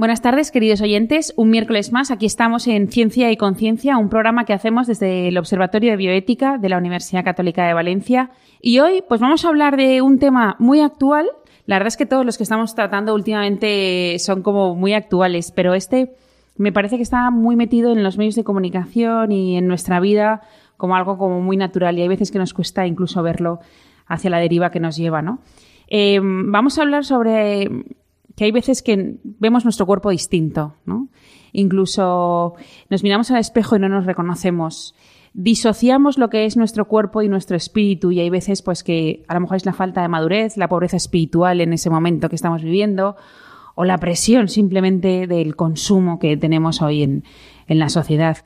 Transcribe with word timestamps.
Buenas 0.00 0.22
tardes, 0.22 0.50
queridos 0.50 0.80
oyentes. 0.80 1.34
Un 1.36 1.50
miércoles 1.50 1.92
más, 1.92 2.10
aquí 2.10 2.24
estamos 2.24 2.66
en 2.68 2.88
Ciencia 2.88 3.30
y 3.30 3.36
Conciencia, 3.36 3.98
un 3.98 4.08
programa 4.08 4.46
que 4.46 4.54
hacemos 4.54 4.86
desde 4.86 5.28
el 5.28 5.36
Observatorio 5.36 5.90
de 5.90 5.98
Bioética 5.98 6.56
de 6.56 6.70
la 6.70 6.78
Universidad 6.78 7.22
Católica 7.22 7.66
de 7.66 7.74
Valencia. 7.74 8.30
Y 8.62 8.78
hoy, 8.78 9.04
pues 9.06 9.20
vamos 9.20 9.44
a 9.44 9.48
hablar 9.48 9.76
de 9.76 10.00
un 10.00 10.18
tema 10.18 10.56
muy 10.58 10.80
actual. 10.80 11.28
La 11.66 11.74
verdad 11.74 11.88
es 11.88 11.98
que 11.98 12.06
todos 12.06 12.24
los 12.24 12.38
que 12.38 12.44
estamos 12.44 12.74
tratando 12.74 13.14
últimamente 13.14 14.16
son 14.20 14.42
como 14.42 14.74
muy 14.74 14.94
actuales, 14.94 15.52
pero 15.54 15.74
este 15.74 16.14
me 16.56 16.72
parece 16.72 16.96
que 16.96 17.02
está 17.02 17.30
muy 17.30 17.54
metido 17.54 17.92
en 17.92 18.02
los 18.02 18.16
medios 18.16 18.36
de 18.36 18.42
comunicación 18.42 19.32
y 19.32 19.58
en 19.58 19.66
nuestra 19.66 20.00
vida 20.00 20.40
como 20.78 20.96
algo 20.96 21.18
como 21.18 21.42
muy 21.42 21.58
natural 21.58 21.98
y 21.98 22.00
hay 22.00 22.08
veces 22.08 22.30
que 22.30 22.38
nos 22.38 22.54
cuesta 22.54 22.86
incluso 22.86 23.22
verlo 23.22 23.58
hacia 24.06 24.30
la 24.30 24.38
deriva 24.38 24.70
que 24.70 24.80
nos 24.80 24.96
lleva, 24.96 25.20
¿no? 25.20 25.40
Eh, 25.88 26.20
vamos 26.22 26.78
a 26.78 26.82
hablar 26.82 27.04
sobre 27.04 27.68
que 28.40 28.46
hay 28.46 28.52
veces 28.52 28.80
que 28.80 29.16
vemos 29.22 29.64
nuestro 29.64 29.84
cuerpo 29.84 30.08
distinto, 30.08 30.72
¿no? 30.86 31.08
Incluso 31.52 32.54
nos 32.88 33.02
miramos 33.02 33.30
al 33.30 33.36
espejo 33.36 33.76
y 33.76 33.80
no 33.80 33.90
nos 33.90 34.06
reconocemos. 34.06 34.94
Disociamos 35.34 36.16
lo 36.16 36.30
que 36.30 36.46
es 36.46 36.56
nuestro 36.56 36.88
cuerpo 36.88 37.20
y 37.20 37.28
nuestro 37.28 37.54
espíritu 37.54 38.12
y 38.12 38.20
hay 38.20 38.30
veces 38.30 38.62
pues 38.62 38.82
que 38.82 39.24
a 39.28 39.34
lo 39.34 39.40
mejor 39.40 39.58
es 39.58 39.66
la 39.66 39.74
falta 39.74 40.00
de 40.00 40.08
madurez, 40.08 40.56
la 40.56 40.70
pobreza 40.70 40.96
espiritual 40.96 41.60
en 41.60 41.74
ese 41.74 41.90
momento 41.90 42.30
que 42.30 42.36
estamos 42.36 42.62
viviendo 42.62 43.14
o 43.74 43.84
la 43.84 43.98
presión 43.98 44.48
simplemente 44.48 45.26
del 45.26 45.54
consumo 45.54 46.18
que 46.18 46.38
tenemos 46.38 46.80
hoy 46.80 47.02
en, 47.02 47.24
en 47.66 47.78
la 47.78 47.90
sociedad. 47.90 48.38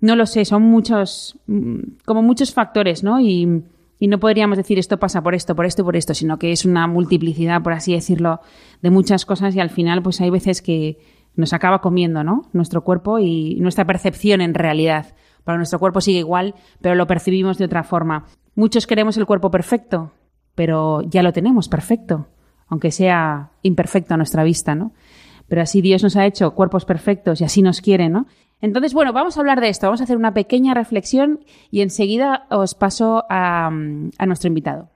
No 0.00 0.16
lo 0.16 0.26
sé, 0.26 0.44
son 0.44 0.62
muchos, 0.64 1.38
mm, 1.46 1.78
como 2.04 2.20
muchos 2.20 2.52
factores, 2.52 3.04
¿no? 3.04 3.20
Y, 3.20 3.62
y 3.98 4.08
no 4.08 4.18
podríamos 4.18 4.58
decir 4.58 4.78
esto 4.78 4.98
pasa 4.98 5.22
por 5.22 5.34
esto, 5.34 5.56
por 5.56 5.66
esto 5.66 5.82
y 5.82 5.84
por 5.84 5.96
esto, 5.96 6.14
sino 6.14 6.38
que 6.38 6.52
es 6.52 6.64
una 6.64 6.86
multiplicidad, 6.86 7.62
por 7.62 7.72
así 7.72 7.92
decirlo, 7.92 8.40
de 8.82 8.90
muchas 8.90 9.24
cosas 9.24 9.54
y 9.54 9.60
al 9.60 9.70
final 9.70 10.02
pues 10.02 10.20
hay 10.20 10.30
veces 10.30 10.62
que 10.62 10.98
nos 11.34 11.52
acaba 11.52 11.80
comiendo, 11.80 12.24
¿no? 12.24 12.48
Nuestro 12.52 12.82
cuerpo 12.82 13.18
y 13.18 13.56
nuestra 13.60 13.84
percepción 13.84 14.40
en 14.40 14.54
realidad. 14.54 15.14
Para 15.44 15.58
nuestro 15.58 15.78
cuerpo 15.78 16.00
sigue 16.00 16.18
igual, 16.18 16.54
pero 16.80 16.94
lo 16.94 17.06
percibimos 17.06 17.58
de 17.58 17.66
otra 17.66 17.84
forma. 17.84 18.26
Muchos 18.54 18.86
queremos 18.86 19.16
el 19.16 19.26
cuerpo 19.26 19.50
perfecto, 19.50 20.12
pero 20.54 21.02
ya 21.02 21.22
lo 21.22 21.32
tenemos 21.32 21.68
perfecto, 21.68 22.26
aunque 22.68 22.90
sea 22.90 23.50
imperfecto 23.62 24.14
a 24.14 24.16
nuestra 24.16 24.44
vista, 24.44 24.74
¿no? 24.74 24.92
Pero 25.48 25.62
así 25.62 25.80
Dios 25.80 26.02
nos 26.02 26.16
ha 26.16 26.26
hecho 26.26 26.54
cuerpos 26.54 26.84
perfectos 26.84 27.40
y 27.40 27.44
así 27.44 27.62
nos 27.62 27.80
quiere, 27.80 28.08
¿no? 28.08 28.26
Entonces, 28.60 28.94
bueno, 28.94 29.12
vamos 29.12 29.36
a 29.36 29.40
hablar 29.40 29.60
de 29.60 29.68
esto, 29.68 29.86
vamos 29.86 30.00
a 30.00 30.04
hacer 30.04 30.16
una 30.16 30.34
pequeña 30.34 30.74
reflexión 30.74 31.40
y 31.70 31.82
enseguida 31.82 32.46
os 32.50 32.74
paso 32.74 33.24
a, 33.28 33.70
nuestro 33.70 34.48
invitado. 34.48 34.88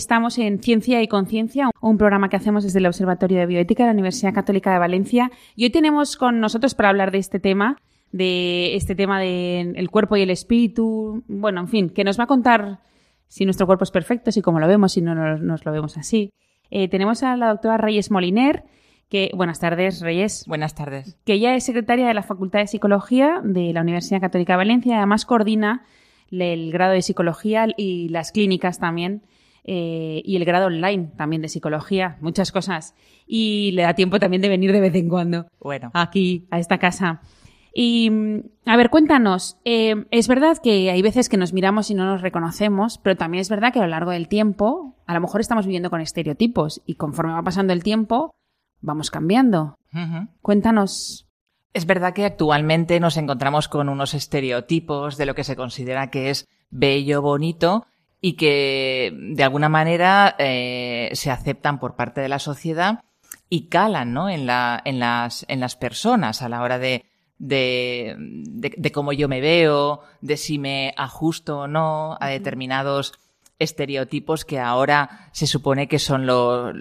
Estamos 0.00 0.38
en 0.38 0.62
Ciencia 0.62 1.02
y 1.02 1.08
Conciencia, 1.08 1.68
un 1.82 1.98
programa 1.98 2.30
que 2.30 2.36
hacemos 2.36 2.64
desde 2.64 2.78
el 2.78 2.86
Observatorio 2.86 3.38
de 3.38 3.44
Bioética 3.44 3.82
de 3.82 3.88
la 3.88 3.92
Universidad 3.92 4.32
Católica 4.32 4.72
de 4.72 4.78
Valencia. 4.78 5.30
Y 5.56 5.64
hoy 5.64 5.70
tenemos 5.70 6.16
con 6.16 6.40
nosotros 6.40 6.74
para 6.74 6.88
hablar 6.88 7.10
de 7.10 7.18
este 7.18 7.38
tema, 7.38 7.76
de 8.10 8.76
este 8.76 8.94
tema 8.94 9.20
del 9.20 9.90
cuerpo 9.90 10.16
y 10.16 10.22
el 10.22 10.30
espíritu, 10.30 11.22
bueno, 11.28 11.60
en 11.60 11.68
fin, 11.68 11.90
que 11.90 12.02
nos 12.02 12.18
va 12.18 12.24
a 12.24 12.28
contar 12.28 12.80
si 13.28 13.44
nuestro 13.44 13.66
cuerpo 13.66 13.84
es 13.84 13.90
perfecto, 13.90 14.32
si 14.32 14.40
cómo 14.40 14.58
lo 14.58 14.66
vemos, 14.66 14.92
si 14.92 15.02
no 15.02 15.14
nos, 15.14 15.66
lo 15.66 15.70
vemos 15.70 15.98
así. 15.98 16.32
Eh, 16.70 16.88
tenemos 16.88 17.22
a 17.22 17.36
la 17.36 17.48
doctora 17.48 17.76
Reyes 17.76 18.10
Moliner, 18.10 18.64
que, 19.10 19.30
buenas 19.34 19.60
tardes, 19.60 20.00
Reyes. 20.00 20.44
Buenas 20.46 20.74
tardes. 20.74 21.18
Que 21.26 21.34
ella 21.34 21.54
es 21.54 21.64
secretaria 21.64 22.08
de 22.08 22.14
la 22.14 22.22
Facultad 22.22 22.60
de 22.60 22.68
Psicología 22.68 23.42
de 23.44 23.74
la 23.74 23.82
Universidad 23.82 24.22
Católica 24.22 24.54
de 24.54 24.58
Valencia, 24.58 24.96
además 24.96 25.26
coordina 25.26 25.84
el 26.30 26.72
grado 26.72 26.94
de 26.94 27.02
psicología 27.02 27.66
y 27.76 28.08
las 28.08 28.32
clínicas 28.32 28.78
también 28.78 29.24
eh, 29.64 30.22
y 30.24 30.36
el 30.36 30.44
grado 30.44 30.66
online 30.66 31.12
también 31.16 31.42
de 31.42 31.48
psicología, 31.48 32.16
muchas 32.20 32.52
cosas. 32.52 32.94
Y 33.26 33.72
le 33.72 33.82
da 33.82 33.94
tiempo 33.94 34.18
también 34.18 34.42
de 34.42 34.48
venir 34.48 34.72
de 34.72 34.80
vez 34.80 34.94
en 34.94 35.08
cuando 35.08 35.46
bueno. 35.60 35.90
aquí, 35.94 36.46
a 36.50 36.58
esta 36.58 36.78
casa. 36.78 37.20
Y, 37.72 38.10
a 38.66 38.76
ver, 38.76 38.90
cuéntanos, 38.90 39.58
eh, 39.64 40.06
es 40.10 40.26
verdad 40.26 40.58
que 40.62 40.90
hay 40.90 41.02
veces 41.02 41.28
que 41.28 41.36
nos 41.36 41.52
miramos 41.52 41.90
y 41.90 41.94
no 41.94 42.04
nos 42.04 42.20
reconocemos, 42.20 42.98
pero 42.98 43.16
también 43.16 43.40
es 43.40 43.48
verdad 43.48 43.72
que 43.72 43.78
a 43.78 43.82
lo 43.82 43.88
largo 43.88 44.10
del 44.10 44.28
tiempo, 44.28 44.96
a 45.06 45.14
lo 45.14 45.20
mejor 45.20 45.40
estamos 45.40 45.66
viviendo 45.66 45.90
con 45.90 46.00
estereotipos 46.00 46.82
y 46.84 46.94
conforme 46.94 47.32
va 47.32 47.42
pasando 47.42 47.72
el 47.72 47.84
tiempo, 47.84 48.34
vamos 48.80 49.10
cambiando. 49.10 49.76
Cuéntanos. 50.42 51.28
Es 51.72 51.86
verdad 51.86 52.12
que 52.12 52.24
actualmente 52.24 52.98
nos 52.98 53.16
encontramos 53.16 53.68
con 53.68 53.88
unos 53.88 54.14
estereotipos 54.14 55.16
de 55.16 55.26
lo 55.26 55.36
que 55.36 55.44
se 55.44 55.54
considera 55.54 56.10
que 56.10 56.30
es 56.30 56.48
bello, 56.70 57.22
bonito, 57.22 57.86
y 58.20 58.34
que 58.34 59.12
de 59.14 59.42
alguna 59.42 59.68
manera 59.68 60.36
eh, 60.38 61.10
se 61.14 61.30
aceptan 61.30 61.78
por 61.78 61.96
parte 61.96 62.20
de 62.20 62.28
la 62.28 62.38
sociedad 62.38 63.02
y 63.48 63.68
calan 63.68 64.12
¿no? 64.12 64.28
en, 64.28 64.46
la, 64.46 64.80
en, 64.84 64.98
las, 64.98 65.44
en 65.48 65.60
las 65.60 65.76
personas 65.76 66.42
a 66.42 66.48
la 66.48 66.62
hora 66.62 66.78
de, 66.78 67.04
de, 67.38 68.14
de, 68.18 68.92
cómo 68.92 69.12
yo 69.12 69.28
me 69.28 69.40
veo, 69.40 70.02
de 70.20 70.36
si 70.36 70.58
me 70.58 70.94
ajusto 70.96 71.60
o 71.60 71.66
no 71.66 72.16
a 72.20 72.28
determinados 72.28 73.14
estereotipos 73.58 74.44
que 74.44 74.58
ahora 74.58 75.30
se 75.32 75.46
supone 75.46 75.88
que 75.88 75.98
son, 75.98 76.26
lo, 76.26 76.72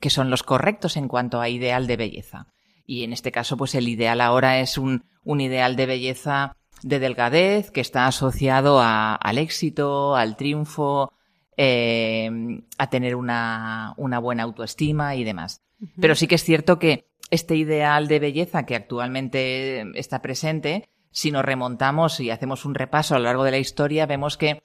que 0.00 0.10
son 0.10 0.30
los 0.30 0.42
correctos 0.42 0.96
en 0.96 1.08
cuanto 1.08 1.40
a 1.40 1.48
ideal 1.48 1.86
de 1.86 1.96
belleza. 1.96 2.46
Y 2.86 3.04
en 3.04 3.12
este 3.12 3.32
caso, 3.32 3.56
pues 3.56 3.74
el 3.74 3.88
ideal 3.88 4.20
ahora 4.20 4.60
es 4.60 4.78
un, 4.78 5.04
un 5.24 5.40
ideal 5.40 5.76
de 5.76 5.86
belleza 5.86 6.56
de 6.82 6.98
delgadez 6.98 7.70
que 7.70 7.80
está 7.80 8.06
asociado 8.06 8.80
al 8.80 9.38
éxito, 9.38 10.14
al 10.16 10.36
triunfo, 10.36 11.12
eh, 11.56 12.30
a 12.78 12.90
tener 12.90 13.16
una, 13.16 13.94
una, 13.96 14.18
buena 14.18 14.42
autoestima 14.42 15.14
y 15.14 15.24
demás. 15.24 15.62
Pero 16.00 16.14
sí 16.14 16.26
que 16.26 16.36
es 16.36 16.44
cierto 16.44 16.78
que 16.78 17.06
este 17.30 17.56
ideal 17.56 18.08
de 18.08 18.18
belleza 18.18 18.66
que 18.66 18.76
actualmente 18.76 19.84
está 19.98 20.22
presente, 20.22 20.88
si 21.10 21.30
nos 21.30 21.44
remontamos 21.44 22.20
y 22.20 22.30
hacemos 22.30 22.64
un 22.64 22.74
repaso 22.74 23.14
a 23.14 23.18
lo 23.18 23.24
largo 23.24 23.44
de 23.44 23.50
la 23.52 23.58
historia, 23.58 24.06
vemos 24.06 24.36
que 24.36 24.62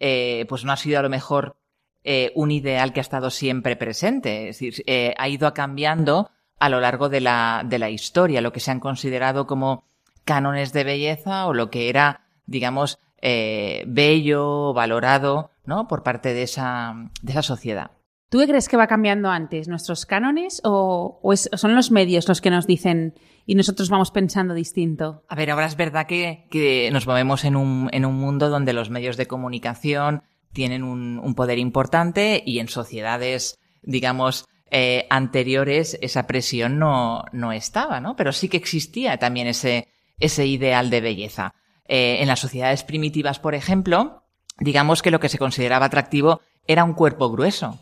eh, 0.00 0.44
pues 0.48 0.64
no 0.64 0.72
ha 0.72 0.76
sido 0.76 0.98
a 0.98 1.02
lo 1.02 1.08
mejor 1.08 1.56
eh, 2.02 2.30
un 2.34 2.50
ideal 2.50 2.92
que 2.92 3.00
ha 3.00 3.02
estado 3.02 3.30
siempre 3.30 3.76
presente. 3.76 4.48
Es 4.48 4.58
decir, 4.58 4.84
ha 5.16 5.28
ido 5.28 5.52
cambiando 5.54 6.30
a 6.58 6.68
lo 6.68 6.80
largo 6.80 7.08
de 7.08 7.20
la, 7.20 7.62
de 7.64 7.78
la 7.78 7.90
historia, 7.90 8.40
lo 8.40 8.52
que 8.52 8.60
se 8.60 8.70
han 8.70 8.80
considerado 8.80 9.46
como 9.46 9.84
cánones 10.24 10.72
de 10.72 10.84
belleza 10.84 11.46
o 11.46 11.54
lo 11.54 11.70
que 11.70 11.88
era, 11.88 12.22
digamos, 12.46 12.98
eh, 13.20 13.84
bello, 13.86 14.72
valorado, 14.74 15.50
¿no? 15.64 15.88
Por 15.88 16.02
parte 16.02 16.34
de 16.34 16.42
esa, 16.42 16.94
de 17.22 17.32
esa 17.32 17.42
sociedad. 17.42 17.90
¿Tú 18.34 18.40
qué 18.40 18.48
crees 18.48 18.68
que 18.68 18.76
va 18.76 18.86
cambiando 18.86 19.30
antes? 19.30 19.68
¿Nuestros 19.68 20.06
cánones 20.06 20.60
o, 20.64 21.20
son 21.34 21.74
los 21.76 21.90
medios 21.90 22.26
los 22.28 22.40
que 22.40 22.50
nos 22.50 22.66
dicen 22.66 23.14
y 23.46 23.54
nosotros 23.54 23.90
vamos 23.90 24.10
pensando 24.10 24.54
distinto? 24.54 25.22
A 25.28 25.36
ver, 25.36 25.52
ahora 25.52 25.66
es 25.66 25.76
verdad 25.76 26.06
que, 26.06 26.90
nos 26.92 27.06
movemos 27.06 27.44
en 27.44 27.54
un, 27.54 27.88
en 27.92 28.04
un, 28.04 28.16
mundo 28.16 28.50
donde 28.50 28.72
los 28.72 28.90
medios 28.90 29.16
de 29.16 29.26
comunicación 29.26 30.24
tienen 30.52 30.82
un, 30.82 31.34
poder 31.36 31.58
importante 31.58 32.42
y 32.44 32.58
en 32.58 32.66
sociedades, 32.66 33.58
digamos, 33.82 34.46
eh, 34.70 35.06
anteriores 35.10 35.96
esa 36.02 36.26
presión 36.26 36.78
no, 36.78 37.22
no 37.32 37.52
estaba, 37.52 38.00
¿no? 38.00 38.16
Pero 38.16 38.32
sí 38.32 38.48
que 38.48 38.56
existía 38.56 39.16
también 39.16 39.46
ese, 39.46 39.86
ese 40.18 40.46
ideal 40.46 40.90
de 40.90 41.00
belleza. 41.00 41.54
Eh, 41.86 42.18
en 42.20 42.28
las 42.28 42.40
sociedades 42.40 42.82
primitivas, 42.82 43.38
por 43.38 43.54
ejemplo, 43.54 44.24
digamos 44.58 45.02
que 45.02 45.10
lo 45.10 45.20
que 45.20 45.28
se 45.28 45.38
consideraba 45.38 45.86
atractivo 45.86 46.40
era 46.66 46.84
un 46.84 46.94
cuerpo 46.94 47.30
grueso. 47.30 47.78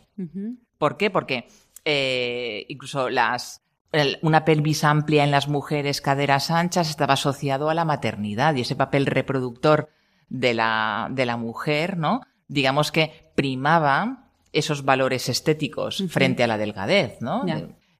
¿Por 0.78 0.96
qué? 0.96 1.10
Porque 1.10 1.46
eh, 1.84 2.66
incluso 2.68 3.10
las, 3.10 3.62
una 4.22 4.44
pelvis 4.44 4.84
amplia 4.84 5.24
en 5.24 5.30
las 5.30 5.48
mujeres, 5.48 6.00
caderas 6.00 6.50
anchas, 6.50 6.90
estaba 6.90 7.14
asociado 7.14 7.70
a 7.70 7.74
la 7.74 7.84
maternidad 7.84 8.54
y 8.54 8.62
ese 8.62 8.76
papel 8.76 9.06
reproductor 9.06 9.90
de 10.28 10.54
la, 10.54 11.08
de 11.10 11.26
la 11.26 11.36
mujer, 11.36 11.96
¿no? 11.96 12.22
Digamos 12.48 12.90
que 12.90 13.30
primaba 13.34 14.30
esos 14.52 14.84
valores 14.84 15.28
estéticos 15.28 16.04
frente 16.08 16.42
a 16.42 16.46
la 16.46 16.58
delgadez, 16.58 17.20
¿no? 17.20 17.44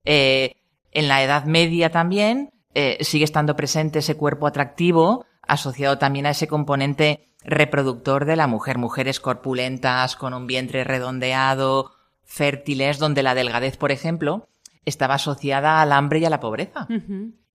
Eh, 0.04 0.56
en 0.90 1.08
la 1.08 1.22
Edad 1.22 1.44
Media 1.44 1.90
también 1.90 2.51
eh, 2.74 2.98
sigue 3.00 3.24
estando 3.24 3.56
presente 3.56 4.00
ese 4.00 4.16
cuerpo 4.16 4.46
atractivo 4.46 5.26
asociado 5.42 5.98
también 5.98 6.26
a 6.26 6.30
ese 6.30 6.48
componente 6.48 7.28
reproductor 7.44 8.24
de 8.24 8.36
la 8.36 8.46
mujer. 8.46 8.78
Mujeres 8.78 9.20
corpulentas, 9.20 10.16
con 10.16 10.34
un 10.34 10.46
vientre 10.46 10.84
redondeado, 10.84 11.92
fértiles, 12.24 12.98
donde 12.98 13.22
la 13.22 13.34
delgadez, 13.34 13.76
por 13.76 13.92
ejemplo, 13.92 14.48
estaba 14.84 15.14
asociada 15.14 15.82
al 15.82 15.92
hambre 15.92 16.20
y 16.20 16.24
a 16.24 16.30
la 16.30 16.40
pobreza. 16.40 16.86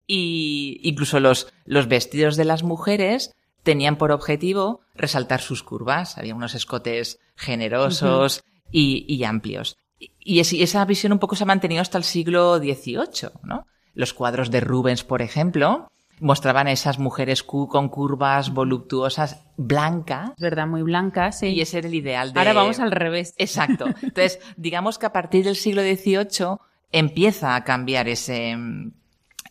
Y 0.07 0.79
incluso 0.83 1.19
los, 1.19 1.51
los 1.65 1.87
vestidos 1.87 2.35
de 2.35 2.45
las 2.45 2.63
mujeres 2.63 3.35
tenían 3.63 3.97
por 3.97 4.11
objetivo 4.11 4.81
resaltar 4.93 5.41
sus 5.41 5.63
curvas. 5.63 6.17
Había 6.17 6.35
unos 6.35 6.55
escotes 6.55 7.19
generosos 7.35 8.43
y, 8.71 9.23
amplios. 9.23 9.77
Y, 9.97 10.39
esa 10.39 10.85
visión 10.85 11.13
un 11.13 11.19
poco 11.19 11.35
se 11.35 11.43
ha 11.43 11.47
mantenido 11.47 11.81
hasta 11.81 11.97
el 11.97 12.03
siglo 12.03 12.57
XVIII, 12.57 13.29
¿no? 13.43 13.65
Los 13.95 14.13
cuadros 14.13 14.51
de 14.51 14.59
Rubens, 14.59 15.03
por 15.03 15.21
ejemplo, 15.21 15.89
mostraban 16.19 16.67
a 16.67 16.71
esas 16.71 16.99
mujeres 16.99 17.43
con 17.43 17.89
curvas 17.89 18.51
voluptuosas 18.51 19.43
blancas. 19.57 20.31
verdad, 20.37 20.67
muy 20.67 20.81
blancas, 20.81 21.39
sí. 21.39 21.47
Y 21.47 21.61
ese 21.61 21.79
era 21.79 21.87
el 21.87 21.95
ideal 21.95 22.33
de... 22.33 22.39
Ahora 22.39 22.53
vamos 22.53 22.79
al 22.79 22.91
revés. 22.91 23.33
Exacto. 23.37 23.85
Entonces, 24.01 24.39
digamos 24.57 24.97
que 24.97 25.05
a 25.05 25.13
partir 25.13 25.45
del 25.45 25.55
siglo 25.55 25.81
XVIII 25.81 26.57
empieza 26.91 27.55
a 27.55 27.63
cambiar 27.63 28.07
ese, 28.07 28.55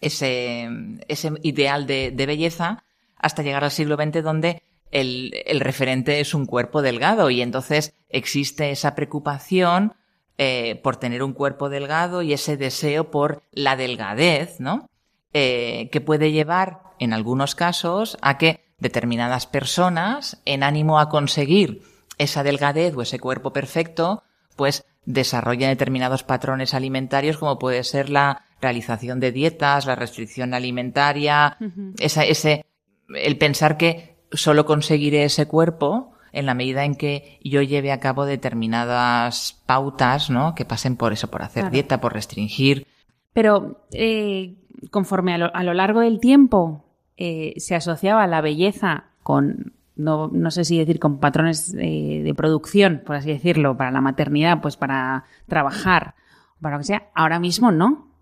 ese, 0.01 0.69
ese 1.09 1.33
ideal 1.43 1.87
de, 1.87 2.13
belleza 2.17 2.83
hasta 3.17 3.43
llegar 3.43 3.65
al 3.65 3.71
siglo 3.71 3.97
XX 3.97 4.23
donde 4.23 4.63
el, 4.91 5.33
el, 5.47 5.61
referente 5.61 6.21
es 6.21 6.35
un 6.35 6.47
cuerpo 6.47 6.83
delgado 6.83 7.31
y 7.31 7.43
entonces 7.43 7.95
existe 8.09 8.71
esa 8.71 8.95
preocupación 8.95 9.95
eh, 10.39 10.81
por 10.83 10.97
tener 10.97 11.23
un 11.23 11.33
cuerpo 11.33 11.69
delgado 11.69 12.23
y 12.23 12.33
ese 12.33 12.57
deseo 12.57 13.11
por 13.11 13.43
la 13.53 13.77
delgadez, 13.77 14.61
¿no? 14.61 14.89
Eh, 15.33 15.89
que 15.93 16.01
puede 16.01 16.33
llevar, 16.33 16.83
en 16.99 17.13
algunos 17.13 17.55
casos, 17.55 18.19
a 18.23 18.39
que 18.39 18.65
determinadas 18.79 19.47
personas, 19.47 20.41
en 20.45 20.63
ánimo 20.63 20.99
a 20.99 21.09
conseguir 21.09 21.83
esa 22.19 22.43
delgadez 22.43 22.95
o 22.97 23.03
ese 23.03 23.19
cuerpo 23.19 23.53
perfecto, 23.53 24.23
pues 24.57 24.85
desarrollen 25.05 25.71
determinados 25.71 26.23
patrones 26.23 26.75
alimentarios 26.75 27.37
como 27.39 27.59
puede 27.59 27.85
ser 27.85 28.11
la 28.11 28.45
realización 28.61 29.21
de 29.21 29.33
dietas, 29.33 29.87
la 29.87 29.97
restricción 29.97 30.55
alimentaria, 30.55 31.59
ese, 31.99 32.65
el 33.09 33.39
pensar 33.39 33.77
que 33.77 34.17
solo 34.33 34.65
conseguiré 34.65 35.25
ese 35.25 35.47
cuerpo 35.47 36.14
en 36.35 36.47
la 36.47 36.55
medida 36.55 36.85
en 36.85 36.97
que 36.97 37.39
yo 37.43 37.63
lleve 37.63 37.93
a 37.93 38.01
cabo 38.01 38.27
determinadas 38.27 39.63
pautas, 39.67 40.31
¿no? 40.31 40.55
Que 40.55 40.65
pasen 40.65 40.97
por 40.97 41.13
eso, 41.13 41.31
por 41.31 41.43
hacer 41.43 41.71
dieta, 41.71 42.01
por 42.01 42.13
restringir. 42.13 42.87
Pero 43.33 43.87
eh, 43.93 44.57
conforme 44.91 45.35
a 45.35 45.63
lo, 45.63 45.75
largo 45.75 46.01
del 46.01 46.21
tiempo 46.21 46.85
eh, 47.17 47.55
se 47.57 47.75
asociaba 47.75 48.27
la 48.27 48.41
belleza 48.41 49.07
con, 49.23 49.75
no, 49.97 50.29
no 50.29 50.51
sé 50.51 50.65
si 50.65 50.79
decir, 50.79 50.99
con 50.99 51.19
patrones 51.19 51.75
eh, 51.75 52.23
de 52.25 52.35
producción, 52.35 53.03
por 53.07 53.17
así 53.17 53.31
decirlo, 53.31 53.77
para 53.77 53.91
la 53.91 54.01
maternidad, 54.01 54.61
pues 54.61 54.77
para 54.77 55.25
trabajar, 55.49 56.15
para 56.61 56.77
lo 56.77 56.81
que 56.81 56.87
sea, 56.87 57.11
ahora 57.15 57.39
mismo 57.39 57.71
no. 57.71 58.13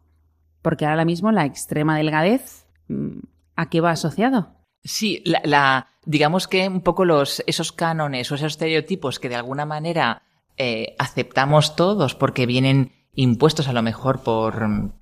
Porque 0.60 0.86
ahora 0.86 1.04
mismo 1.04 1.32
la 1.32 1.44
extrema 1.44 1.96
delgadez, 1.96 2.66
mm, 2.88 3.18
¿a 3.56 3.68
qué 3.68 3.80
va 3.80 3.90
asociado? 3.90 4.61
Sí, 4.84 5.22
la, 5.24 5.88
digamos 6.04 6.48
que 6.48 6.68
un 6.68 6.80
poco 6.80 7.04
los, 7.04 7.42
esos 7.46 7.72
cánones 7.72 8.30
o 8.30 8.34
esos 8.34 8.52
estereotipos 8.52 9.18
que 9.18 9.28
de 9.28 9.36
alguna 9.36 9.64
manera 9.64 10.22
eh, 10.56 10.96
aceptamos 10.98 11.76
todos 11.76 12.14
porque 12.14 12.46
vienen 12.46 12.92
impuestos 13.14 13.68
a 13.68 13.72
lo 13.72 13.82
mejor 13.82 14.22
por, 14.22 14.92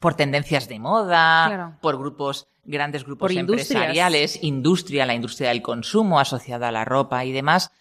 por 0.00 0.14
tendencias 0.14 0.68
de 0.68 0.78
moda, 0.78 1.78
por 1.80 1.98
grupos, 1.98 2.46
grandes 2.64 3.04
grupos 3.04 3.34
empresariales, 3.34 4.42
industria, 4.42 5.06
la 5.06 5.14
industria 5.14 5.48
del 5.48 5.62
consumo 5.62 6.20
asociada 6.20 6.68
a 6.68 6.72
la 6.72 6.84
ropa 6.84 7.24
y 7.24 7.32
demás, 7.32 7.72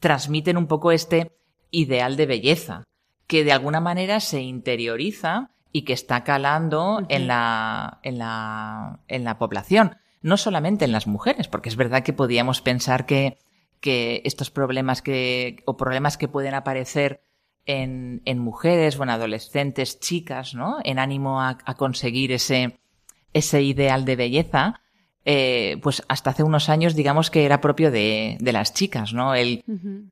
transmiten 0.00 0.56
un 0.56 0.66
poco 0.66 0.92
este 0.92 1.32
ideal 1.70 2.16
de 2.16 2.26
belleza, 2.26 2.84
que 3.26 3.44
de 3.44 3.52
alguna 3.52 3.80
manera 3.80 4.20
se 4.20 4.40
interioriza 4.40 5.50
y 5.72 5.82
que 5.82 5.92
está 5.92 6.24
calando 6.24 7.02
en, 7.08 7.26
la, 7.26 7.98
en, 8.02 8.18
la, 8.18 9.00
en 9.08 9.24
la 9.24 9.38
población. 9.38 9.96
No 10.22 10.36
solamente 10.36 10.84
en 10.84 10.92
las 10.92 11.06
mujeres, 11.06 11.48
porque 11.48 11.68
es 11.68 11.76
verdad 11.76 12.02
que 12.02 12.12
podíamos 12.12 12.60
pensar 12.60 13.06
que, 13.06 13.38
que 13.80 14.22
estos 14.24 14.50
problemas 14.50 15.02
que, 15.02 15.62
o 15.66 15.76
problemas 15.76 16.16
que 16.16 16.28
pueden 16.28 16.54
aparecer 16.54 17.20
en, 17.66 18.22
en 18.24 18.38
mujeres 18.38 18.98
o 18.98 19.02
en 19.02 19.10
adolescentes, 19.10 20.00
chicas, 20.00 20.54
¿no? 20.54 20.78
En 20.84 20.98
ánimo 20.98 21.42
a, 21.42 21.56
conseguir 21.76 22.32
ese, 22.32 22.78
ese 23.32 23.62
ideal 23.62 24.04
de 24.04 24.16
belleza, 24.16 24.80
eh, 25.24 25.78
pues 25.82 26.02
hasta 26.08 26.30
hace 26.30 26.42
unos 26.42 26.68
años 26.68 26.96
digamos 26.96 27.30
que 27.30 27.44
era 27.44 27.60
propio 27.60 27.90
de, 27.90 28.36
de 28.40 28.52
las 28.52 28.74
chicas, 28.74 29.12
¿no? 29.12 29.34
El, 29.34 29.64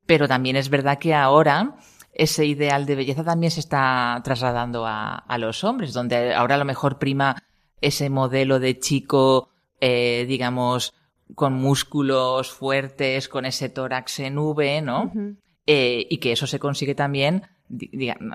Pero 0.07 0.29
también 0.29 0.57
es 0.57 0.69
verdad 0.69 0.99
que 0.99 1.15
ahora 1.15 1.77
ese 2.13 2.45
ideal 2.47 2.87
de 2.87 2.97
belleza 2.97 3.25
también 3.25 3.51
se 3.51 3.61
está 3.61 4.21
trasladando 4.25 4.87
a, 4.87 5.15
a 5.17 5.39
los 5.39 5.65
hombres, 5.65 5.93
donde 5.93 6.35
ahora 6.35 6.57
a 6.57 6.59
lo 6.59 6.65
mejor 6.65 6.99
prima 6.99 7.43
ese 7.81 8.11
modelo 8.11 8.61
de 8.61 8.79
chico, 8.79 9.49
eh, 9.81 10.25
digamos, 10.29 10.95
con 11.35 11.55
músculos 11.55 12.51
fuertes, 12.51 13.29
con 13.29 13.47
ese 13.47 13.69
tórax 13.69 14.21
en 14.21 14.39
V, 14.39 14.83
¿no? 14.83 15.13
Eh, 15.67 16.07
y 16.11 16.19
que 16.19 16.33
eso 16.33 16.47
se 16.47 16.59
consigue 16.59 16.95
también 16.95 17.45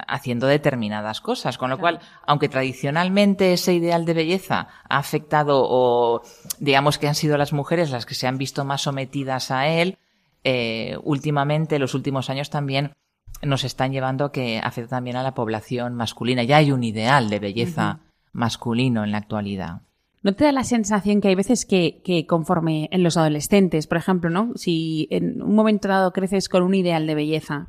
haciendo 0.08 0.48
determinadas 0.48 1.22
cosas. 1.22 1.58
Con 1.58 1.70
lo 1.70 1.78
cual, 1.78 2.00
aunque 2.26 2.50
tradicionalmente 2.50 3.54
ese 3.54 3.74
ideal 3.74 4.06
de 4.06 4.14
belleza 4.14 4.70
ha 4.88 4.98
afectado 4.98 5.62
o 5.64 6.22
digamos 6.60 6.98
que 6.98 7.08
han 7.08 7.16
sido 7.16 7.38
las 7.38 7.54
mujeres 7.54 7.92
las 7.92 8.06
que 8.06 8.16
se 8.16 8.28
han 8.28 8.38
visto 8.38 8.64
más 8.64 8.82
sometidas 8.82 9.52
a 9.52 9.68
él, 9.68 9.98
eh, 10.44 10.98
últimamente, 11.04 11.80
los 11.80 11.96
últimos 11.96 12.30
años 12.30 12.50
también 12.50 12.94
nos 13.42 13.64
están 13.64 13.92
llevando 13.92 14.26
a 14.26 14.32
que 14.32 14.60
afecta 14.60 14.98
también 14.98 15.18
a 15.18 15.24
la 15.24 15.34
población 15.34 15.96
masculina. 15.96 16.44
Ya 16.44 16.58
hay 16.58 16.72
un 16.72 16.84
ideal 16.84 17.30
de 17.30 17.40
belleza 17.40 18.00
masculino 18.32 19.04
en 19.04 19.12
la 19.12 19.18
actualidad. 19.18 19.82
¿No 20.26 20.34
te 20.34 20.44
da 20.44 20.52
la 20.52 20.64
sensación 20.64 21.22
que 21.22 21.28
hay 21.28 21.36
veces 21.36 21.68
que, 21.68 22.26
conforme 22.28 22.90
en 22.92 23.04
los 23.04 23.16
adolescentes, 23.16 23.86
por 23.86 24.00
ejemplo, 24.00 24.32
¿no? 24.32 24.54
Si 24.56 25.08
en 25.12 25.40
un 25.40 25.54
momento 25.54 25.88
dado 25.88 26.14
creces 26.14 26.50
con 26.50 26.64
un 26.64 26.74
ideal 26.74 27.06
de 27.06 27.14
belleza, 27.14 27.68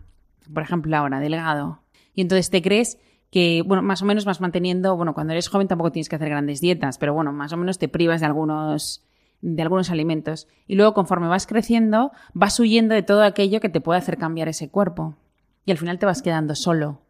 por 0.55 0.63
ejemplo 0.63 0.97
ahora, 0.97 1.21
delgado, 1.21 1.83
y 2.15 2.23
entonces 2.23 2.49
te 2.49 2.63
crees 2.63 2.97
que, 3.31 3.61
bueno, 3.61 3.83
más 3.83 4.01
o 4.01 4.07
menos 4.07 4.25
vas 4.25 4.41
manteniendo, 4.41 4.97
bueno, 4.97 5.13
cuando 5.13 5.35
eres 5.35 5.49
joven 5.49 5.69
tampoco 5.69 5.93
tienes 5.93 6.09
que 6.09 6.17
hacer 6.17 6.31
grandes 6.31 6.63
dietas, 6.63 6.97
pero 6.97 7.13
bueno, 7.13 7.31
más 7.31 7.53
o 7.53 7.59
menos 7.59 7.79
te 7.79 7.89
privas 7.89 8.21
de 8.21 8.27
algunos 8.27 9.05
de 9.43 9.61
algunos 9.61 9.91
alimentos. 9.91 10.49
Y 10.67 10.77
luego, 10.77 10.95
conforme 10.95 11.29
vas 11.29 11.47
creciendo, 11.47 12.11
vas 12.33 12.59
huyendo 12.59 12.95
de 12.95 13.03
todo 13.03 13.23
aquello 13.23 13.61
que 13.61 13.69
te 13.69 13.83
puede 13.83 13.99
hacer 13.99 14.17
cambiar 14.17 14.49
ese 14.49 14.71
cuerpo. 14.71 15.19
Y 15.67 15.73
al 15.73 15.77
final 15.77 15.99
te 15.99 16.07
vas 16.07 16.23
quedando 16.23 16.55
solo. 16.55 17.03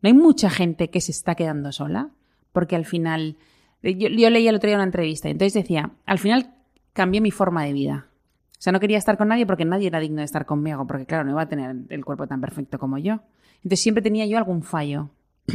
¿No 0.00 0.06
hay 0.06 0.14
mucha 0.14 0.48
gente 0.48 0.90
que 0.90 1.00
se 1.00 1.10
está 1.10 1.34
quedando 1.34 1.72
sola? 1.72 2.10
Porque 2.52 2.76
al 2.76 2.84
final 2.84 3.36
yo, 3.82 4.08
leí 4.30 4.46
el 4.48 4.54
otro 4.54 4.68
día 4.68 4.76
una 4.76 4.84
entrevista 4.84 5.28
y 5.28 5.32
entonces 5.32 5.54
decía, 5.54 5.90
al 6.06 6.18
final 6.18 6.54
cambié 6.92 7.20
mi 7.20 7.30
forma 7.30 7.64
de 7.64 7.72
vida. 7.72 8.06
O 8.52 8.62
sea, 8.62 8.72
no 8.72 8.80
quería 8.80 8.98
estar 8.98 9.18
con 9.18 9.28
nadie 9.28 9.44
porque 9.46 9.64
nadie 9.64 9.88
era 9.88 9.98
digno 9.98 10.18
de 10.18 10.24
estar 10.24 10.46
conmigo, 10.46 10.86
porque 10.86 11.04
claro, 11.06 11.24
no 11.24 11.30
iba 11.32 11.42
a 11.42 11.48
tener 11.48 11.74
el 11.88 12.04
cuerpo 12.04 12.26
tan 12.28 12.40
perfecto 12.40 12.78
como 12.78 12.96
yo. 12.98 13.20
Entonces 13.56 13.80
siempre 13.80 14.02
tenía 14.02 14.24
yo 14.26 14.38
algún 14.38 14.62
fallo. 14.62 15.10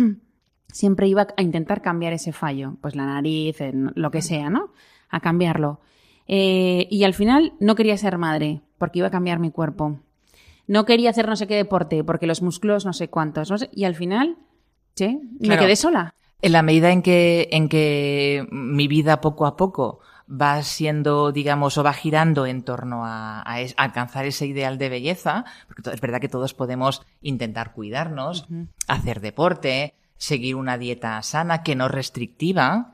siempre 0.67 1.07
iba 1.07 1.27
a 1.35 1.41
intentar 1.41 1.81
cambiar 1.81 2.13
ese 2.13 2.33
fallo, 2.33 2.75
pues 2.81 2.95
la 2.95 3.05
nariz, 3.05 3.57
lo 3.73 4.11
que 4.11 4.21
sea, 4.21 4.49
¿no? 4.49 4.73
A 5.09 5.19
cambiarlo. 5.21 5.79
Eh, 6.27 6.87
y 6.91 7.03
al 7.05 7.13
final 7.13 7.53
no 7.59 7.75
quería 7.75 7.95
ser 7.97 8.17
madre 8.17 8.61
porque 8.77 8.99
iba 8.99 9.07
a 9.07 9.11
cambiar 9.11 9.39
mi 9.39 9.51
cuerpo. 9.51 9.99
no 10.67 10.83
quería 10.83 11.09
hacer 11.11 11.29
no 11.29 11.37
sé 11.37 11.47
qué 11.47 11.55
deporte 11.55 12.03
porque 12.03 12.27
los 12.27 12.41
músculos 12.41 12.85
no 12.85 12.91
sé 12.91 13.07
cuántos, 13.07 13.49
no 13.49 13.57
sé, 13.57 13.69
y 13.71 13.85
al 13.85 13.95
final, 13.95 14.35
¿sí? 14.95 15.17
me 15.39 15.47
Claro. 15.47 15.61
quedé 15.61 15.77
sola. 15.77 16.13
En 16.41 16.51
la 16.51 16.61
medida 16.61 16.91
en 16.91 17.01
que, 17.01 17.49
en 17.51 17.67
que 17.67 18.47
mi 18.51 18.87
vida 18.87 19.21
poco 19.21 19.45
a 19.47 19.55
poco 19.57 19.99
va 20.29 20.61
siendo, 20.61 21.31
digamos, 21.31 21.77
o 21.77 21.83
va 21.83 21.93
girando 21.93 22.45
en 22.45 22.61
torno 22.63 23.05
a, 23.05 23.41
a 23.49 23.61
es- 23.61 23.73
a 23.77 23.83
alcanzar 23.83 24.25
ese 24.25 24.45
ideal 24.45 24.77
de 24.77 24.89
belleza, 24.89 25.45
porque 25.67 25.89
es 25.89 26.01
verdad 26.01 26.19
que 26.19 26.29
todos 26.29 26.53
podemos 26.53 27.01
intentar 27.21 27.73
cuidarnos, 27.73 28.45
hacer 28.87 29.21
deporte, 29.21 29.93
seguir 30.17 30.55
una 30.55 30.77
dieta 30.77 31.21
sana, 31.23 31.63
que 31.63 31.75
no 31.75 31.87
restrictiva. 31.87 32.93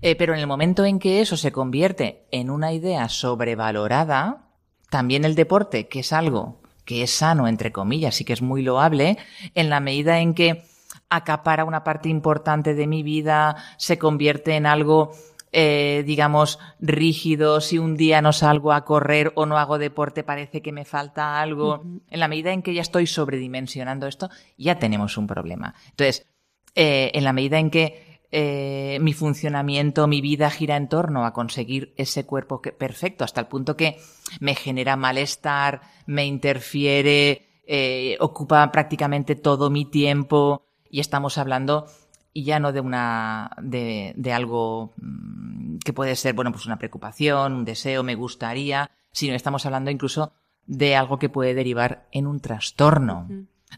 Eh, 0.00 0.14
pero 0.16 0.32
en 0.32 0.40
el 0.40 0.46
momento 0.46 0.84
en 0.84 1.00
que 1.00 1.20
eso 1.20 1.36
se 1.36 1.50
convierte 1.52 2.24
en 2.30 2.50
una 2.50 2.72
idea 2.72 3.08
sobrevalorada, 3.08 4.44
también 4.90 5.24
el 5.24 5.34
deporte, 5.34 5.88
que 5.88 6.00
es 6.00 6.12
algo 6.12 6.60
que 6.84 7.02
es 7.02 7.10
sano, 7.10 7.48
entre 7.48 7.72
comillas, 7.72 8.20
y 8.20 8.24
que 8.24 8.32
es 8.32 8.40
muy 8.40 8.62
loable, 8.62 9.18
en 9.54 9.68
la 9.68 9.80
medida 9.80 10.20
en 10.20 10.32
que 10.34 10.62
acapara 11.10 11.64
una 11.64 11.84
parte 11.84 12.08
importante 12.08 12.74
de 12.74 12.86
mi 12.86 13.02
vida, 13.02 13.56
se 13.76 13.98
convierte 13.98 14.54
en 14.56 14.66
algo, 14.66 15.12
eh, 15.52 16.02
digamos, 16.06 16.58
rígido, 16.80 17.60
si 17.60 17.78
un 17.78 17.96
día 17.96 18.20
no 18.20 18.32
salgo 18.32 18.72
a 18.72 18.84
correr 18.84 19.32
o 19.34 19.46
no 19.46 19.58
hago 19.58 19.78
deporte 19.78 20.22
parece 20.24 20.60
que 20.60 20.72
me 20.72 20.84
falta 20.84 21.40
algo. 21.40 21.82
En 22.08 22.20
la 22.20 22.28
medida 22.28 22.52
en 22.52 22.62
que 22.62 22.74
ya 22.74 22.82
estoy 22.82 23.06
sobredimensionando 23.06 24.06
esto, 24.06 24.28
ya 24.56 24.78
tenemos 24.78 25.16
un 25.16 25.26
problema. 25.26 25.74
Entonces, 25.90 26.26
eh, 26.74 27.10
en 27.14 27.24
la 27.24 27.32
medida 27.32 27.58
en 27.58 27.70
que 27.70 28.08
eh, 28.30 28.98
mi 29.00 29.14
funcionamiento, 29.14 30.06
mi 30.06 30.20
vida 30.20 30.50
gira 30.50 30.76
en 30.76 30.88
torno 30.90 31.24
a 31.24 31.32
conseguir 31.32 31.94
ese 31.96 32.26
cuerpo 32.26 32.60
que- 32.60 32.72
perfecto, 32.72 33.24
hasta 33.24 33.40
el 33.40 33.46
punto 33.46 33.74
que 33.74 33.96
me 34.40 34.54
genera 34.54 34.96
malestar, 34.96 35.80
me 36.04 36.26
interfiere, 36.26 37.48
eh, 37.66 38.18
ocupa 38.20 38.70
prácticamente 38.70 39.34
todo 39.34 39.70
mi 39.70 39.86
tiempo 39.86 40.67
y 40.90 41.00
estamos 41.00 41.38
hablando 41.38 41.86
y 42.32 42.44
ya 42.44 42.60
no 42.60 42.72
de 42.72 42.80
una 42.80 43.50
de, 43.62 44.12
de 44.16 44.32
algo 44.32 44.92
mm, 44.96 45.78
que 45.84 45.92
puede 45.92 46.14
ser 46.16 46.34
bueno 46.34 46.52
pues 46.52 46.66
una 46.66 46.78
preocupación 46.78 47.52
un 47.54 47.64
deseo 47.64 48.02
me 48.02 48.14
gustaría 48.14 48.90
sino 49.12 49.34
estamos 49.34 49.64
hablando 49.66 49.90
incluso 49.90 50.32
de 50.66 50.96
algo 50.96 51.18
que 51.18 51.28
puede 51.30 51.54
derivar 51.54 52.06
en 52.12 52.26
un 52.26 52.40
trastorno 52.40 53.26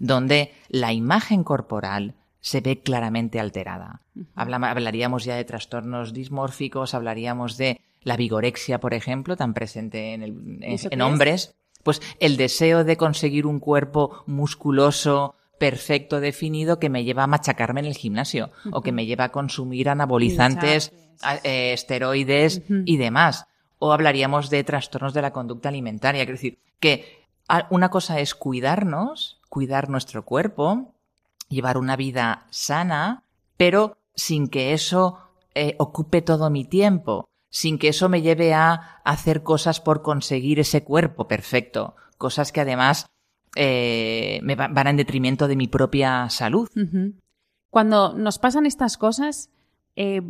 donde 0.01 0.53
la 0.69 0.93
imagen 0.93 1.43
corporal 1.45 2.15
se 2.41 2.61
ve 2.63 2.81
claramente 2.81 3.39
alterada. 3.39 4.01
Habla- 4.35 4.57
hablaríamos 4.71 5.25
ya 5.25 5.35
de 5.37 5.45
trastornos 5.45 6.13
dismórficos, 6.15 6.95
hablaríamos 6.95 7.57
de 7.59 7.81
la 8.03 8.17
vigorexia, 8.17 8.81
por 8.81 8.95
ejemplo, 8.95 9.37
tan 9.37 9.53
presente 9.53 10.15
en, 10.15 10.23
el- 10.23 10.59
en- 10.63 10.79
hombres. 11.03 11.55
Pues 11.83 12.01
el 12.19 12.37
deseo 12.37 12.83
de 12.85 12.97
conseguir 12.97 13.47
un 13.47 13.59
cuerpo 13.61 14.23
musculoso, 14.27 15.35
perfecto, 15.61 16.21
definido, 16.21 16.79
que 16.79 16.89
me 16.89 17.05
lleva 17.05 17.25
a 17.25 17.27
machacarme 17.27 17.81
en 17.81 17.87
el 17.87 17.95
gimnasio 17.95 18.51
o 18.73 18.81
que 18.81 18.93
me 18.93 19.05
lleva 19.05 19.25
a 19.25 19.33
consumir 19.33 19.91
anabolizantes, 19.91 20.91
eh, 21.45 21.75
esteroides 21.75 22.63
y 22.87 22.97
demás. 22.97 23.45
O 23.79 23.93
hablaríamos 23.93 24.49
de 24.49 24.65
trastornos 24.65 25.13
de 25.13 25.21
la 25.21 25.35
conducta 25.35 25.69
alimentaria. 25.69 26.25
Quiero 26.25 26.39
decir, 26.39 26.59
que 26.81 27.27
una 27.69 27.91
cosa 27.91 28.21
es 28.21 28.35
cuidarnos, 28.35 29.39
cuidar 29.51 29.91
nuestro 29.91 30.25
cuerpo, 30.25 30.95
llevar 31.51 31.77
una 31.77 31.95
vida 31.95 32.47
sana, 32.49 33.25
pero 33.59 33.99
sin 34.15 34.49
que 34.49 34.73
eso 34.73 35.19
eh, 35.55 35.77
ocupe 35.79 36.23
todo 36.23 36.49
mi 36.49 36.65
tiempo, 36.65 37.29
sin 37.51 37.79
que 37.79 37.89
eso 37.89 38.09
me 38.09 38.23
lleve 38.23 38.55
a 38.55 39.03
hacer 39.05 39.43
cosas 39.43 39.79
por 39.79 40.01
conseguir 40.01 40.59
ese 40.59 40.85
cuerpo 40.85 41.29
perfecto, 41.29 41.97
cosas 42.17 42.51
que 42.51 42.63
además 42.63 43.11
eh, 43.57 44.41
me 44.43 44.55
va- 44.55 44.69
van 44.69 44.87
en 44.89 44.97
detrimento 44.97 45.49
de 45.49 45.57
mi 45.57 45.67
propia 45.69 46.29
salud. 46.31 46.69
Cuando 47.71 48.15
nos 48.15 48.39
pasan 48.39 48.67
estas 48.67 48.97
cosas, 48.97 49.51
eh, 49.97 50.23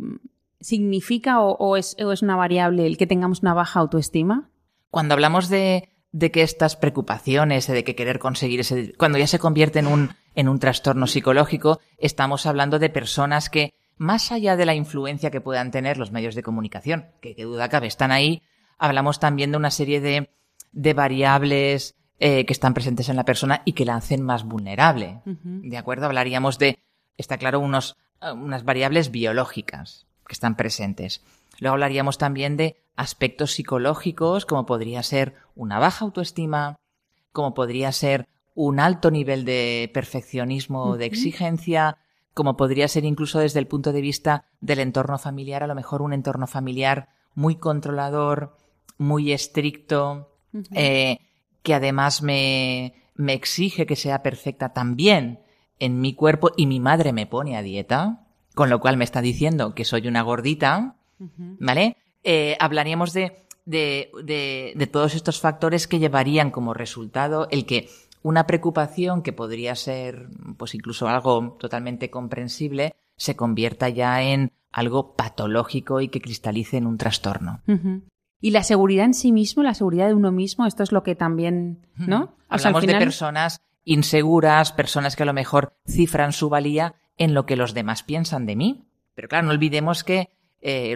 ¿significa 0.59 1.41
o, 1.41 1.55
o 1.57 1.77
es, 1.77 1.95
o 2.03 2.11
es 2.11 2.21
una 2.21 2.35
variable 2.35 2.85
el 2.85 2.97
que 2.97 3.07
tengamos 3.07 3.41
una 3.41 3.53
baja 3.53 3.79
autoestima? 3.79 4.49
Cuando 4.89 5.13
hablamos 5.13 5.49
de, 5.49 5.89
de 6.11 6.31
que 6.31 6.43
estas 6.43 6.75
preocupaciones, 6.75 7.67
de 7.67 7.83
que 7.83 7.95
querer 7.95 8.19
conseguir 8.19 8.59
ese, 8.59 8.93
cuando 8.97 9.17
ya 9.17 9.27
se 9.27 9.39
convierte 9.39 9.79
en 9.79 9.87
un, 9.87 10.09
en 10.35 10.49
un 10.49 10.59
trastorno 10.59 11.07
psicológico, 11.07 11.79
estamos 11.97 12.45
hablando 12.45 12.77
de 12.79 12.89
personas 12.89 13.49
que, 13.49 13.73
más 13.97 14.31
allá 14.31 14.55
de 14.55 14.65
la 14.65 14.75
influencia 14.75 15.31
que 15.31 15.41
puedan 15.41 15.71
tener 15.71 15.97
los 15.97 16.11
medios 16.11 16.35
de 16.35 16.43
comunicación, 16.43 17.05
que, 17.21 17.35
duda 17.43 17.69
cabe, 17.69 17.87
están 17.87 18.11
ahí, 18.11 18.41
hablamos 18.77 19.19
también 19.19 19.51
de 19.51 19.57
una 19.57 19.71
serie 19.71 20.01
de, 20.01 20.29
de 20.71 20.93
variables 20.93 21.95
eh, 22.23 22.45
que 22.45 22.53
están 22.53 22.75
presentes 22.75 23.09
en 23.09 23.15
la 23.15 23.25
persona 23.25 23.63
y 23.65 23.73
que 23.73 23.83
la 23.83 23.95
hacen 23.95 24.21
más 24.21 24.43
vulnerable. 24.43 25.21
¿De 25.25 25.75
acuerdo? 25.75 26.05
Hablaríamos 26.05 26.59
de, 26.59 26.77
está 27.17 27.39
claro, 27.39 27.59
unos, 27.59 27.97
unas 28.21 28.63
variables 28.63 29.09
biológicas 29.09 30.05
que 30.27 30.33
están 30.33 30.55
presentes. 30.55 31.23
Luego 31.57 31.73
hablaríamos 31.73 32.19
también 32.19 32.57
de 32.57 32.77
aspectos 32.95 33.53
psicológicos, 33.53 34.45
como 34.45 34.67
podría 34.67 35.01
ser 35.01 35.33
una 35.55 35.79
baja 35.79 36.05
autoestima, 36.05 36.75
como 37.31 37.55
podría 37.55 37.91
ser 37.91 38.27
un 38.53 38.79
alto 38.79 39.09
nivel 39.09 39.43
de 39.43 39.89
perfeccionismo 39.91 40.83
o 40.83 40.97
de 40.97 41.07
exigencia, 41.07 41.97
como 42.35 42.55
podría 42.55 42.87
ser 42.87 43.03
incluso 43.03 43.39
desde 43.39 43.57
el 43.57 43.65
punto 43.65 43.93
de 43.93 44.01
vista 44.01 44.45
del 44.59 44.77
entorno 44.77 45.17
familiar, 45.17 45.63
a 45.63 45.67
lo 45.67 45.73
mejor 45.73 46.03
un 46.03 46.13
entorno 46.13 46.45
familiar 46.45 47.09
muy 47.33 47.55
controlador, 47.55 48.57
muy 48.99 49.31
estricto, 49.31 50.35
eh, 50.75 51.17
que 51.63 51.73
además 51.73 52.21
me, 52.21 52.93
me 53.15 53.33
exige 53.33 53.85
que 53.85 53.95
sea 53.95 54.23
perfecta 54.23 54.73
también 54.73 55.39
en 55.79 55.99
mi 55.99 56.13
cuerpo 56.13 56.51
y 56.55 56.67
mi 56.67 56.79
madre 56.79 57.13
me 57.13 57.25
pone 57.25 57.57
a 57.57 57.61
dieta, 57.61 58.27
con 58.55 58.69
lo 58.69 58.79
cual 58.79 58.97
me 58.97 59.03
está 59.03 59.21
diciendo 59.21 59.73
que 59.73 59.85
soy 59.85 60.07
una 60.07 60.21
gordita, 60.21 60.95
¿vale? 61.37 61.97
Eh, 62.23 62.55
hablaríamos 62.59 63.13
de, 63.13 63.45
de, 63.65 64.11
de, 64.23 64.73
de 64.75 64.87
todos 64.87 65.15
estos 65.15 65.39
factores 65.39 65.87
que 65.87 65.99
llevarían 65.99 66.51
como 66.51 66.73
resultado 66.73 67.47
el 67.51 67.65
que 67.65 67.89
una 68.23 68.45
preocupación 68.45 69.23
que 69.23 69.33
podría 69.33 69.75
ser, 69.75 70.29
pues 70.57 70.75
incluso 70.75 71.07
algo 71.07 71.57
totalmente 71.59 72.09
comprensible, 72.09 72.95
se 73.17 73.35
convierta 73.35 73.89
ya 73.89 74.21
en 74.21 74.51
algo 74.71 75.15
patológico 75.15 76.01
y 76.01 76.09
que 76.09 76.21
cristalice 76.21 76.77
en 76.77 76.87
un 76.87 76.97
trastorno. 76.97 77.61
Y 78.41 78.51
la 78.51 78.63
seguridad 78.63 79.05
en 79.05 79.13
sí 79.13 79.31
mismo, 79.31 79.63
la 79.63 79.73
seguridad 79.75 80.07
de 80.07 80.15
uno 80.15 80.31
mismo, 80.31 80.65
esto 80.65 80.83
es 80.83 80.91
lo 80.91 81.03
que 81.03 81.15
también, 81.15 81.85
¿no? 81.95 82.17
O 82.23 82.27
sea, 82.27 82.33
al 82.49 82.59
Hablamos 82.59 82.81
final- 82.81 82.99
de 82.99 83.05
personas 83.05 83.61
inseguras, 83.85 84.71
personas 84.71 85.15
que 85.15 85.23
a 85.23 85.25
lo 85.27 85.33
mejor 85.33 85.73
cifran 85.87 86.33
su 86.33 86.49
valía 86.49 86.95
en 87.17 87.33
lo 87.33 87.45
que 87.45 87.55
los 87.55 87.73
demás 87.73 88.03
piensan 88.03 88.45
de 88.45 88.55
mí. 88.55 88.83
Pero 89.15 89.27
claro, 89.27 89.45
no 89.45 89.51
olvidemos 89.53 90.03
que 90.03 90.29
eh, 90.61 90.95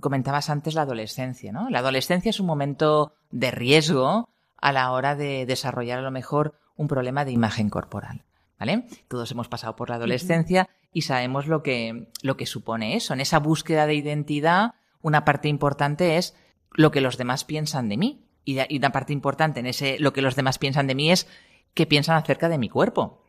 comentabas 0.00 0.50
antes 0.50 0.74
la 0.74 0.82
adolescencia, 0.82 1.52
¿no? 1.52 1.68
La 1.70 1.78
adolescencia 1.80 2.30
es 2.30 2.40
un 2.40 2.46
momento 2.46 3.12
de 3.30 3.50
riesgo 3.50 4.28
a 4.56 4.72
la 4.72 4.90
hora 4.92 5.14
de 5.14 5.46
desarrollar 5.46 5.98
a 5.98 6.02
lo 6.02 6.10
mejor 6.10 6.54
un 6.76 6.88
problema 6.88 7.24
de 7.24 7.32
imagen 7.32 7.70
corporal, 7.70 8.24
¿vale? 8.58 8.86
Todos 9.08 9.30
hemos 9.32 9.48
pasado 9.48 9.76
por 9.76 9.90
la 9.90 9.96
adolescencia 9.96 10.68
y 10.92 11.02
sabemos 11.02 11.46
lo 11.46 11.62
que, 11.62 12.08
lo 12.22 12.36
que 12.36 12.46
supone 12.46 12.96
eso. 12.96 13.14
En 13.14 13.20
esa 13.20 13.38
búsqueda 13.38 13.86
de 13.86 13.94
identidad, 13.94 14.72
una 15.02 15.24
parte 15.24 15.48
importante 15.48 16.16
es 16.18 16.36
lo 16.72 16.90
que 16.90 17.00
los 17.00 17.16
demás 17.18 17.44
piensan 17.44 17.88
de 17.88 17.96
mí. 17.96 18.20
Y, 18.44 18.54
de- 18.54 18.66
y 18.68 18.78
una 18.78 18.90
parte 18.92 19.12
importante 19.12 19.60
en 19.60 19.66
ese 19.66 19.98
lo 19.98 20.12
que 20.12 20.22
los 20.22 20.36
demás 20.36 20.58
piensan 20.58 20.86
de 20.86 20.94
mí 20.94 21.10
es 21.10 21.26
qué 21.74 21.86
piensan 21.86 22.16
acerca 22.16 22.48
de 22.48 22.58
mi 22.58 22.68
cuerpo. 22.68 23.22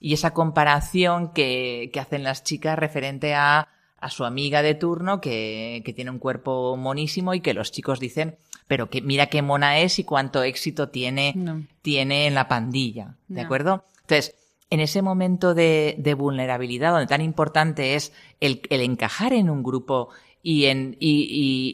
Y 0.00 0.14
esa 0.14 0.32
comparación 0.32 1.32
que, 1.32 1.90
que 1.92 2.00
hacen 2.00 2.22
las 2.24 2.42
chicas 2.42 2.78
referente 2.78 3.34
a, 3.34 3.68
a 4.00 4.10
su 4.10 4.24
amiga 4.24 4.62
de 4.62 4.74
turno 4.74 5.20
que, 5.20 5.82
que 5.84 5.92
tiene 5.92 6.10
un 6.10 6.18
cuerpo 6.18 6.76
monísimo 6.76 7.34
y 7.34 7.40
que 7.40 7.54
los 7.54 7.70
chicos 7.70 8.00
dicen, 8.00 8.36
pero 8.66 8.88
que 8.90 9.02
mira 9.02 9.26
qué 9.26 9.42
mona 9.42 9.78
es 9.78 9.98
y 9.98 10.04
cuánto 10.04 10.42
éxito 10.42 10.88
tiene, 10.88 11.34
No. 11.36 11.62
tiene 11.82 12.26
en 12.26 12.34
la 12.34 12.48
pandilla. 12.48 13.16
¿De 13.28 13.40
No. 13.42 13.44
acuerdo? 13.46 13.84
Entonces, 14.00 14.34
en 14.70 14.80
ese 14.80 15.02
momento 15.02 15.54
de, 15.54 15.94
de 15.98 16.14
vulnerabilidad, 16.14 16.92
donde 16.92 17.06
tan 17.06 17.20
importante 17.20 17.94
es 17.94 18.12
el, 18.40 18.62
el 18.70 18.80
encajar 18.80 19.32
en 19.34 19.50
un 19.50 19.62
grupo 19.62 20.08
y, 20.42 20.66
en, 20.66 20.96
y, 20.98 21.22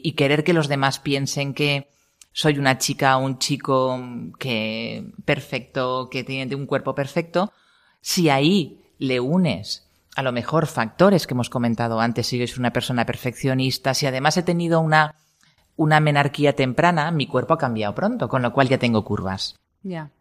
y- 0.03 0.07
y 0.07 0.11
querer 0.13 0.43
que 0.43 0.53
los 0.53 0.67
demás 0.67 0.99
piensen 0.99 1.53
que 1.53 1.87
soy 2.31 2.57
una 2.59 2.77
chica 2.77 3.17
o 3.17 3.25
un 3.25 3.39
chico 3.39 3.99
que 4.37 5.05
perfecto, 5.25 6.09
que 6.09 6.23
tiene 6.23 6.55
un 6.55 6.65
cuerpo 6.67 6.93
perfecto, 6.95 7.51
si 8.01 8.29
ahí 8.29 8.79
le 8.99 9.19
unes 9.19 9.85
a 10.15 10.21
lo 10.21 10.31
mejor 10.31 10.67
factores 10.67 11.25
que 11.27 11.33
hemos 11.33 11.49
comentado 11.49 11.99
antes, 11.99 12.27
si 12.27 12.45
soy 12.45 12.59
una 12.59 12.73
persona 12.73 13.05
perfeccionista, 13.05 13.93
si 13.93 14.05
además 14.05 14.35
he 14.37 14.43
tenido 14.43 14.79
una, 14.81 15.15
una 15.77 15.99
menarquía 15.99 16.55
temprana, 16.55 17.11
mi 17.11 17.25
cuerpo 17.25 17.53
ha 17.53 17.57
cambiado 17.57 17.95
pronto, 17.95 18.27
con 18.27 18.41
lo 18.41 18.51
cual 18.51 18.67
ya 18.67 18.77
tengo 18.77 19.03
curvas. 19.03 19.55
Ya. 19.81 20.11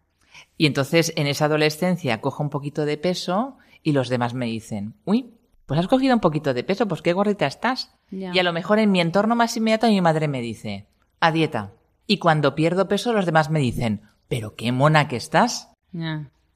Y 0.56 0.66
entonces 0.66 1.12
en 1.16 1.26
esa 1.26 1.46
adolescencia 1.46 2.20
cojo 2.20 2.42
un 2.42 2.50
poquito 2.50 2.84
de 2.84 2.96
peso 2.96 3.56
y 3.82 3.92
los 3.92 4.08
demás 4.08 4.34
me 4.34 4.46
dicen, 4.46 4.94
uy, 5.04 5.34
pues 5.68 5.78
has 5.78 5.86
cogido 5.86 6.14
un 6.14 6.20
poquito 6.20 6.54
de 6.54 6.64
peso, 6.64 6.88
pues 6.88 7.02
qué 7.02 7.12
gordita 7.12 7.46
estás. 7.46 7.94
Y 8.10 8.38
a 8.38 8.42
lo 8.42 8.54
mejor 8.54 8.78
en 8.78 8.90
mi 8.90 9.02
entorno 9.02 9.36
más 9.36 9.54
inmediato 9.54 9.86
mi 9.86 10.00
madre 10.00 10.26
me 10.26 10.40
dice, 10.40 10.86
a 11.20 11.30
dieta. 11.30 11.72
Y 12.06 12.16
cuando 12.16 12.54
pierdo 12.54 12.88
peso 12.88 13.12
los 13.12 13.26
demás 13.26 13.50
me 13.50 13.58
dicen, 13.58 14.00
pero 14.28 14.56
qué 14.56 14.72
mona 14.72 15.08
que 15.08 15.16
estás. 15.16 15.70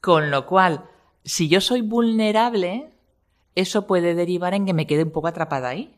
Con 0.01 0.31
lo 0.31 0.47
cual, 0.47 0.85
si 1.23 1.47
yo 1.47 1.61
soy 1.61 1.81
vulnerable, 1.81 2.89
eso 3.53 3.85
puede 3.85 4.15
derivar 4.15 4.55
en 4.55 4.65
que 4.65 4.73
me 4.73 4.87
quede 4.87 5.03
un 5.03 5.11
poco 5.11 5.27
atrapada 5.27 5.69
ahí. 5.69 5.95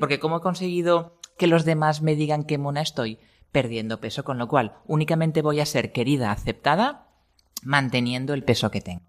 Porque 0.00 0.18
¿cómo 0.18 0.38
he 0.38 0.40
conseguido 0.40 1.16
que 1.36 1.46
los 1.46 1.64
demás 1.64 2.02
me 2.02 2.16
digan 2.16 2.42
qué 2.42 2.58
mona 2.58 2.80
estoy? 2.80 3.20
Perdiendo 3.52 4.00
peso, 4.00 4.24
con 4.24 4.36
lo 4.36 4.48
cual 4.48 4.74
únicamente 4.88 5.42
voy 5.42 5.60
a 5.60 5.66
ser 5.66 5.92
querida, 5.92 6.32
aceptada, 6.32 7.06
manteniendo 7.62 8.34
el 8.34 8.42
peso 8.42 8.72
que 8.72 8.80
tengo. 8.80 9.06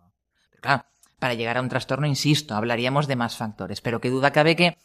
claro, 0.62 0.84
para 1.20 1.34
llegar 1.34 1.58
a 1.58 1.62
un 1.62 1.70
trastorno, 1.70 2.08
insisto, 2.08 2.56
hablaríamos 2.56 3.08
de 3.08 3.16
más 3.16 3.36
factores, 3.36 3.82
pero 3.82 4.02
qué 4.02 4.10
duda 4.10 4.32
cabe 4.32 4.56
que 4.56 4.78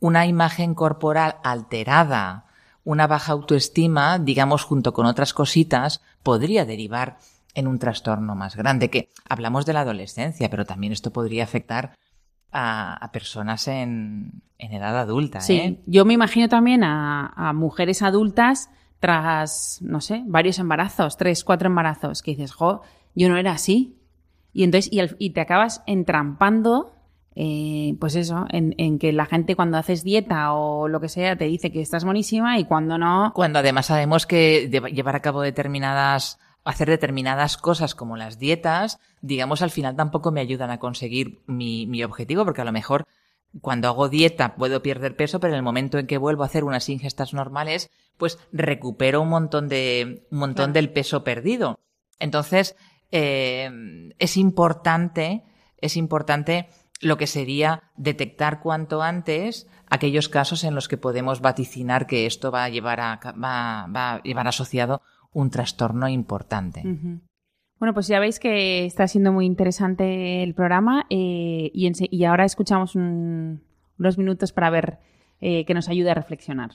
una 0.00 0.26
imagen 0.26 0.74
corporal 0.74 1.36
alterada, 1.44 2.46
una 2.84 3.06
baja 3.06 3.32
autoestima, 3.32 4.18
digamos, 4.18 4.64
junto 4.64 4.92
con 4.92 5.06
otras 5.06 5.32
cositas, 5.32 6.02
podría 6.22 6.64
derivar 6.64 7.18
en 7.54 7.66
un 7.66 7.78
trastorno 7.78 8.34
más 8.34 8.54
grande, 8.54 8.90
que 8.90 9.08
hablamos 9.28 9.64
de 9.64 9.72
la 9.72 9.80
adolescencia, 9.80 10.50
pero 10.50 10.66
también 10.66 10.92
esto 10.92 11.12
podría 11.12 11.44
afectar 11.44 11.94
a, 12.52 13.10
personas 13.12 13.68
en, 13.68 14.42
edad 14.58 14.98
adulta. 14.98 15.40
Sí, 15.40 15.56
¿eh? 15.56 15.82
yo 15.86 16.04
me 16.04 16.14
imagino 16.14 16.48
también 16.48 16.84
a, 16.84 17.52
mujeres 17.54 18.02
adultas 18.02 18.70
tras, 19.00 19.78
no 19.82 20.00
sé, 20.00 20.22
varios 20.26 20.58
embarazos, 20.58 21.16
tres, 21.16 21.44
cuatro 21.44 21.68
embarazos, 21.68 22.22
que 22.22 22.32
dices, 22.32 22.52
jo, 22.52 22.82
yo 23.14 23.28
no 23.28 23.36
era 23.36 23.52
así. 23.52 23.96
Y 24.56 24.64
entonces, 24.64 24.90
y, 25.18 25.30
te 25.30 25.40
acabas 25.42 25.82
entrampando, 25.86 26.94
eh, 27.34 27.94
pues 28.00 28.16
eso, 28.16 28.46
en, 28.48 28.98
que 28.98 29.12
la 29.12 29.26
gente 29.26 29.54
cuando 29.54 29.76
haces 29.76 30.02
dieta 30.02 30.54
o 30.54 30.88
lo 30.88 30.98
que 30.98 31.10
sea 31.10 31.36
te 31.36 31.44
dice 31.44 31.70
que 31.70 31.82
estás 31.82 32.06
monísima 32.06 32.58
y 32.58 32.64
cuando 32.64 32.96
no. 32.96 33.32
Cuando 33.34 33.58
además 33.58 33.84
sabemos 33.84 34.24
que 34.24 34.70
llevar 34.94 35.14
a 35.14 35.20
cabo 35.20 35.42
determinadas 35.42 36.38
hacer 36.64 36.88
determinadas 36.88 37.58
cosas 37.58 37.94
como 37.94 38.16
las 38.16 38.38
dietas, 38.38 38.98
digamos, 39.20 39.60
al 39.60 39.70
final 39.70 39.94
tampoco 39.94 40.32
me 40.32 40.40
ayudan 40.40 40.70
a 40.70 40.78
conseguir 40.78 41.42
mi, 41.46 41.86
mi 41.86 42.02
objetivo, 42.02 42.46
porque 42.46 42.62
a 42.62 42.64
lo 42.64 42.72
mejor 42.72 43.06
cuando 43.60 43.88
hago 43.88 44.08
dieta 44.08 44.56
puedo 44.56 44.82
perder 44.82 45.16
peso, 45.16 45.38
pero 45.38 45.52
en 45.52 45.58
el 45.58 45.62
momento 45.62 45.98
en 45.98 46.06
que 46.06 46.16
vuelvo 46.16 46.44
a 46.44 46.46
hacer 46.46 46.64
unas 46.64 46.88
ingestas 46.88 47.34
normales, 47.34 47.90
pues 48.16 48.38
recupero 48.52 49.20
un 49.20 49.28
montón 49.28 49.68
de, 49.68 50.24
un 50.30 50.38
montón 50.38 50.72
del 50.72 50.90
peso 50.90 51.24
perdido. 51.24 51.78
Entonces, 52.18 52.74
eh, 53.10 53.70
es 54.18 54.36
importante, 54.36 55.44
es 55.78 55.96
importante 55.96 56.68
lo 57.00 57.16
que 57.16 57.26
sería 57.26 57.84
detectar 57.96 58.60
cuanto 58.60 59.02
antes 59.02 59.68
aquellos 59.88 60.28
casos 60.28 60.64
en 60.64 60.74
los 60.74 60.88
que 60.88 60.96
podemos 60.96 61.40
vaticinar 61.40 62.06
que 62.06 62.26
esto 62.26 62.50
va 62.50 62.64
a 62.64 62.68
llevar 62.68 63.00
a, 63.00 63.20
va, 63.32 63.86
va 63.86 64.14
a 64.14 64.22
llevar 64.22 64.48
asociado 64.48 65.02
un 65.32 65.50
trastorno 65.50 66.08
importante. 66.08 66.82
Bueno, 67.78 67.92
pues 67.92 68.08
ya 68.08 68.18
veis 68.20 68.40
que 68.40 68.86
está 68.86 69.06
siendo 69.06 69.32
muy 69.32 69.44
interesante 69.44 70.42
el 70.42 70.54
programa 70.54 71.06
eh, 71.10 71.70
y, 71.74 72.24
ahora 72.24 72.46
escuchamos 72.46 72.94
unos 72.94 74.16
minutos 74.16 74.52
para 74.52 74.70
ver 74.70 74.98
eh, 75.40 75.66
que 75.66 75.74
nos 75.74 75.90
ayude 75.90 76.10
a 76.10 76.14
reflexionar. 76.14 76.70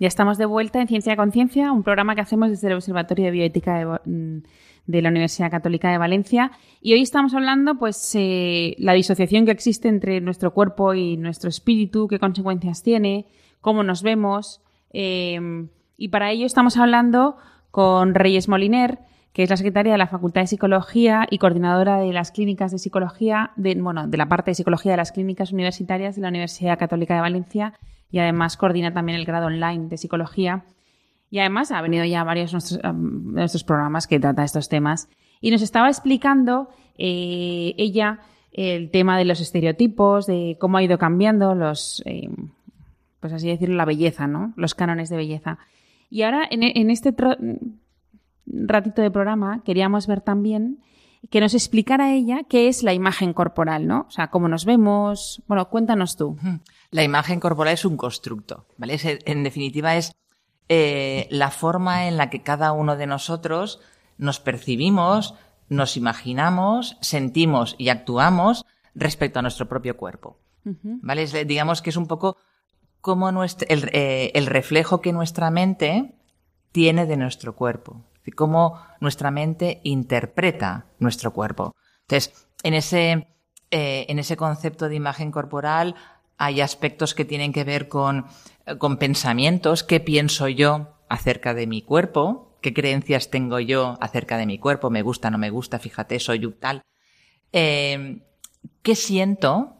Ya 0.00 0.08
estamos 0.08 0.38
de 0.38 0.46
vuelta 0.46 0.80
en 0.80 0.88
Ciencia 0.88 1.14
Conciencia, 1.14 1.72
un 1.72 1.82
programa 1.82 2.14
que 2.14 2.22
hacemos 2.22 2.48
desde 2.48 2.68
el 2.68 2.72
Observatorio 2.72 3.26
de 3.26 3.32
Bioética 3.32 4.00
mm, 4.06 4.38
de, 4.86 5.02
la 5.02 5.10
Universidad 5.10 5.50
Católica 5.50 5.90
de 5.90 5.98
Valencia. 5.98 6.52
Y 6.80 6.94
hoy 6.94 7.02
estamos 7.02 7.34
hablando, 7.34 7.74
pues, 7.78 8.14
eh, 8.14 8.76
la 8.78 8.94
disociación 8.94 9.44
que 9.44 9.50
existe 9.50 9.88
entre 9.88 10.22
nuestro 10.22 10.54
cuerpo 10.54 10.94
y 10.94 11.18
nuestro 11.18 11.50
espíritu, 11.50 12.08
qué 12.08 12.18
consecuencias 12.18 12.82
tiene, 12.82 13.26
cómo 13.60 13.82
nos 13.82 14.02
vemos. 14.02 14.62
Em, 14.90 15.68
y 15.98 16.08
para 16.08 16.30
ello 16.30 16.46
estamos 16.46 16.78
hablando 16.78 17.36
con 17.70 18.14
Reyes 18.14 18.48
Moliner, 18.48 19.00
que 19.32 19.44
es 19.44 19.50
la 19.50 19.56
secretaria 19.56 19.92
de 19.92 19.98
la 19.98 20.06
Facultad 20.06 20.40
de 20.40 20.48
Psicología 20.48 21.26
y 21.30 21.38
coordinadora 21.38 21.98
de 21.98 22.12
las 22.12 22.32
clínicas 22.32 22.72
de 22.72 22.78
psicología, 22.78 23.52
de, 23.56 23.74
bueno, 23.76 24.08
de 24.08 24.16
la 24.16 24.28
parte 24.28 24.50
de 24.50 24.56
psicología 24.56 24.92
de 24.92 24.96
las 24.96 25.12
clínicas 25.12 25.52
universitarias 25.52 26.16
de 26.16 26.22
la 26.22 26.28
Universidad 26.28 26.78
Católica 26.78 27.14
de 27.14 27.20
Valencia 27.20 27.74
y 28.10 28.18
además 28.18 28.56
coordina 28.56 28.92
también 28.92 29.18
el 29.18 29.24
grado 29.24 29.46
online 29.46 29.88
de 29.88 29.96
psicología. 29.96 30.64
Y 31.30 31.38
además 31.38 31.70
ha 31.70 31.80
venido 31.80 32.04
ya 32.04 32.22
a 32.22 32.24
varios 32.24 32.50
de 32.50 32.92
nuestros, 32.92 33.62
programas 33.62 34.08
que 34.08 34.18
trata 34.18 34.42
estos 34.42 34.68
temas. 34.68 35.08
Y 35.40 35.52
nos 35.52 35.62
estaba 35.62 35.88
explicando 35.88 36.68
eh, 36.98 37.74
ella 37.78 38.18
el 38.52 38.90
tema 38.90 39.16
de 39.16 39.24
los 39.24 39.40
estereotipos, 39.40 40.26
de 40.26 40.56
cómo 40.58 40.78
ha 40.78 40.82
ido 40.82 40.98
cambiando 40.98 41.54
los, 41.54 42.02
eh, 42.04 42.28
pues 43.20 43.32
así 43.32 43.46
decirlo, 43.46 43.76
la 43.76 43.84
belleza, 43.84 44.26
¿no? 44.26 44.52
Los 44.56 44.74
cánones 44.74 45.08
de 45.08 45.16
belleza. 45.16 45.58
Y 46.10 46.22
ahora, 46.22 46.48
en, 46.50 46.64
en 46.64 46.90
este 46.90 47.14
ratito 48.52 49.02
de 49.02 49.10
programa, 49.10 49.62
queríamos 49.64 50.06
ver 50.06 50.20
también 50.20 50.78
que 51.28 51.40
nos 51.40 51.54
explicara 51.54 52.12
ella 52.12 52.44
qué 52.48 52.68
es 52.68 52.82
la 52.82 52.94
imagen 52.94 53.34
corporal, 53.34 53.86
¿no? 53.86 54.06
O 54.08 54.10
sea, 54.10 54.28
cómo 54.28 54.48
nos 54.48 54.64
vemos. 54.64 55.42
Bueno, 55.46 55.68
cuéntanos 55.68 56.16
tú. 56.16 56.38
La 56.90 57.02
imagen 57.02 57.40
corporal 57.40 57.74
es 57.74 57.84
un 57.84 57.96
constructo, 57.96 58.66
¿vale? 58.78 58.98
en 59.02 59.44
definitiva, 59.44 59.96
es 59.96 60.12
eh, 60.68 61.28
la 61.30 61.50
forma 61.50 62.08
en 62.08 62.16
la 62.16 62.30
que 62.30 62.42
cada 62.42 62.72
uno 62.72 62.96
de 62.96 63.06
nosotros 63.06 63.80
nos 64.18 64.40
percibimos, 64.40 65.34
nos 65.68 65.96
imaginamos, 65.96 66.96
sentimos 67.00 67.74
y 67.76 67.88
actuamos 67.88 68.64
respecto 68.94 69.38
a 69.38 69.42
nuestro 69.42 69.68
propio 69.68 69.96
cuerpo. 69.96 70.38
¿Vale? 70.62 71.26
digamos 71.46 71.80
que 71.80 71.88
es 71.88 71.96
un 71.96 72.06
poco 72.06 72.36
nuestro, 73.32 73.66
el, 73.68 73.88
eh, 73.92 74.30
el, 74.34 74.46
reflejo 74.46 75.00
que 75.00 75.12
nuestra 75.12 75.50
mente 75.50 76.14
tiene 76.70 77.06
de 77.06 77.16
nuestro 77.16 77.56
cuerpo, 77.56 78.04
cómo 78.34 78.80
nuestra 79.00 79.30
mente 79.30 79.80
interpreta 79.82 80.86
nuestro 80.98 81.32
cuerpo. 81.32 81.74
Entonces, 82.02 82.46
en 82.62 82.74
ese, 82.74 83.28
eh, 83.70 84.06
en 84.08 84.18
ese 84.18 84.36
concepto 84.36 84.88
de 84.88 84.96
imagen 84.96 85.30
corporal 85.30 85.94
hay 86.36 86.60
aspectos 86.60 87.14
que 87.14 87.24
tienen 87.24 87.52
que 87.52 87.64
ver 87.64 87.88
con, 87.88 88.26
con 88.78 88.96
pensamientos, 88.96 89.84
qué 89.84 90.00
pienso 90.00 90.48
yo 90.48 90.96
acerca 91.08 91.54
de 91.54 91.66
mi 91.66 91.82
cuerpo, 91.82 92.56
qué 92.62 92.72
creencias 92.72 93.30
tengo 93.30 93.60
yo 93.60 93.98
acerca 94.00 94.38
de 94.38 94.46
mi 94.46 94.58
cuerpo, 94.58 94.90
me 94.90 95.02
gusta, 95.02 95.30
no 95.30 95.38
me 95.38 95.50
gusta, 95.50 95.78
fíjate, 95.78 96.18
soy 96.18 96.50
tal. 96.52 96.82
Eh, 97.52 98.22
¿Qué 98.82 98.94
siento? 98.94 99.76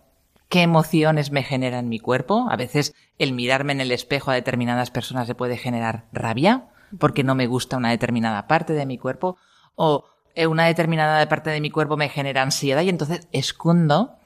¿Qué 0.48 0.62
emociones 0.62 1.30
me 1.30 1.42
generan 1.42 1.88
mi 1.88 2.00
cuerpo? 2.00 2.48
A 2.50 2.56
veces 2.56 2.94
el 3.18 3.32
mirarme 3.32 3.72
en 3.72 3.80
el 3.80 3.92
espejo 3.92 4.30
a 4.30 4.34
determinadas 4.34 4.90
personas 4.90 5.28
le 5.28 5.34
puede 5.34 5.56
generar 5.56 6.08
rabia 6.12 6.68
porque 6.98 7.24
no 7.24 7.34
me 7.34 7.46
gusta 7.46 7.76
una 7.76 7.90
determinada 7.90 8.46
parte 8.46 8.72
de 8.72 8.86
mi 8.86 8.98
cuerpo 8.98 9.36
o 9.74 10.04
eh, 10.34 10.46
una 10.46 10.66
determinada 10.66 11.28
parte 11.28 11.50
de 11.50 11.60
mi 11.60 11.70
cuerpo 11.70 11.96
me 11.96 12.08
genera 12.08 12.42
ansiedad 12.42 12.82
y 12.82 12.88
entonces 12.88 13.28
escondo 13.32 14.16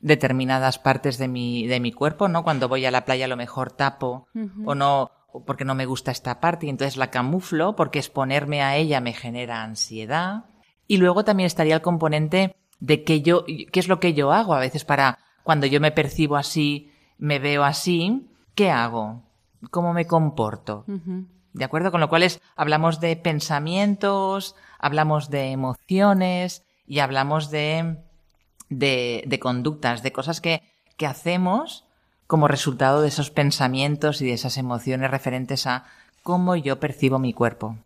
determinadas 0.00 0.78
partes 0.78 1.18
de 1.18 1.28
mi, 1.28 1.66
de 1.66 1.80
mi 1.80 1.92
cuerpo, 1.92 2.28
¿no? 2.28 2.44
Cuando 2.44 2.68
voy 2.68 2.84
a 2.84 2.90
la 2.90 3.04
playa 3.04 3.24
a 3.24 3.28
lo 3.28 3.36
mejor 3.36 3.72
tapo 3.72 4.28
o 4.64 4.74
no, 4.74 5.10
porque 5.46 5.64
no 5.64 5.74
me 5.74 5.86
gusta 5.86 6.10
esta 6.10 6.40
parte 6.40 6.66
y 6.66 6.68
entonces 6.68 6.96
la 6.96 7.10
camuflo 7.10 7.74
porque 7.76 7.98
exponerme 7.98 8.62
a 8.62 8.76
ella 8.76 9.00
me 9.00 9.12
genera 9.12 9.62
ansiedad. 9.62 10.44
Y 10.86 10.98
luego 10.98 11.24
también 11.24 11.46
estaría 11.46 11.74
el 11.74 11.82
componente 11.82 12.54
de 12.78 13.02
que 13.04 13.22
yo, 13.22 13.44
qué 13.46 13.80
es 13.80 13.88
lo 13.88 13.98
que 13.98 14.14
yo 14.14 14.32
hago 14.32 14.54
a 14.54 14.60
veces 14.60 14.84
para 14.84 15.18
cuando 15.42 15.66
yo 15.66 15.80
me 15.80 15.92
percibo 15.92 16.36
así, 16.36 16.92
me 17.18 17.38
veo 17.38 17.64
así, 17.64 18.28
¿qué 18.54 18.70
hago? 18.70 19.22
¿Cómo 19.70 19.92
me 19.92 20.06
comporto? 20.06 20.84
¿De 21.56 21.64
acuerdo? 21.64 21.90
Con 21.90 22.02
lo 22.02 22.10
cual 22.10 22.22
es, 22.22 22.42
hablamos 22.54 23.00
de 23.00 23.16
pensamientos, 23.16 24.54
hablamos 24.78 25.30
de 25.30 25.52
emociones 25.52 26.62
y 26.86 26.98
hablamos 26.98 27.50
de, 27.50 27.96
de, 28.68 29.38
conductas, 29.40 30.02
de 30.02 30.12
cosas 30.12 30.42
que, 30.42 30.62
que 30.98 31.06
hacemos 31.06 31.86
como 32.26 32.46
resultado 32.46 33.00
de 33.00 33.08
esos 33.08 33.30
pensamientos 33.30 34.20
y 34.20 34.26
de 34.26 34.34
esas 34.34 34.58
emociones 34.58 35.10
referentes 35.10 35.66
a 35.66 35.84
cómo 36.22 36.56
yo 36.56 36.78
percibo 36.78 37.18
mi 37.18 37.32
cuerpo. 37.32 37.78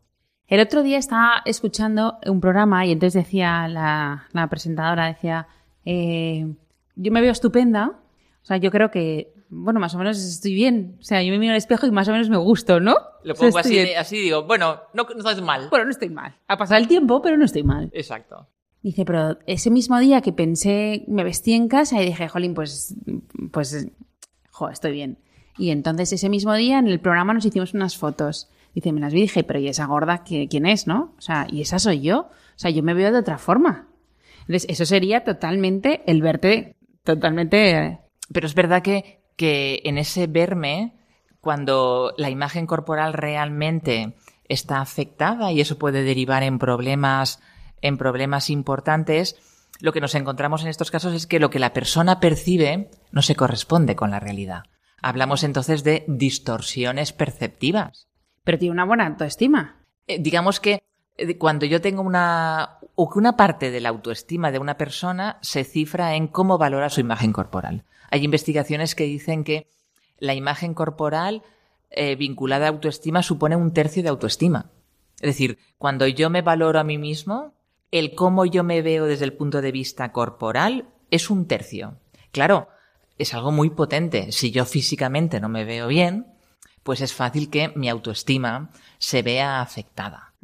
El 0.49 0.59
otro 0.59 0.83
día 0.83 0.99
estaba 0.99 1.41
escuchando 1.45 2.19
un 2.27 2.41
programa 2.41 2.85
y 2.87 2.91
entonces 2.91 3.23
decía 3.23 3.69
la, 3.69 4.49
presentadora, 4.51 5.07
decía, 5.07 5.47
eh, 5.85 6.57
yo 6.97 7.13
me 7.13 7.21
veo 7.21 7.31
estupenda, 7.31 7.93
o 8.43 8.45
sea, 8.45 8.57
yo 8.57 8.73
creo 8.73 8.91
que, 8.91 9.33
bueno, 9.51 9.81
más 9.81 9.95
o 9.95 9.99
menos 9.99 10.19
estoy 10.19 10.55
bien, 10.55 10.97
o 11.01 11.03
sea, 11.03 11.23
yo 11.23 11.33
me 11.33 11.39
miro 11.39 11.53
al 11.53 11.59
espejo 11.59 11.87
y 11.87 11.91
más 11.91 12.09
o 12.09 12.13
menos 12.13 12.31
me 12.31 12.37
gusto, 12.37 12.79
¿no? 12.79 12.97
Lo 13.25 13.35
pongo 13.35 13.59
así, 13.59 13.79
así, 13.95 14.19
digo, 14.19 14.45
bueno, 14.45 14.81
no, 14.95 15.03
no 15.03 15.19
estás 15.19 15.43
mal. 15.43 15.69
Bueno, 15.69 15.85
no 15.87 15.91
estoy 15.91 16.09
mal. 16.09 16.37
Ha 16.47 16.57
pasado 16.57 16.81
el 16.81 16.87
tiempo, 16.87 17.21
pero 17.21 17.37
no 17.37 17.45
estoy 17.45 17.65
mal. 17.65 17.91
Exacto. 17.93 18.47
Dice, 18.83 19.05
pero 19.05 19.39
ese 19.47 19.71
mismo 19.71 19.99
día 19.99 20.23
que 20.23 20.33
pensé, 20.33 21.05
me 21.09 21.25
vestí 21.25 21.53
en 21.53 21.69
casa 21.69 22.01
y 22.01 22.07
dije, 22.07 22.29
jolín, 22.29 22.55
pues, 22.55 22.95
pues, 23.51 23.89
jo, 24.51 24.69
estoy 24.71 24.93
bien. 24.93 25.19
Y 25.59 25.71
entonces 25.71 26.13
ese 26.13 26.29
mismo 26.29 26.55
día 26.55 26.79
en 26.79 26.87
el 26.87 27.01
programa 27.01 27.35
nos 27.35 27.45
hicimos 27.45 27.75
unas 27.75 27.99
fotos. 27.99 28.49
Dice, 28.75 28.93
me 28.93 29.01
las 29.01 29.13
vi 29.13 29.19
y 29.19 29.23
dije, 29.23 29.43
pero 29.43 29.59
¿y 29.59 29.69
esa 29.69 29.85
gorda 29.87 30.23
quién 30.23 30.65
es, 30.65 30.87
no? 30.87 31.15
O 31.19 31.21
sea, 31.21 31.47
¿y 31.51 31.61
esa 31.61 31.79
soy 31.79 32.01
yo? 32.01 32.21
O 32.21 32.31
sea, 32.57 32.71
yo 32.71 32.83
me 32.83 32.95
veo 32.95 33.13
de 33.13 33.19
otra 33.19 33.37
forma. 33.37 33.89
Entonces, 34.43 34.67
eso 34.71 34.87
sería 34.87 35.25
totalmente 35.25 36.03
el 36.07 36.23
verte 36.23 36.77
totalmente... 37.03 37.71
Eh, 37.73 37.99
pero 38.33 38.47
es 38.47 38.55
verdad 38.55 38.83
que, 38.83 39.20
que 39.41 39.81
en 39.87 39.97
ese 39.97 40.27
verme, 40.27 40.93
cuando 41.41 42.13
la 42.19 42.29
imagen 42.29 42.67
corporal 42.67 43.15
realmente 43.15 44.19
está 44.51 44.83
afectada 44.83 45.51
y 45.51 45.63
eso 45.63 45.79
puede 45.79 46.03
derivar 46.03 46.43
en 46.43 46.59
problemas, 46.59 47.41
en 47.81 47.97
problemas 47.97 48.51
importantes, 48.51 49.37
lo 49.81 49.95
que 49.95 50.03
nos 50.03 50.15
encontramos 50.15 50.61
en 50.61 50.69
estos 50.69 50.91
casos 50.91 51.15
es 51.15 51.27
que 51.27 51.41
lo 51.41 51.49
que 51.49 51.59
la 51.59 51.73
persona 51.73 52.21
percibe 52.21 52.91
no 53.13 53.23
se 53.23 53.35
corresponde 53.35 53.97
con 53.97 54.11
la 54.11 54.21
realidad. 54.21 54.65
Hablamos 55.01 55.43
entonces 55.43 55.85
de 55.85 56.05
distorsiones 56.07 57.15
perceptivas 57.15 58.11
pero 58.45 58.59
tiene 58.59 58.73
una 58.73 58.85
buena 58.85 59.07
autoestima. 59.07 59.77
Eh, 60.07 60.19
digamos 60.21 60.61
que 60.61 60.83
eh, 61.17 61.39
cuando 61.39 61.67
yo 61.67 61.81
tengo 61.81 62.03
una 62.03 62.79
o 62.95 63.09
que 63.09 63.19
una 63.19 63.37
parte 63.37 63.71
de 63.71 63.81
la 63.81 63.89
autoestima 63.89 64.51
de 64.51 64.59
una 64.59 64.77
persona 64.77 65.39
se 65.41 65.65
cifra 65.65 66.15
en 66.15 66.29
cómo 66.29 66.59
valora 66.59 66.91
su 66.91 67.01
imagen 67.01 67.33
corporal. 67.33 67.85
Hay 68.11 68.25
investigaciones 68.25 68.95
que 68.95 69.05
dicen 69.05 69.45
que 69.45 69.69
la 70.19 70.35
imagen 70.35 70.75
corporal 70.75 71.43
eh, 71.91 72.17
vinculada 72.17 72.67
a 72.67 72.71
autoestima 72.71 73.23
supone 73.23 73.57
un 73.57 73.73
tercio 73.73 74.03
de 74.03 74.09
autoestima. 74.09 74.71
Es 75.21 75.29
decir, 75.29 75.59
cuando 75.79 76.07
yo 76.07 76.31
me 76.31 76.43
valoro 76.43 76.79
a 76.79 76.85
mí 76.85 76.99
mismo, 76.99 77.55
el 77.91 78.15
cómo 78.15 78.47
yo 78.47 78.65
me 78.65 78.83
veo 78.83 79.07
desde 79.07 79.25
el 79.25 79.33
punto 79.33 79.61
de 79.61 79.73
vista 79.73 80.13
corporal 80.13 80.89
es 81.11 81.31
un 81.31 81.47
tercio. 81.47 81.99
Claro, 82.33 82.69
es 83.19 83.35
algo 83.35 83.53
muy 83.53 83.71
potente. 83.71 84.33
Si 84.33 84.51
yo 84.51 84.65
físicamente 84.65 85.41
no 85.41 85.49
me 85.49 85.65
veo 85.65 85.89
bien, 85.89 86.27
pues 86.83 87.01
es 87.01 87.13
fácil 87.13 87.51
que 87.51 87.69
mi 87.75 87.89
autoestima 87.89 88.71
se 88.99 89.23
vea 89.23 89.61
afectada. 89.61 90.35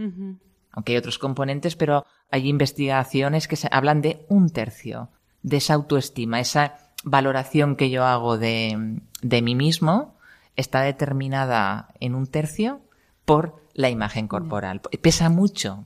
Aunque 0.72 0.92
hay 0.92 0.98
otros 0.98 1.18
componentes, 1.18 1.74
pero 1.74 2.04
hay 2.30 2.48
investigaciones 2.48 3.48
que 3.48 3.56
se 3.56 3.68
hablan 3.70 4.02
de 4.02 4.26
un 4.28 4.50
tercio 4.50 5.10
de 5.42 5.56
esa 5.58 5.74
autoestima, 5.74 6.40
esa 6.40 6.85
valoración 7.06 7.76
que 7.76 7.88
yo 7.88 8.04
hago 8.04 8.36
de, 8.36 8.98
de 9.22 9.40
mí 9.40 9.54
mismo 9.54 10.16
está 10.56 10.82
determinada 10.82 11.94
en 12.00 12.14
un 12.14 12.26
tercio 12.26 12.80
por 13.24 13.62
la 13.74 13.88
imagen 13.88 14.26
corporal. 14.26 14.80
Pesa 15.00 15.30
mucho. 15.30 15.84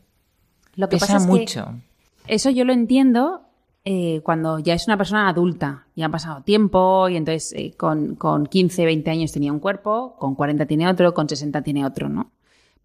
Lo 0.74 0.88
que 0.88 0.96
pesa 0.96 1.20
mucho. 1.20 1.74
eso 2.26 2.50
yo 2.50 2.64
lo 2.64 2.72
entiendo 2.72 3.42
eh, 3.84 4.22
cuando 4.22 4.58
ya 4.60 4.72
es 4.72 4.86
una 4.86 4.96
persona 4.96 5.28
adulta 5.28 5.86
y 5.94 6.02
ha 6.02 6.08
pasado 6.08 6.42
tiempo 6.42 7.08
y 7.08 7.16
entonces 7.16 7.52
eh, 7.54 7.74
con, 7.76 8.14
con 8.14 8.46
15, 8.46 8.86
20 8.86 9.10
años 9.10 9.32
tenía 9.32 9.52
un 9.52 9.60
cuerpo, 9.60 10.16
con 10.18 10.34
40 10.34 10.64
tiene 10.64 10.88
otro, 10.88 11.12
con 11.12 11.28
60 11.28 11.60
tiene 11.62 11.84
otro, 11.84 12.08
¿no? 12.08 12.30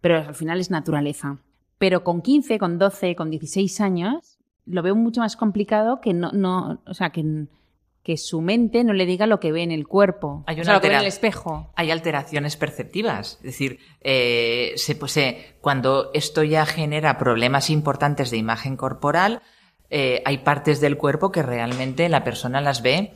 Pero 0.02 0.18
al 0.18 0.34
final 0.34 0.60
es 0.60 0.70
naturaleza. 0.70 1.38
Pero 1.78 2.04
con 2.04 2.20
15, 2.20 2.58
con 2.58 2.78
12, 2.78 3.16
con 3.16 3.30
16 3.30 3.80
años 3.80 4.38
lo 4.66 4.82
veo 4.82 4.94
mucho 4.94 5.20
más 5.20 5.36
complicado 5.36 6.00
que 6.00 6.12
no, 6.12 6.32
no 6.32 6.80
o 6.86 6.94
sea, 6.94 7.10
que, 7.10 7.46
que 8.06 8.16
su 8.16 8.40
mente 8.40 8.84
no 8.84 8.92
le 8.92 9.04
diga 9.04 9.26
lo 9.26 9.40
que 9.40 9.50
ve 9.50 9.64
en 9.64 9.72
el 9.72 9.88
cuerpo, 9.88 10.44
hay 10.46 10.60
una 10.60 10.74
lo 10.74 10.80
que 10.80 10.90
ve 10.90 10.94
en 10.94 11.00
el 11.00 11.08
espejo. 11.08 11.72
Hay 11.74 11.90
alteraciones 11.90 12.56
perceptivas, 12.56 13.38
es 13.40 13.42
decir, 13.42 13.80
eh, 14.00 14.74
se, 14.76 14.94
pues, 14.94 15.18
cuando 15.60 16.12
esto 16.14 16.44
ya 16.44 16.66
genera 16.66 17.18
problemas 17.18 17.68
importantes 17.68 18.30
de 18.30 18.36
imagen 18.36 18.76
corporal, 18.76 19.42
eh, 19.90 20.22
hay 20.24 20.38
partes 20.38 20.80
del 20.80 20.96
cuerpo 20.96 21.32
que 21.32 21.42
realmente 21.42 22.08
la 22.08 22.22
persona 22.22 22.60
las 22.60 22.80
ve 22.80 23.12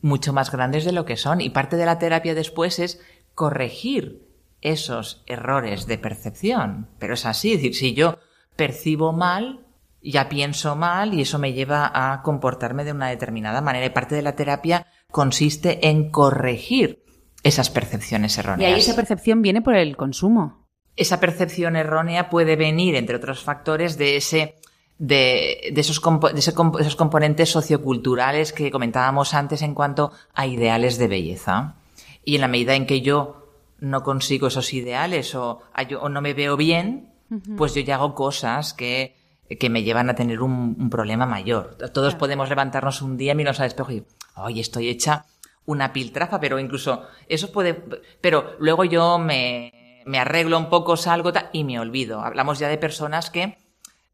mucho 0.00 0.32
más 0.32 0.50
grandes 0.50 0.86
de 0.86 0.92
lo 0.92 1.04
que 1.04 1.18
son. 1.18 1.42
Y 1.42 1.50
parte 1.50 1.76
de 1.76 1.84
la 1.84 1.98
terapia 1.98 2.34
después 2.34 2.78
es 2.78 2.98
corregir 3.34 4.26
esos 4.62 5.22
errores 5.26 5.86
de 5.86 5.98
percepción. 5.98 6.88
Pero 6.98 7.12
es 7.12 7.26
así, 7.26 7.52
es 7.52 7.58
decir, 7.58 7.74
si 7.74 7.92
yo 7.92 8.16
percibo 8.56 9.12
mal, 9.12 9.66
ya 10.02 10.28
pienso 10.28 10.76
mal 10.76 11.14
y 11.14 11.22
eso 11.22 11.38
me 11.38 11.52
lleva 11.52 11.90
a 11.92 12.22
comportarme 12.22 12.84
de 12.84 12.92
una 12.92 13.08
determinada 13.08 13.60
manera. 13.60 13.86
Y 13.86 13.90
parte 13.90 14.14
de 14.14 14.22
la 14.22 14.36
terapia 14.36 14.86
consiste 15.10 15.88
en 15.88 16.10
corregir 16.10 17.02
esas 17.42 17.70
percepciones 17.70 18.36
erróneas. 18.38 18.70
Y 18.70 18.72
ahí 18.72 18.80
esa 18.80 18.96
percepción 18.96 19.42
viene 19.42 19.62
por 19.62 19.74
el 19.74 19.96
consumo. 19.96 20.68
Esa 20.96 21.20
percepción 21.20 21.76
errónea 21.76 22.28
puede 22.28 22.56
venir, 22.56 22.94
entre 22.94 23.16
otros 23.16 23.42
factores, 23.42 23.96
de 23.96 24.16
ese 24.16 24.56
de, 24.98 25.70
de, 25.72 25.80
esos, 25.80 26.02
de, 26.02 26.38
esos 26.38 26.96
componentes 26.96 27.48
socioculturales 27.48 28.52
que 28.52 28.70
comentábamos 28.70 29.32
antes 29.32 29.62
en 29.62 29.74
cuanto 29.74 30.12
a 30.34 30.46
ideales 30.46 30.98
de 30.98 31.08
belleza. 31.08 31.76
Y 32.22 32.34
en 32.34 32.42
la 32.42 32.48
medida 32.48 32.74
en 32.74 32.86
que 32.86 33.00
yo 33.00 33.48
no 33.78 34.02
consigo 34.02 34.48
esos 34.48 34.74
ideales 34.74 35.34
o, 35.34 35.62
o 36.00 36.08
no 36.10 36.20
me 36.20 36.34
veo 36.34 36.56
bien, 36.58 37.14
pues 37.56 37.74
yo 37.74 37.80
ya 37.80 37.94
hago 37.94 38.14
cosas 38.14 38.74
que, 38.74 39.16
que 39.58 39.70
me 39.70 39.82
llevan 39.82 40.10
a 40.10 40.14
tener 40.14 40.42
un, 40.42 40.76
un 40.78 40.90
problema 40.90 41.26
mayor. 41.26 41.76
Todos 41.92 42.14
podemos 42.14 42.48
levantarnos 42.48 43.02
un 43.02 43.16
día, 43.16 43.34
mirarnos 43.34 43.60
al 43.60 43.66
espejo 43.66 43.92
y, 43.92 44.04
ay, 44.34 44.60
estoy 44.60 44.88
hecha 44.88 45.26
una 45.66 45.92
piltrafa, 45.92 46.40
pero 46.40 46.58
incluso 46.58 47.02
eso 47.28 47.52
puede, 47.52 47.82
pero 48.20 48.56
luego 48.58 48.84
yo 48.84 49.18
me, 49.18 50.02
me 50.06 50.18
arreglo 50.18 50.58
un 50.58 50.68
poco, 50.68 50.96
salgo 50.96 51.32
y 51.52 51.64
me 51.64 51.78
olvido. 51.78 52.20
Hablamos 52.20 52.58
ya 52.58 52.68
de 52.68 52.78
personas 52.78 53.30
que 53.30 53.58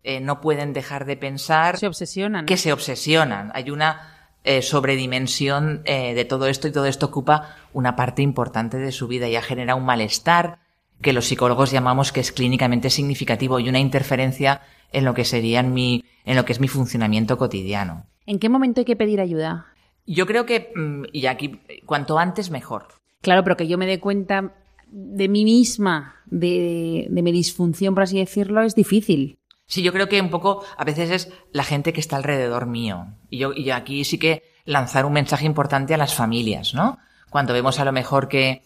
eh, 0.03 0.20
no 0.20 0.40
pueden 0.40 0.72
dejar 0.72 1.05
de 1.05 1.16
pensar. 1.16 1.79
Se 1.79 1.87
obsesionan. 1.87 2.46
Que 2.46 2.57
se 2.57 2.72
obsesionan. 2.72 3.51
Hay 3.55 3.70
una 3.70 4.31
eh, 4.44 4.62
sobredimensión 4.62 5.83
eh, 5.85 6.14
de 6.14 6.25
todo 6.25 6.46
esto 6.46 6.68
y 6.68 6.72
todo 6.72 6.87
esto 6.87 7.07
ocupa 7.07 7.57
una 7.72 7.96
parte 7.96 8.22
importante 8.22 8.79
de 8.79 8.92
su 8.92 9.09
vida 9.09 9.29
y 9.29 9.37
ha 9.37 9.42
generado 9.42 9.79
un 9.79 9.87
malestar 9.87 10.59
que 11.03 11.12
los 11.12 11.27
psicólogos 11.27 11.70
llamamos 11.70 12.12
que 12.12 12.20
es 12.20 12.33
clínicamente 12.33 12.90
significativo 12.90 13.61
y 13.61 13.68
una 13.68 13.79
interferencia 13.79 14.62
en 14.96 15.04
lo 15.04 15.12
que 15.12 15.26
sería 15.26 15.62
mi, 15.62 16.06
en 16.24 16.37
lo 16.37 16.46
que 16.46 16.54
es 16.54 16.61
mi 16.61 16.68
funcionamiento 16.68 17.37
cotidiano. 17.37 18.06
¿En 18.24 18.38
qué 18.38 18.48
momento 18.48 18.80
hay 18.80 18.87
que 18.87 18.96
pedir 18.96 19.20
ayuda? 19.20 19.66
Yo 20.06 20.26
creo 20.26 20.46
que, 20.46 20.72
mm, 20.74 21.04
y 21.12 21.26
aquí, 21.26 21.61
cuanto 21.85 22.18
antes 22.18 22.50
mejor. 22.50 22.88
Claro, 23.20 23.44
pero 23.44 23.59
que 23.59 23.68
yo 23.68 23.76
me 23.76 23.85
dé 23.85 24.00
cuenta 24.00 24.54
de 24.87 25.28
mí 25.28 25.44
misma, 25.44 26.22
de, 26.24 27.09
de 27.11 27.22
mi 27.22 27.30
disfunción, 27.30 27.92
por 27.92 28.04
así 28.04 28.18
decirlo, 28.18 28.62
es 28.62 28.74
difícil. 28.74 29.38
Sí, 29.66 29.82
yo 29.82 29.92
creo 29.92 30.09
que 30.09 30.18
un 30.18 30.30
poco 30.30 30.64
a 30.78 30.85
veces 30.85 31.11
es 31.11 31.32
la 31.52 31.64
gente 31.64 31.92
que 31.92 32.00
está 32.00 32.16
alrededor 32.16 32.64
mío. 32.64 33.09
Y 33.28 33.37
yo 33.37 33.52
y 33.52 33.70
aquí 33.72 34.02
sí 34.04 34.16
que 34.16 34.44
lanzar 34.64 35.04
un 35.04 35.12
mensaje 35.12 35.44
importante 35.44 35.92
a 35.92 35.98
las 35.98 36.14
familias, 36.14 36.72
¿no? 36.72 36.96
Cuando 37.28 37.52
vemos 37.52 37.78
a 37.80 37.85
lo 37.85 37.92
mejor 37.92 38.28
que, 38.28 38.62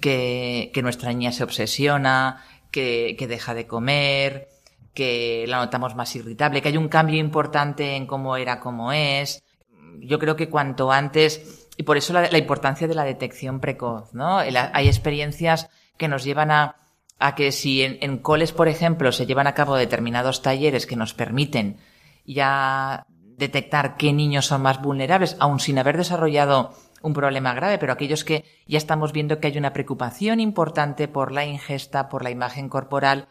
que, 0.00 0.70
que 0.72 0.82
nuestra 0.82 1.12
niña 1.12 1.32
se 1.32 1.44
obsesiona, 1.44 2.42
que, 2.70 3.16
que 3.18 3.26
deja 3.26 3.52
de 3.52 3.66
comer, 3.66 4.48
que 4.98 5.44
la 5.46 5.58
notamos 5.58 5.94
más 5.94 6.16
irritable, 6.16 6.60
que 6.60 6.70
hay 6.70 6.76
un 6.76 6.88
cambio 6.88 7.20
importante 7.20 7.94
en 7.94 8.04
cómo 8.04 8.36
era, 8.36 8.58
cómo 8.58 8.90
es. 8.90 9.44
Yo 10.00 10.18
creo 10.18 10.34
que 10.34 10.48
cuanto 10.48 10.90
antes, 10.90 11.68
y 11.76 11.84
por 11.84 11.96
eso 11.96 12.12
la, 12.12 12.36
importancia 12.36 12.88
de 12.88 12.96
la 12.96 13.04
detección 13.04 13.60
precoz, 13.60 14.12
¿no? 14.12 14.38
Hay 14.38 14.88
experiencias 14.88 15.70
que 15.96 16.08
nos 16.08 16.24
llevan 16.24 16.50
a, 16.50 16.74
a 17.20 17.36
que 17.36 17.52
si 17.52 17.82
en, 17.82 17.98
en, 18.00 18.18
coles, 18.18 18.50
por 18.50 18.66
ejemplo, 18.66 19.12
se 19.12 19.24
llevan 19.24 19.46
a 19.46 19.54
cabo 19.54 19.76
determinados 19.76 20.42
talleres 20.42 20.84
que 20.84 20.96
nos 20.96 21.14
permiten 21.14 21.76
ya 22.26 23.06
detectar 23.36 23.96
qué 23.96 24.12
niños 24.12 24.46
son 24.46 24.62
más 24.62 24.82
vulnerables, 24.82 25.36
aun 25.38 25.60
sin 25.60 25.78
haber 25.78 25.96
desarrollado 25.96 26.74
un 27.02 27.12
problema 27.12 27.54
grave, 27.54 27.78
pero 27.78 27.92
aquellos 27.92 28.24
que 28.24 28.44
ya 28.66 28.78
estamos 28.78 29.12
viendo 29.12 29.38
que 29.38 29.46
hay 29.46 29.58
una 29.58 29.72
preocupación 29.72 30.40
importante 30.40 31.06
por 31.06 31.30
la 31.30 31.44
ingesta, 31.44 32.08
por 32.08 32.24
la 32.24 32.30
imagen 32.30 32.68
corporal, 32.68 33.28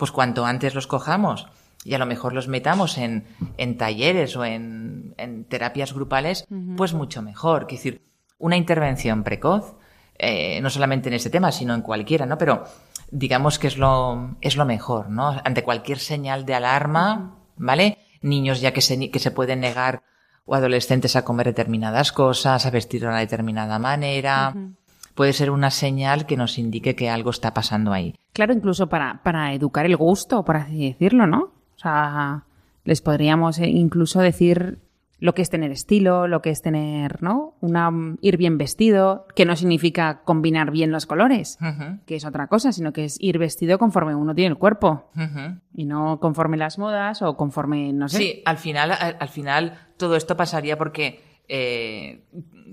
pues 0.00 0.12
cuanto 0.12 0.46
antes 0.46 0.74
los 0.74 0.86
cojamos 0.86 1.46
y 1.84 1.92
a 1.92 1.98
lo 1.98 2.06
mejor 2.06 2.32
los 2.32 2.48
metamos 2.48 2.96
en, 2.96 3.26
en 3.58 3.76
talleres 3.76 4.34
o 4.34 4.46
en, 4.46 5.14
en, 5.18 5.44
terapias 5.44 5.92
grupales, 5.92 6.46
uh 6.48 6.54
-huh. 6.54 6.76
pues 6.76 6.94
mucho 6.94 7.20
mejor. 7.20 7.66
Es 7.68 7.76
decir, 7.76 8.00
una 8.38 8.56
intervención 8.56 9.22
precoz, 9.24 9.76
eh, 10.18 10.58
no 10.62 10.70
solamente 10.70 11.10
en 11.10 11.16
este 11.16 11.28
tema, 11.28 11.52
sino 11.52 11.74
en 11.74 11.82
cualquiera, 11.82 12.24
¿no? 12.24 12.38
Pero 12.38 12.64
digamos 13.10 13.58
que 13.58 13.66
es 13.66 13.76
lo, 13.76 14.36
es 14.40 14.56
lo 14.56 14.64
mejor, 14.64 15.10
¿no? 15.10 15.38
Ante 15.44 15.64
cualquier 15.64 15.98
señal 15.98 16.46
de 16.46 16.54
alarma, 16.54 17.36
¿vale? 17.58 17.98
Niños 18.22 18.62
ya 18.62 18.72
que 18.72 18.80
se, 18.80 19.10
que 19.10 19.18
se 19.18 19.30
pueden 19.30 19.60
negar 19.60 20.02
o 20.46 20.54
adolescentes 20.54 21.14
a 21.14 21.26
comer 21.26 21.44
determinadas 21.48 22.10
cosas, 22.10 22.64
a 22.64 22.70
vestir 22.70 23.02
de 23.02 23.08
una 23.08 23.18
determinada 23.18 23.78
manera. 23.78 24.52
Uh 24.54 24.58
-huh. 24.58 24.76
Puede 25.14 25.32
ser 25.32 25.50
una 25.50 25.70
señal 25.70 26.26
que 26.26 26.36
nos 26.36 26.58
indique 26.58 26.94
que 26.94 27.10
algo 27.10 27.30
está 27.30 27.52
pasando 27.54 27.92
ahí. 27.92 28.14
Claro, 28.32 28.52
incluso 28.52 28.88
para, 28.88 29.22
para 29.22 29.52
educar 29.52 29.86
el 29.86 29.96
gusto, 29.96 30.44
por 30.44 30.56
así 30.56 30.86
decirlo, 30.88 31.26
¿no? 31.26 31.52
O 31.76 31.78
sea, 31.78 32.44
les 32.84 33.00
podríamos 33.02 33.58
incluso 33.58 34.20
decir 34.20 34.78
lo 35.18 35.34
que 35.34 35.42
es 35.42 35.50
tener 35.50 35.70
estilo, 35.70 36.26
lo 36.26 36.40
que 36.40 36.48
es 36.48 36.62
tener, 36.62 37.22
¿no? 37.22 37.54
Una, 37.60 37.90
ir 38.22 38.38
bien 38.38 38.56
vestido, 38.56 39.26
que 39.36 39.44
no 39.44 39.54
significa 39.54 40.22
combinar 40.24 40.70
bien 40.70 40.92
los 40.92 41.04
colores, 41.04 41.58
uh 41.60 41.64
-huh. 41.64 42.00
que 42.06 42.16
es 42.16 42.24
otra 42.24 42.46
cosa, 42.46 42.72
sino 42.72 42.94
que 42.94 43.04
es 43.04 43.18
ir 43.20 43.38
vestido 43.38 43.78
conforme 43.78 44.14
uno 44.14 44.34
tiene 44.34 44.48
el 44.52 44.56
cuerpo 44.56 45.10
uh 45.14 45.20
-huh. 45.20 45.60
y 45.74 45.84
no 45.84 46.20
conforme 46.20 46.56
las 46.56 46.78
modas 46.78 47.20
o 47.20 47.36
conforme, 47.36 47.92
no 47.92 48.08
sé. 48.08 48.16
Sí, 48.16 48.42
al 48.46 48.56
final, 48.56 48.92
al, 48.92 49.16
al 49.20 49.28
final 49.28 49.74
todo 49.98 50.16
esto 50.16 50.38
pasaría 50.38 50.78
porque 50.78 51.20
eh, 51.52 52.20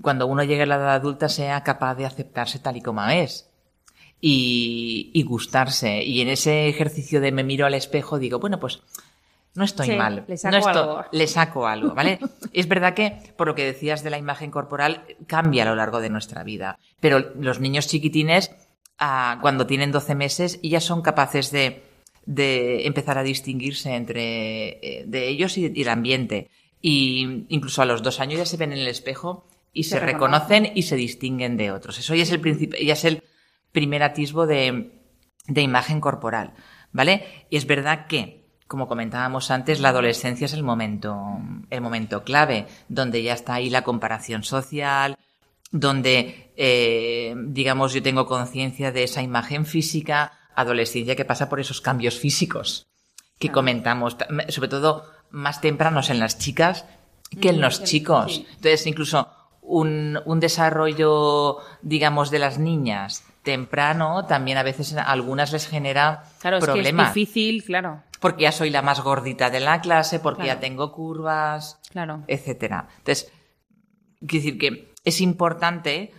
cuando 0.00 0.26
uno 0.26 0.44
llegue 0.44 0.62
a 0.62 0.66
la 0.66 0.76
edad 0.76 0.94
adulta 0.94 1.28
sea 1.28 1.62
capaz 1.64 1.96
de 1.96 2.06
aceptarse 2.06 2.60
tal 2.60 2.76
y 2.76 2.80
como 2.80 3.04
es. 3.08 3.50
Y, 4.20 5.10
y 5.14 5.22
gustarse. 5.24 6.02
Y 6.02 6.20
en 6.20 6.28
ese 6.28 6.68
ejercicio 6.68 7.20
de 7.20 7.32
me 7.32 7.44
miro 7.44 7.66
al 7.66 7.74
espejo 7.74 8.18
digo, 8.18 8.38
bueno, 8.38 8.58
pues 8.58 8.82
no 9.54 9.64
estoy 9.64 9.88
sí, 9.88 9.96
mal. 9.96 10.24
Le 10.28 10.36
saco 10.36 10.52
no 10.52 10.58
estoy, 10.58 10.82
algo. 10.82 11.04
Le 11.10 11.26
saco 11.26 11.66
algo, 11.66 11.94
¿vale? 11.94 12.20
es 12.52 12.68
verdad 12.68 12.94
que, 12.94 13.18
por 13.36 13.48
lo 13.48 13.56
que 13.56 13.64
decías 13.64 14.04
de 14.04 14.10
la 14.10 14.18
imagen 14.18 14.52
corporal, 14.52 15.02
cambia 15.26 15.64
a 15.64 15.66
lo 15.66 15.74
largo 15.74 16.00
de 16.00 16.10
nuestra 16.10 16.44
vida. 16.44 16.78
Pero 17.00 17.18
los 17.34 17.58
niños 17.58 17.88
chiquitines, 17.88 18.52
ah, 18.98 19.38
cuando 19.40 19.66
tienen 19.66 19.90
12 19.90 20.14
meses, 20.14 20.60
ya 20.62 20.80
son 20.80 21.02
capaces 21.02 21.50
de, 21.50 21.82
de 22.24 22.86
empezar 22.86 23.18
a 23.18 23.24
distinguirse 23.24 23.94
entre 23.96 25.00
eh, 25.00 25.04
de 25.06 25.28
ellos 25.28 25.58
y, 25.58 25.72
y, 25.74 25.82
el 25.82 25.88
ambiente. 25.88 26.50
Y 26.80 27.46
incluso 27.48 27.82
a 27.82 27.86
los 27.86 28.02
dos 28.02 28.20
años 28.20 28.38
ya 28.38 28.46
se 28.46 28.56
ven 28.56 28.72
en 28.72 28.78
el 28.78 28.88
espejo 28.88 29.48
y 29.72 29.84
se, 29.84 29.90
se 29.90 30.00
reconocen 30.00 30.72
y 30.74 30.82
se 30.82 30.96
distinguen 30.96 31.56
de 31.56 31.72
otros. 31.72 31.98
Eso 31.98 32.14
ya 32.14 32.22
es 32.22 32.32
el 32.32 32.40
principio, 32.40 32.78
ya 32.80 32.92
es 32.92 33.04
el 33.04 33.22
primer 33.72 34.02
atisbo 34.02 34.46
de, 34.46 34.92
de 35.46 35.62
imagen 35.62 36.00
corporal, 36.00 36.54
¿vale? 36.92 37.46
Y 37.50 37.56
es 37.56 37.66
verdad 37.66 38.06
que 38.06 38.38
como 38.68 38.86
comentábamos 38.86 39.50
antes, 39.50 39.80
la 39.80 39.88
adolescencia 39.88 40.44
es 40.44 40.52
el 40.52 40.62
momento, 40.62 41.16
el 41.70 41.80
momento 41.80 42.22
clave, 42.22 42.66
donde 42.88 43.22
ya 43.22 43.32
está 43.32 43.54
ahí 43.54 43.70
la 43.70 43.82
comparación 43.82 44.44
social, 44.44 45.16
donde, 45.70 46.52
eh, 46.54 47.34
digamos, 47.46 47.94
yo 47.94 48.02
tengo 48.02 48.26
conciencia 48.26 48.92
de 48.92 49.04
esa 49.04 49.22
imagen 49.22 49.64
física, 49.64 50.32
adolescencia 50.54 51.16
que 51.16 51.24
pasa 51.24 51.48
por 51.48 51.60
esos 51.60 51.80
cambios 51.80 52.18
físicos 52.18 52.86
que 53.38 53.50
comentamos, 53.50 54.16
sobre 54.48 54.68
todo 54.68 55.04
más 55.30 55.60
tempranos 55.60 56.10
en 56.10 56.20
las 56.20 56.38
chicas 56.38 56.84
que 57.40 57.50
en 57.50 57.60
los 57.60 57.84
chicos. 57.84 58.42
Entonces, 58.56 58.86
incluso 58.86 59.28
un, 59.60 60.18
un 60.24 60.40
desarrollo, 60.40 61.58
digamos, 61.82 62.30
de 62.30 62.38
las 62.38 62.58
niñas 62.58 63.24
temprano 63.42 64.26
también 64.26 64.58
a 64.58 64.62
veces 64.62 64.94
a 64.94 65.04
algunas 65.04 65.52
les 65.52 65.66
genera 65.66 66.24
claro, 66.40 66.58
problemas. 66.58 67.08
Es, 67.08 67.14
que 67.14 67.20
es 67.20 67.26
difícil, 67.26 67.64
claro. 67.64 68.02
Porque 68.20 68.42
ya 68.42 68.52
soy 68.52 68.68
la 68.68 68.82
más 68.82 69.00
gordita 69.00 69.48
de 69.48 69.60
la 69.60 69.80
clase, 69.80 70.18
porque 70.18 70.42
claro. 70.42 70.56
ya 70.56 70.60
tengo 70.60 70.92
curvas, 70.92 71.78
claro. 71.90 72.24
etcétera. 72.26 72.88
Entonces, 72.98 73.32
quiero 74.18 74.44
decir 74.44 74.58
que 74.58 74.92
es 75.02 75.20
importante 75.22 76.12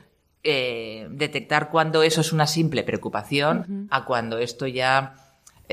eh, 0.44 1.08
detectar 1.12 1.70
cuando 1.70 2.02
eso 2.02 2.22
es 2.22 2.32
una 2.32 2.48
simple 2.48 2.84
preocupación 2.84 3.58
uh 3.60 3.64
-huh. 3.64 3.88
a 3.92 4.06
cuando 4.06 4.40
esto 4.40 4.66
ya 4.66 5.14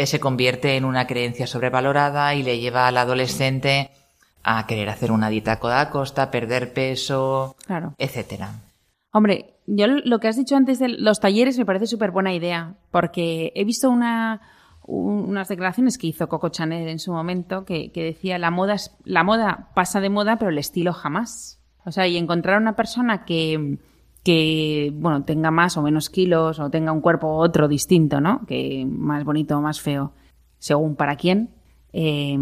se 0.04 0.20
convierte 0.20 0.76
en 0.76 0.84
una 0.84 1.06
creencia 1.06 1.46
sobrevalorada 1.46 2.34
y 2.34 2.42
le 2.42 2.58
lleva 2.58 2.86
al 2.86 2.98
adolescente 2.98 3.90
a 4.42 4.66
querer 4.66 4.88
hacer 4.90 5.10
una 5.10 5.30
dieta 5.30 5.52
a 5.52 5.60
toda 5.60 5.90
costa, 5.90 6.30
perder 6.30 6.72
peso, 6.72 7.56
claro. 7.66 7.94
etcétera. 7.98 8.50
Hombre, 9.10 9.54
yo 9.66 9.86
lo 9.88 10.20
que 10.20 10.28
has 10.28 10.36
dicho 10.36 10.54
antes 10.56 10.78
de 10.78 10.88
los 10.88 11.20
talleres 11.20 11.58
me 11.58 11.64
parece 11.64 11.86
súper 11.86 12.10
buena 12.10 12.34
idea, 12.34 12.74
porque 12.90 13.52
he 13.56 13.64
visto 13.64 13.90
una, 13.90 14.42
un, 14.84 15.24
unas 15.28 15.48
declaraciones 15.48 15.98
que 15.98 16.06
hizo 16.08 16.28
Coco 16.28 16.50
Chanel 16.50 16.86
en 16.88 16.98
su 16.98 17.12
momento 17.12 17.64
que, 17.64 17.90
que, 17.90 18.04
decía 18.04 18.38
la 18.38 18.50
moda, 18.50 18.76
la 19.04 19.24
moda 19.24 19.70
pasa 19.74 20.00
de 20.00 20.10
moda, 20.10 20.36
pero 20.36 20.50
el 20.50 20.58
estilo 20.58 20.92
jamás. 20.92 21.58
O 21.84 21.90
sea, 21.90 22.06
y 22.06 22.16
encontrar 22.16 22.60
una 22.60 22.76
persona 22.76 23.24
que, 23.24 23.78
que, 24.26 24.90
bueno, 24.92 25.22
tenga 25.22 25.52
más 25.52 25.76
o 25.76 25.82
menos 25.82 26.10
kilos 26.10 26.58
o 26.58 26.68
tenga 26.68 26.90
un 26.90 27.00
cuerpo 27.00 27.28
u 27.28 27.36
otro 27.36 27.68
distinto, 27.68 28.20
¿no? 28.20 28.44
Que 28.44 28.84
más 28.84 29.22
bonito 29.22 29.56
o 29.56 29.60
más 29.60 29.80
feo, 29.80 30.14
según 30.58 30.96
para 30.96 31.14
quién, 31.14 31.50
eh, 31.92 32.36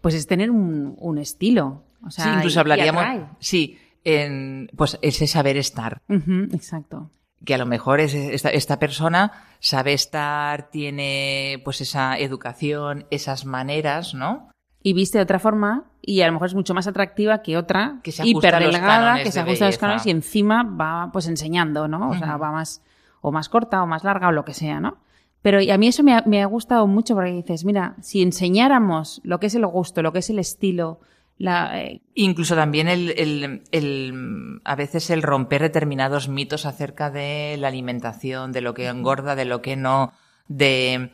pues 0.00 0.14
es 0.14 0.28
tener 0.28 0.52
un, 0.52 0.94
un 0.96 1.18
estilo. 1.18 1.82
O 2.06 2.10
sea, 2.12 2.26
sí, 2.26 2.30
incluso 2.36 2.56
y, 2.56 2.60
hablaríamos. 2.60 3.04
Y 3.40 3.44
sí, 3.44 3.78
en, 4.04 4.70
pues 4.76 4.96
ese 5.02 5.26
saber 5.26 5.56
estar. 5.56 6.02
Uh 6.08 6.14
-huh, 6.14 6.54
exacto. 6.54 7.10
Que 7.44 7.54
a 7.54 7.58
lo 7.58 7.66
mejor 7.66 7.98
es 7.98 8.14
esta, 8.14 8.50
esta, 8.50 8.78
persona 8.78 9.32
sabe 9.58 9.94
estar, 9.94 10.70
tiene 10.70 11.60
pues 11.64 11.80
esa 11.80 12.16
educación, 12.16 13.06
esas 13.10 13.44
maneras, 13.44 14.14
¿no? 14.14 14.50
Y 14.82 14.94
viste 14.94 15.18
de 15.18 15.24
otra 15.24 15.38
forma 15.38 15.84
y 16.00 16.22
a 16.22 16.26
lo 16.26 16.32
mejor 16.32 16.48
es 16.48 16.54
mucho 16.54 16.74
más 16.74 16.86
atractiva 16.86 17.42
que 17.42 17.56
otra 17.56 18.00
que 18.02 18.10
se 18.10 18.26
hiper 18.26 18.58
delgada, 18.58 19.22
que 19.22 19.30
se 19.30 19.40
ajusta 19.40 19.66
a 19.66 19.68
los 19.68 19.78
cánones 19.78 20.06
y 20.06 20.10
encima 20.10 20.64
va 20.64 21.10
pues 21.12 21.28
enseñando, 21.28 21.86
¿no? 21.86 22.10
O 22.10 22.14
sea, 22.14 22.34
uh 22.34 22.38
-huh. 22.38 22.42
va 22.42 22.52
más 22.52 22.82
o 23.20 23.30
más 23.30 23.48
corta 23.48 23.82
o 23.82 23.86
más 23.86 24.02
larga 24.02 24.28
o 24.28 24.32
lo 24.32 24.44
que 24.44 24.54
sea, 24.54 24.80
¿no? 24.80 24.98
Pero 25.42 25.58
a 25.58 25.78
mí 25.78 25.88
eso 25.88 26.02
me 26.02 26.14
ha, 26.14 26.22
me 26.26 26.42
ha 26.42 26.46
gustado 26.46 26.86
mucho 26.86 27.14
porque 27.14 27.32
dices, 27.32 27.64
mira, 27.64 27.96
si 28.00 28.22
enseñáramos 28.22 29.20
lo 29.24 29.40
que 29.40 29.46
es 29.46 29.54
el 29.54 29.66
gusto, 29.66 30.02
lo 30.02 30.12
que 30.12 30.20
es 30.20 30.30
el 30.30 30.38
estilo, 30.38 31.00
la, 31.38 31.80
eh... 31.82 32.02
Incluso 32.14 32.54
también 32.54 32.86
el, 32.86 33.10
el, 33.18 33.62
el, 33.72 34.60
a 34.64 34.76
veces 34.76 35.10
el 35.10 35.22
romper 35.22 35.62
determinados 35.62 36.28
mitos 36.28 36.66
acerca 36.66 37.10
de 37.10 37.56
la 37.58 37.68
alimentación, 37.68 38.52
de 38.52 38.60
lo 38.60 38.74
que 38.74 38.86
engorda, 38.86 39.34
de 39.34 39.44
lo 39.44 39.62
que 39.62 39.74
no, 39.74 40.12
de 40.46 41.10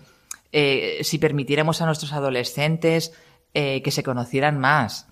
eh, 0.53 0.99
si 1.03 1.19
permitiéramos 1.19 1.81
a 1.81 1.87
nuestros 1.87 2.13
adolescentes 2.13 3.15
eh, 3.55 3.83
que 3.83 3.91
se 3.91 4.03
conocieran 4.03 4.59
más, 4.59 5.07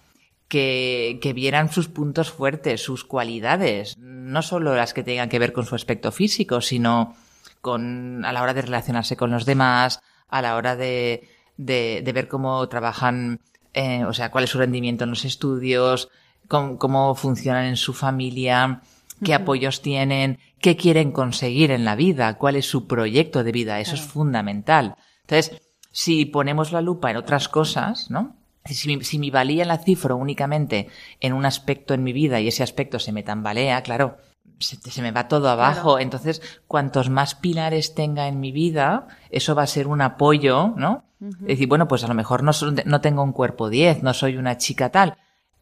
que, 0.49 1.19
que 1.23 1.33
vieran 1.33 1.73
sus 1.73 1.89
puntos 1.89 2.31
fuertes, 2.31 2.83
sus 2.83 3.05
cualidades, 3.05 3.97
no 3.99 4.43
solo 4.43 4.75
las 4.75 4.95
que 4.95 5.03
tengan 5.03 5.29
que 5.29 5.39
ver 5.39 5.53
con 5.53 5.67
su 5.67 5.75
aspecto 5.75 6.13
físico, 6.13 6.61
sino 6.61 7.17
con 7.61 8.25
a 8.25 8.33
la 8.33 8.43
hora 8.43 8.55
de 8.55 8.63
relacionarse 8.63 9.17
con 9.17 9.31
los 9.31 9.45
demás, 9.45 10.01
a 10.29 10.43
la 10.43 10.57
hora 10.57 10.77
de, 10.77 11.29
de, 11.57 12.03
de 12.05 12.13
ver 12.13 12.29
cómo 12.29 12.69
trabajan 12.69 13.41
eh, 13.77 14.07
o 14.07 14.15
sea, 14.15 14.31
cuál 14.31 14.45
es 14.45 14.51
su 14.51 14.57
rendimiento 14.59 15.05
en 15.05 15.11
los 15.11 15.27
estudios, 15.27 16.09
cómo, 16.49 16.79
cómo 16.79 17.15
funcionan 17.15 17.67
en 17.67 17.77
su 17.77 17.93
familia, 17.93 18.81
qué 19.23 19.33
uh 19.33 19.35
-huh. 19.35 19.43
apoyos 19.43 19.83
tienen, 19.83 20.39
qué 20.61 20.79
quieren 20.79 21.13
conseguir 21.13 21.71
en 21.71 21.85
la 21.85 21.95
vida, 21.95 22.39
cuál 22.39 22.57
es 22.57 22.65
su 22.65 22.87
proyecto 22.87 23.45
de 23.45 23.53
vida. 23.53 23.79
Eso 23.79 23.93
claro. 23.93 24.07
es 24.07 24.13
fundamental. 24.13 24.97
Entonces, 25.21 25.61
si 25.97 26.27
ponemos 26.27 26.73
la 26.73 26.83
lupa 26.83 27.11
en 27.11 27.17
otras 27.17 27.49
cosas, 27.49 28.11
¿no? 28.11 28.37
Si, 28.67 29.03
si 29.03 29.19
mi 29.19 29.31
valía 29.31 29.65
la 29.65 29.79
cifro 29.79 30.19
únicamente 30.19 30.89
en 31.21 31.33
un 31.33 31.47
aspecto 31.47 31.95
en 31.95 32.05
mi 32.05 32.13
vida 32.13 32.39
y 32.39 32.49
ese 32.49 32.63
aspecto 32.63 32.99
se 32.99 33.13
me 33.13 33.23
tambalea, 33.23 33.83
claro, 33.83 34.19
se, 34.59 34.77
se 34.77 35.01
me 35.01 35.11
va 35.11 35.27
todo 35.27 35.49
abajo. 35.49 35.99
Entonces, 35.99 36.43
cuantos 36.67 37.09
más 37.09 37.35
pilares 37.35 37.95
tenga 37.95 38.29
en 38.29 38.41
mi 38.41 38.53
vida, 38.53 39.07
eso 39.31 39.55
va 39.55 39.63
a 39.63 39.67
ser 39.67 39.89
un 39.89 40.03
apoyo, 40.03 40.75
¿no? 40.77 41.05
Es 41.41 41.47
decir, 41.47 41.67
bueno, 41.67 41.89
pues 41.89 42.05
a 42.05 42.09
lo 42.09 42.15
mejor 42.15 42.43
no, 42.43 42.53
no 42.85 43.01
tengo 43.01 43.23
un 43.23 43.33
cuerpo 43.33 43.71
10, 43.71 44.03
no 44.03 44.13
soy 44.13 44.37
una 44.37 44.59
chica 44.59 44.91
tal, 44.91 45.17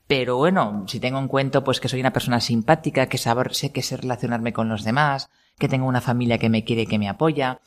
pero 0.08 0.36
bueno, 0.36 0.84
si 0.88 0.98
tengo 0.98 1.20
en 1.20 1.28
cuenta 1.28 1.62
pues 1.62 1.78
que 1.78 1.88
soy 1.88 2.00
una 2.00 2.12
persona 2.12 2.40
simpática, 2.40 3.06
que 3.06 3.18
saber, 3.18 3.54
sé 3.54 3.70
que 3.70 3.82
sé 3.82 3.98
relacionarme 3.98 4.52
con 4.52 4.68
los 4.68 4.82
demás, 4.82 5.30
que 5.60 5.68
tengo 5.68 5.86
una 5.86 6.00
familia 6.00 6.38
que 6.38 6.50
me 6.50 6.64
quiere 6.64 6.82
y 6.82 6.86
que 6.88 6.98
me 6.98 7.08
apoya, 7.08 7.60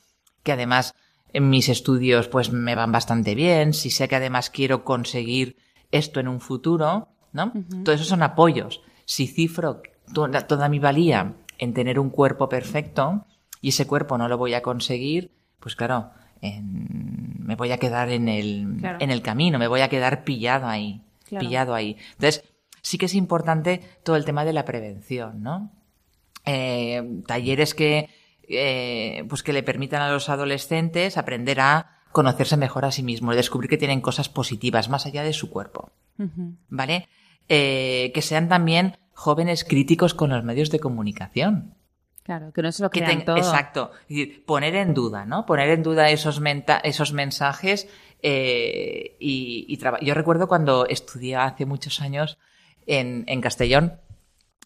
que 0.43 0.51
además 0.51 0.95
en 1.33 1.49
mis 1.49 1.69
estudios 1.69 2.27
pues 2.27 2.51
me 2.51 2.75
van 2.75 2.91
bastante 2.91 3.35
bien, 3.35 3.73
si 3.73 3.89
sé 3.89 4.07
que 4.07 4.15
además 4.15 4.49
quiero 4.49 4.83
conseguir 4.83 5.57
esto 5.91 6.19
en 6.19 6.27
un 6.27 6.39
futuro, 6.39 7.09
¿no? 7.33 7.53
Todo 7.83 7.95
eso 7.95 8.03
son 8.03 8.23
apoyos. 8.23 8.81
Si 9.05 9.27
cifro 9.27 9.81
toda, 10.13 10.47
toda 10.47 10.69
mi 10.69 10.79
valía 10.79 11.33
en 11.57 11.73
tener 11.73 11.99
un 11.99 12.09
cuerpo 12.09 12.49
perfecto 12.49 13.25
y 13.61 13.69
ese 13.69 13.87
cuerpo 13.87 14.17
no 14.17 14.27
lo 14.27 14.37
voy 14.37 14.53
a 14.53 14.61
conseguir, 14.61 15.31
pues 15.59 15.75
claro, 15.75 16.11
en- 16.41 17.35
me 17.39 17.55
voy 17.55 17.71
a 17.71 17.77
quedar 17.77 18.09
en 18.09 18.27
el, 18.27 18.77
Claro. 18.79 18.97
en 19.01 19.09
el 19.11 19.21
camino, 19.21 19.57
me 19.59 19.67
voy 19.67 19.81
a 19.81 19.89
quedar 19.89 20.23
pillado 20.23 20.67
ahí, 20.67 21.01
Claro. 21.27 21.45
pillado 21.45 21.73
ahí. 21.73 21.97
Entonces, 22.13 22.43
sí 22.81 22.97
que 22.97 23.05
es 23.07 23.15
importante 23.15 23.81
todo 24.03 24.15
el 24.17 24.25
tema 24.25 24.45
de 24.45 24.53
la 24.53 24.65
prevención, 24.65 25.41
¿no? 25.41 25.71
Eh, 26.45 27.21
talleres 27.25 27.73
que, 27.73 28.09
eh, 28.47 29.25
pues 29.29 29.43
que 29.43 29.53
le 29.53 29.63
permitan 29.63 30.01
a 30.01 30.12
los 30.12 30.29
adolescentes 30.29 31.17
aprender 31.17 31.60
a 31.60 31.99
conocerse 32.12 32.57
mejor 32.57 32.86
a 32.86 32.91
sí 32.91 33.03
mismos, 33.03 33.36
descubrir 33.36 33.69
que 33.69 33.77
tienen 33.77 34.01
cosas 34.01 34.29
positivas 34.29 34.89
más 34.89 35.05
allá 35.05 35.23
de 35.23 35.33
su 35.33 35.49
cuerpo. 35.49 35.91
¿vale? 36.69 37.07
Eh, 37.49 38.12
que 38.13 38.21
sean 38.23 38.49
también 38.49 38.97
jóvenes 39.13 39.63
críticos 39.63 40.13
con 40.13 40.29
los 40.31 40.43
medios 40.43 40.69
de 40.71 40.79
comunicación. 40.79 41.75
Claro, 42.23 42.51
que 42.51 42.62
no 42.62 42.71
se 42.71 42.83
lo 42.83 42.89
Que 42.89 42.99
crean 43.01 43.17
ten- 43.19 43.25
todo. 43.25 43.38
Exacto. 43.38 43.91
Es 44.10 44.39
poner 44.45 44.75
en 44.75 44.93
duda, 44.93 45.25
¿no? 45.25 45.45
Poner 45.45 45.69
en 45.69 45.83
duda 45.83 46.10
esos, 46.10 46.39
menta- 46.41 46.79
esos 46.83 47.13
mensajes. 47.13 47.88
eh, 48.23 49.15
y, 49.19 49.65
y 49.69 49.77
traba- 49.77 49.99
Yo 50.01 50.13
recuerdo 50.15 50.47
cuando 50.47 50.88
estudié 50.88 51.36
hace 51.36 51.65
muchos 51.67 52.01
años 52.01 52.38
en, 52.88 53.23
en 53.27 53.41
Castellón, 53.41 53.99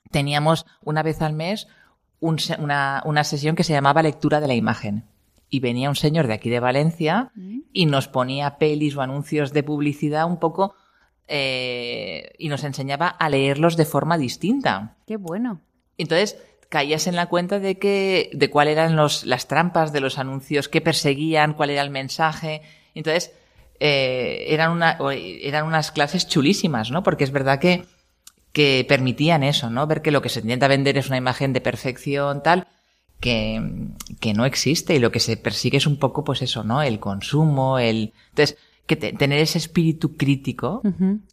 teníamos 0.09 0.65
una 0.81 1.03
vez 1.03 1.21
al 1.21 1.33
mes 1.33 1.67
un 2.21 2.37
una, 2.59 3.01
una 3.05 3.23
sesión 3.25 3.57
que 3.57 3.65
se 3.65 3.73
llamaba 3.73 4.01
lectura 4.01 4.39
de 4.39 4.47
la 4.47 4.55
imagen. 4.55 5.03
Y 5.49 5.59
venía 5.59 5.89
un 5.89 5.97
señor 5.97 6.27
de 6.27 6.33
aquí 6.33 6.49
de 6.49 6.61
Valencia 6.61 7.33
y 7.73 7.85
nos 7.85 8.07
ponía 8.07 8.57
pelis 8.57 8.95
o 8.95 9.01
anuncios 9.01 9.51
de 9.51 9.63
publicidad 9.63 10.25
un 10.25 10.39
poco 10.39 10.75
eh, 11.27 12.31
y 12.37 12.47
nos 12.47 12.63
enseñaba 12.63 13.07
a 13.07 13.27
leerlos 13.27 13.75
de 13.75 13.83
forma 13.83 14.17
distinta. 14.17 14.95
Qué 15.05 15.17
bueno. 15.17 15.59
Entonces 15.97 16.37
caías 16.69 17.07
en 17.07 17.17
la 17.17 17.25
cuenta 17.27 17.59
de 17.59 17.77
que 17.77 18.29
de 18.33 18.49
cuál 18.49 18.69
eran 18.69 18.95
los, 18.95 19.25
las 19.25 19.47
trampas 19.47 19.91
de 19.91 19.99
los 19.99 20.17
anuncios, 20.17 20.69
qué 20.69 20.79
perseguían, 20.79 21.53
cuál 21.53 21.69
era 21.69 21.81
el 21.81 21.89
mensaje. 21.89 22.61
Entonces 22.95 23.33
eh, 23.81 24.45
eran 24.47 24.71
una 24.71 24.97
eran 25.01 25.65
unas 25.65 25.91
clases 25.91 26.27
chulísimas, 26.27 26.91
¿no? 26.91 27.03
Porque 27.03 27.25
es 27.25 27.31
verdad 27.31 27.59
que 27.59 27.83
que 28.53 28.85
permitían 28.87 29.43
eso, 29.43 29.69
¿no? 29.69 29.87
Ver 29.87 30.01
que 30.01 30.11
lo 30.11 30.21
que 30.21 30.29
se 30.29 30.41
intenta 30.41 30.67
vender 30.67 30.97
es 30.97 31.07
una 31.07 31.17
imagen 31.17 31.53
de 31.53 31.61
perfección 31.61 32.43
tal 32.43 32.67
que, 33.19 33.61
que 34.19 34.33
no 34.33 34.45
existe 34.45 34.95
y 34.95 34.99
lo 34.99 35.11
que 35.11 35.19
se 35.19 35.37
persigue 35.37 35.77
es 35.77 35.87
un 35.87 35.97
poco 35.97 36.23
pues 36.23 36.41
eso, 36.41 36.63
¿no? 36.63 36.81
El 36.81 36.99
consumo, 36.99 37.79
el 37.79 38.13
entonces 38.29 38.57
que 38.87 38.95
te- 38.95 39.13
tener 39.13 39.39
ese 39.39 39.57
espíritu 39.57 40.17
crítico 40.17 40.81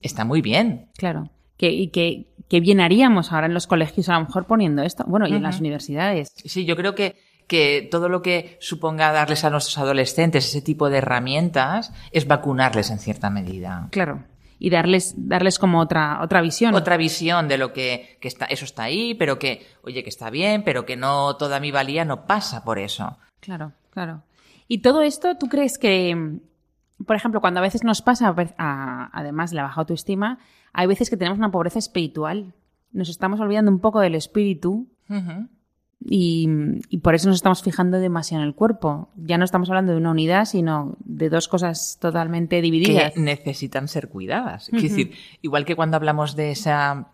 está 0.00 0.24
muy 0.24 0.42
bien. 0.42 0.86
Claro. 0.96 1.30
Que, 1.56 1.70
y 1.72 1.88
que, 1.88 2.26
que 2.48 2.60
bien 2.60 2.80
haríamos 2.80 3.32
ahora 3.32 3.46
en 3.46 3.54
los 3.54 3.66
colegios, 3.66 4.08
a 4.08 4.14
lo 4.14 4.26
mejor 4.26 4.46
poniendo 4.46 4.82
esto. 4.82 5.04
Bueno, 5.08 5.26
y 5.26 5.32
en 5.34 5.42
las 5.42 5.58
universidades. 5.58 6.32
Sí, 6.44 6.64
yo 6.66 6.76
creo 6.76 6.94
que, 6.94 7.16
que 7.48 7.88
todo 7.90 8.08
lo 8.08 8.22
que 8.22 8.58
suponga 8.60 9.10
darles 9.10 9.42
a 9.44 9.50
nuestros 9.50 9.76
adolescentes 9.78 10.46
ese 10.46 10.62
tipo 10.62 10.88
de 10.88 10.98
herramientas 10.98 11.92
es 12.12 12.28
vacunarles 12.28 12.90
en 12.90 13.00
cierta 13.00 13.28
medida. 13.30 13.88
Claro. 13.90 14.22
Y 14.58 14.70
darles, 14.70 15.14
darles 15.16 15.58
como 15.58 15.80
otra, 15.80 16.20
otra 16.22 16.40
visión. 16.40 16.74
Otra 16.74 16.96
visión 16.96 17.46
de 17.48 17.58
lo 17.58 17.72
que, 17.72 18.18
que 18.20 18.28
está, 18.28 18.46
eso 18.46 18.64
está 18.64 18.84
ahí, 18.84 19.14
pero 19.14 19.38
que, 19.38 19.66
oye, 19.82 20.02
que 20.02 20.08
está 20.08 20.30
bien, 20.30 20.64
pero 20.64 20.84
que 20.84 20.96
no 20.96 21.36
toda 21.36 21.60
mi 21.60 21.70
valía 21.70 22.04
no 22.04 22.26
pasa 22.26 22.64
por 22.64 22.78
eso. 22.78 23.18
Claro, 23.40 23.72
claro. 23.90 24.22
Y 24.66 24.78
todo 24.78 25.02
esto, 25.02 25.36
¿tú 25.36 25.48
crees 25.48 25.78
que, 25.78 26.40
por 27.06 27.16
ejemplo, 27.16 27.40
cuando 27.40 27.60
a 27.60 27.62
veces 27.62 27.84
nos 27.84 28.02
pasa, 28.02 28.34
a 28.58 29.10
además 29.12 29.50
de 29.50 29.56
la 29.56 29.62
baja 29.62 29.80
autoestima, 29.80 30.38
hay 30.72 30.86
veces 30.86 31.08
que 31.08 31.16
tenemos 31.16 31.38
una 31.38 31.50
pobreza 31.50 31.78
espiritual? 31.78 32.52
Nos 32.92 33.08
estamos 33.08 33.40
olvidando 33.40 33.70
un 33.70 33.80
poco 33.80 34.00
del 34.00 34.14
espíritu. 34.14 34.88
Y, 36.00 36.48
y 36.88 36.98
por 36.98 37.14
eso 37.14 37.28
nos 37.28 37.36
estamos 37.36 37.62
fijando 37.62 37.98
demasiado 37.98 38.42
en 38.42 38.48
el 38.48 38.54
cuerpo. 38.54 39.08
Ya 39.16 39.36
no 39.36 39.44
estamos 39.44 39.68
hablando 39.68 39.92
de 39.92 39.98
una 39.98 40.12
unidad, 40.12 40.44
sino 40.44 40.96
de 41.00 41.28
dos 41.28 41.48
cosas 41.48 41.98
totalmente 42.00 42.62
divididas. 42.62 43.12
que 43.12 43.20
necesitan 43.20 43.88
ser 43.88 44.08
cuidadas. 44.08 44.68
Quiero 44.68 44.82
decir, 44.82 45.12
igual 45.42 45.64
que 45.64 45.76
cuando 45.76 45.96
hablamos 45.96 46.36
de 46.36 46.52
esa, 46.52 47.08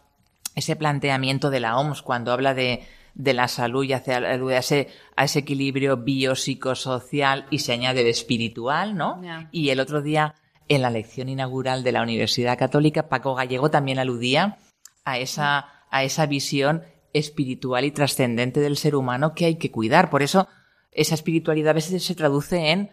ese 0.54 0.76
planteamiento 0.76 1.50
de 1.50 1.60
la 1.60 1.78
OMS, 1.78 2.02
cuando 2.02 2.32
habla 2.32 2.52
de, 2.52 2.82
de 3.14 3.32
la 3.32 3.48
salud 3.48 3.84
y 3.84 3.94
hace 3.94 4.12
alude 4.12 4.56
a 4.56 4.60
ese, 4.60 4.88
a 5.16 5.24
ese 5.24 5.40
equilibrio 5.40 5.96
biopsicosocial 5.98 7.46
y 7.50 7.60
se 7.60 7.72
añade 7.72 8.04
de 8.04 8.10
espiritual, 8.10 8.96
¿no? 8.96 9.20
Y 9.50 9.70
el 9.70 9.80
otro 9.80 10.02
día, 10.02 10.34
en 10.68 10.82
la 10.82 10.90
lección 10.90 11.28
inaugural 11.28 11.84
de 11.84 11.92
la 11.92 12.02
Universidad 12.02 12.58
Católica, 12.58 13.08
Paco 13.08 13.34
Gallego 13.34 13.70
también 13.70 13.98
aludía 13.98 14.58
a 15.04 15.18
esa, 15.18 15.68
a 15.90 16.04
esa 16.04 16.26
visión 16.26 16.82
espiritual 17.14 17.84
y 17.86 17.90
trascendente 17.92 18.60
del 18.60 18.76
ser 18.76 18.94
humano 18.94 19.34
que 19.34 19.46
hay 19.46 19.54
que 19.56 19.70
cuidar. 19.70 20.10
Por 20.10 20.22
eso, 20.22 20.48
esa 20.92 21.14
espiritualidad 21.14 21.70
a 21.70 21.74
veces 21.74 22.04
se 22.04 22.14
traduce 22.14 22.70
en 22.70 22.90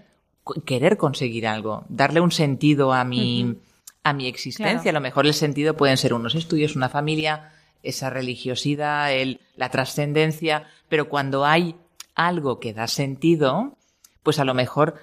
querer 0.65 0.95
conseguir 0.97 1.45
algo, 1.47 1.83
darle 1.89 2.21
un 2.21 2.31
sentido 2.31 2.93
a 2.93 3.03
mi, 3.03 3.57
a 4.03 4.13
mi 4.13 4.27
existencia. 4.27 4.81
Claro. 4.81 4.97
A 4.97 4.99
lo 4.99 5.01
mejor 5.01 5.27
el 5.27 5.33
sentido 5.33 5.75
pueden 5.75 5.97
ser 5.97 6.13
unos 6.13 6.35
estudios, 6.35 6.75
una 6.75 6.89
familia, 6.89 7.51
esa 7.83 8.09
religiosidad, 8.09 9.11
el, 9.13 9.41
la 9.55 9.69
trascendencia, 9.69 10.67
pero 10.87 11.09
cuando 11.09 11.45
hay 11.45 11.75
algo 12.15 12.59
que 12.59 12.73
da 12.73 12.87
sentido, 12.87 13.75
pues 14.23 14.39
a 14.39 14.45
lo 14.45 14.53
mejor 14.53 14.95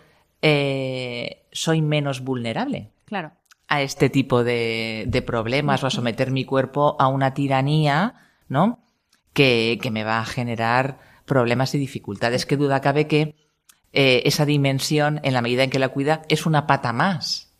eh, 0.42 1.42
soy 1.52 1.82
menos 1.82 2.20
vulnerable 2.22 2.90
Claro. 3.04 3.32
a 3.66 3.82
este 3.82 4.10
tipo 4.10 4.44
de, 4.44 5.04
de 5.08 5.22
problemas 5.22 5.82
o 5.82 5.86
a 5.88 5.90
someter 5.90 6.30
mi 6.30 6.44
cuerpo 6.44 6.96
a 6.98 7.08
una 7.08 7.34
tiranía, 7.34 8.14
¿no? 8.48 8.78
Que, 9.38 9.78
que 9.80 9.92
me 9.92 10.02
va 10.02 10.18
a 10.18 10.24
generar 10.24 10.98
problemas 11.24 11.72
y 11.72 11.78
dificultades. 11.78 12.44
Que 12.44 12.56
duda 12.56 12.80
cabe 12.80 13.06
que 13.06 13.36
eh, 13.92 14.22
esa 14.24 14.44
dimensión, 14.44 15.20
en 15.22 15.32
la 15.32 15.42
medida 15.42 15.62
en 15.62 15.70
que 15.70 15.78
la 15.78 15.90
cuida, 15.90 16.22
es 16.28 16.44
una 16.44 16.66
pata 16.66 16.92
más 16.92 17.54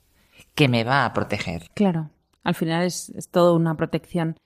que 0.56 0.66
me 0.66 0.82
va 0.82 1.04
a 1.04 1.12
proteger. 1.12 1.68
Claro. 1.74 2.10
Al 2.42 2.56
final 2.56 2.84
es, 2.84 3.10
es 3.10 3.28
todo 3.28 3.54
una 3.54 3.76
protección. 3.76 4.36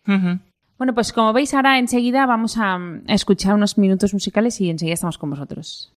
Bueno, 0.76 0.92
pues 0.92 1.14
como 1.14 1.32
veis 1.32 1.54
ahora 1.54 1.78
enseguida 1.78 2.26
vamos 2.26 2.58
a, 2.58 2.76
mm, 2.76 3.04
a 3.08 3.14
escuchar 3.14 3.54
unos 3.54 3.78
minutos 3.78 4.12
musicales 4.12 4.60
y 4.60 4.68
enseguida 4.68 4.92
estamos 4.92 5.16
con 5.16 5.30
vosotros. 5.30 5.94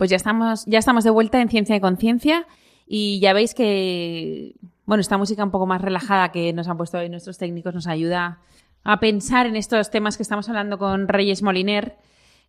Pues 0.00 0.08
ya 0.08 0.16
estamos, 0.16 0.64
ya 0.64 0.78
estamos 0.78 1.04
de 1.04 1.10
vuelta 1.10 1.42
en 1.42 1.50
Ciencia 1.50 1.76
y 1.76 1.80
Conciencia 1.80 2.46
y 2.86 3.20
ya 3.20 3.34
veis 3.34 3.52
que, 3.52 4.54
bueno, 4.86 5.02
esta 5.02 5.18
música 5.18 5.44
un 5.44 5.50
poco 5.50 5.66
más 5.66 5.82
relajada 5.82 6.32
que 6.32 6.54
nos 6.54 6.68
han 6.68 6.78
puesto 6.78 6.96
hoy 6.96 7.10
nuestros 7.10 7.36
técnicos 7.36 7.74
nos 7.74 7.86
ayuda 7.86 8.38
a 8.82 8.98
pensar 8.98 9.46
en 9.46 9.56
estos 9.56 9.90
temas 9.90 10.16
que 10.16 10.22
estamos 10.22 10.48
hablando 10.48 10.78
con 10.78 11.06
Reyes 11.06 11.42
Moliner, 11.42 11.98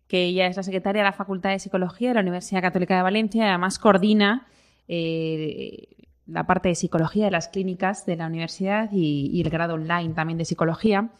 que 0.08 0.24
ella 0.24 0.46
es 0.46 0.56
la 0.56 0.62
secretaria 0.62 1.02
de 1.02 1.08
la 1.08 1.12
Facultad 1.12 1.50
de 1.50 1.58
Psicología 1.58 2.08
de 2.08 2.14
la 2.14 2.20
Universidad 2.22 2.62
Católica 2.62 2.96
de 2.96 3.02
Valencia 3.02 3.44
y 3.44 3.48
además 3.48 3.78
coordina 3.78 4.46
eh, 4.88 5.88
la 6.26 6.46
parte 6.46 6.70
de 6.70 6.74
psicología 6.74 7.26
de 7.26 7.32
las 7.32 7.48
clínicas 7.48 8.06
de 8.06 8.16
la 8.16 8.28
universidad 8.28 8.88
y, 8.92 9.42
el 9.42 9.50
grado 9.50 9.74
online 9.74 10.14
también 10.14 10.38
de 10.38 10.46
psicología. 10.46 11.10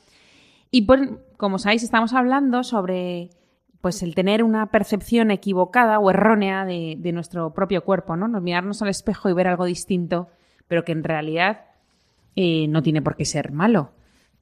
Y 0.70 0.87
pues, 0.87 1.11
como 1.37 1.59
sabéis, 1.59 1.83
estamos 1.83 2.14
hablando 2.14 2.64
sobre 2.64 3.28
pues 3.83 4.03
el 4.05 4.14
tener 4.14 4.45
una 4.45 4.70
percepción 4.70 5.33
equivocada 5.33 5.99
o 5.99 6.09
errónea 6.09 6.64
de, 6.64 7.12
nuestro 7.12 7.53
propio 7.53 7.85
cuerpo, 7.85 8.16
¿no? 8.16 8.28
Mirarnos 8.41 8.80
al 8.80 8.89
espejo 8.89 9.28
y 9.28 9.33
ver 9.33 9.49
algo 9.49 9.64
distinto, 9.64 10.28
pero 10.68 10.85
que 10.85 10.93
en 10.93 11.03
realidad 11.03 11.62
eh, 12.37 12.68
no 12.68 12.80
tiene 12.80 13.03
por 13.03 13.16
qué 13.16 13.24
ser 13.24 13.51
malo. 13.51 13.91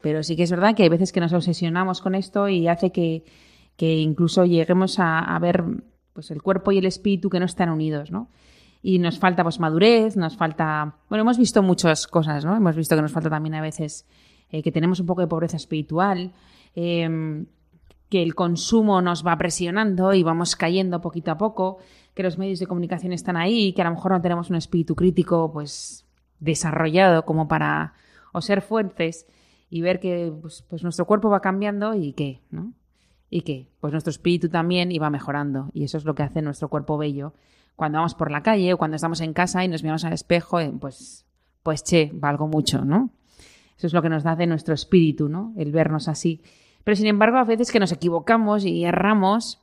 Pero 0.02 0.22
sí 0.22 0.36
que 0.36 0.42
es 0.42 0.50
verdad 0.50 0.74
que 0.76 0.82
hay 0.82 0.90
veces 0.90 1.10
que 1.10 1.20
nos 1.20 1.32
obsesionamos 1.32 2.02
con 2.02 2.14
esto 2.14 2.50
y 2.50 2.68
hace 2.68 2.92
que, 2.92 3.24
incluso 3.78 4.44
lleguemos 4.44 4.96
a, 4.98 5.38
ver 5.40 5.64
pues 6.12 6.30
el 6.30 6.42
cuerpo 6.42 6.70
y 6.70 6.78
el 6.78 6.84
espíritu 6.84 7.30
que 7.30 7.40
no 7.40 7.46
están 7.46 7.70
unidos, 7.70 8.10
¿no? 8.10 8.28
Y 8.82 8.98
nos 8.98 9.18
falta 9.18 9.42
pues 9.42 9.58
madurez, 9.58 10.18
nos 10.18 10.36
falta... 10.36 10.96
Bueno, 11.08 11.22
hemos 11.22 11.38
visto 11.38 11.62
muchas 11.62 12.06
cosas, 12.06 12.44
¿no? 12.44 12.54
Hemos 12.54 12.76
visto 12.76 12.94
que 12.94 13.00
nos 13.02 13.12
falta 13.12 13.30
también 13.30 13.54
a 13.54 13.62
veces 13.62 14.06
eh, 14.50 14.62
que 14.62 14.70
tenemos 14.70 15.00
un 15.00 15.06
poco 15.06 15.22
de 15.22 15.28
pobreza 15.28 15.56
espiritual, 15.56 16.32
em, 16.74 17.46
que 18.10 18.22
el 18.22 18.34
consumo 18.34 19.00
nos 19.00 19.24
va 19.26 19.38
presionando 19.38 20.12
y 20.12 20.22
vamos 20.22 20.56
cayendo 20.56 21.00
poquito 21.00 21.30
a 21.30 21.38
poco, 21.38 21.78
que 22.14 22.22
los 22.22 22.36
medios 22.36 22.58
de 22.58 22.66
comunicación 22.66 23.12
están 23.12 23.36
ahí, 23.36 23.72
que 23.72 23.82
a 23.82 23.84
lo 23.84 23.92
mejor 23.92 24.12
no 24.12 24.20
tenemos 24.20 24.50
un 24.50 24.56
espíritu 24.56 24.94
crítico 24.96 25.50
pues 25.52 26.04
desarrollado 26.40 27.24
como 27.24 27.48
para 27.48 27.94
o 28.32 28.40
ser 28.40 28.62
fuertes 28.62 29.26
y 29.70 29.80
ver 29.80 30.00
que 30.00 30.32
pues, 30.40 30.62
pues, 30.68 30.82
nuestro 30.82 31.06
cuerpo 31.06 31.30
va 31.30 31.40
cambiando 31.40 31.94
y 31.94 32.12
que, 32.12 32.42
¿no? 32.50 32.74
Y 33.30 33.42
que 33.42 33.68
pues 33.80 33.92
nuestro 33.92 34.10
espíritu 34.10 34.48
también 34.48 34.90
iba 34.90 35.08
mejorando 35.08 35.70
y 35.72 35.84
eso 35.84 35.96
es 35.96 36.04
lo 36.04 36.16
que 36.16 36.24
hace 36.24 36.42
nuestro 36.42 36.68
cuerpo 36.68 36.98
bello. 36.98 37.32
Cuando 37.76 37.98
vamos 37.98 38.16
por 38.16 38.32
la 38.32 38.42
calle 38.42 38.74
o 38.74 38.78
cuando 38.78 38.96
estamos 38.96 39.20
en 39.20 39.32
casa 39.32 39.64
y 39.64 39.68
nos 39.68 39.84
miramos 39.84 40.04
al 40.04 40.12
espejo, 40.12 40.58
eh, 40.58 40.72
pues 40.80 41.24
pues 41.62 41.84
che, 41.84 42.10
valgo 42.12 42.48
mucho, 42.48 42.84
¿no? 42.84 43.10
Eso 43.76 43.86
es 43.86 43.92
lo 43.92 44.02
que 44.02 44.08
nos 44.08 44.24
da 44.24 44.34
de 44.34 44.46
nuestro 44.46 44.74
espíritu, 44.74 45.28
¿no? 45.28 45.54
El 45.56 45.72
vernos 45.72 46.08
así. 46.08 46.42
Pero 46.84 46.96
sin 46.96 47.06
embargo, 47.06 47.38
a 47.38 47.44
veces 47.44 47.70
que 47.70 47.80
nos 47.80 47.92
equivocamos 47.92 48.64
y 48.64 48.84
erramos, 48.84 49.60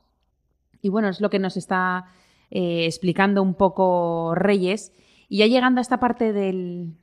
y 0.82 0.88
bueno, 0.88 1.08
es 1.08 1.20
lo 1.20 1.30
que 1.30 1.38
nos 1.38 1.56
está 1.56 2.06
eh, 2.50 2.86
explicando 2.86 3.42
un 3.42 3.54
poco 3.54 4.34
Reyes. 4.34 4.92
Y 5.28 5.38
ya 5.38 5.46
llegando 5.46 5.80
a 5.80 5.82
esta 5.82 6.00
parte 6.00 6.32
del, 6.32 6.94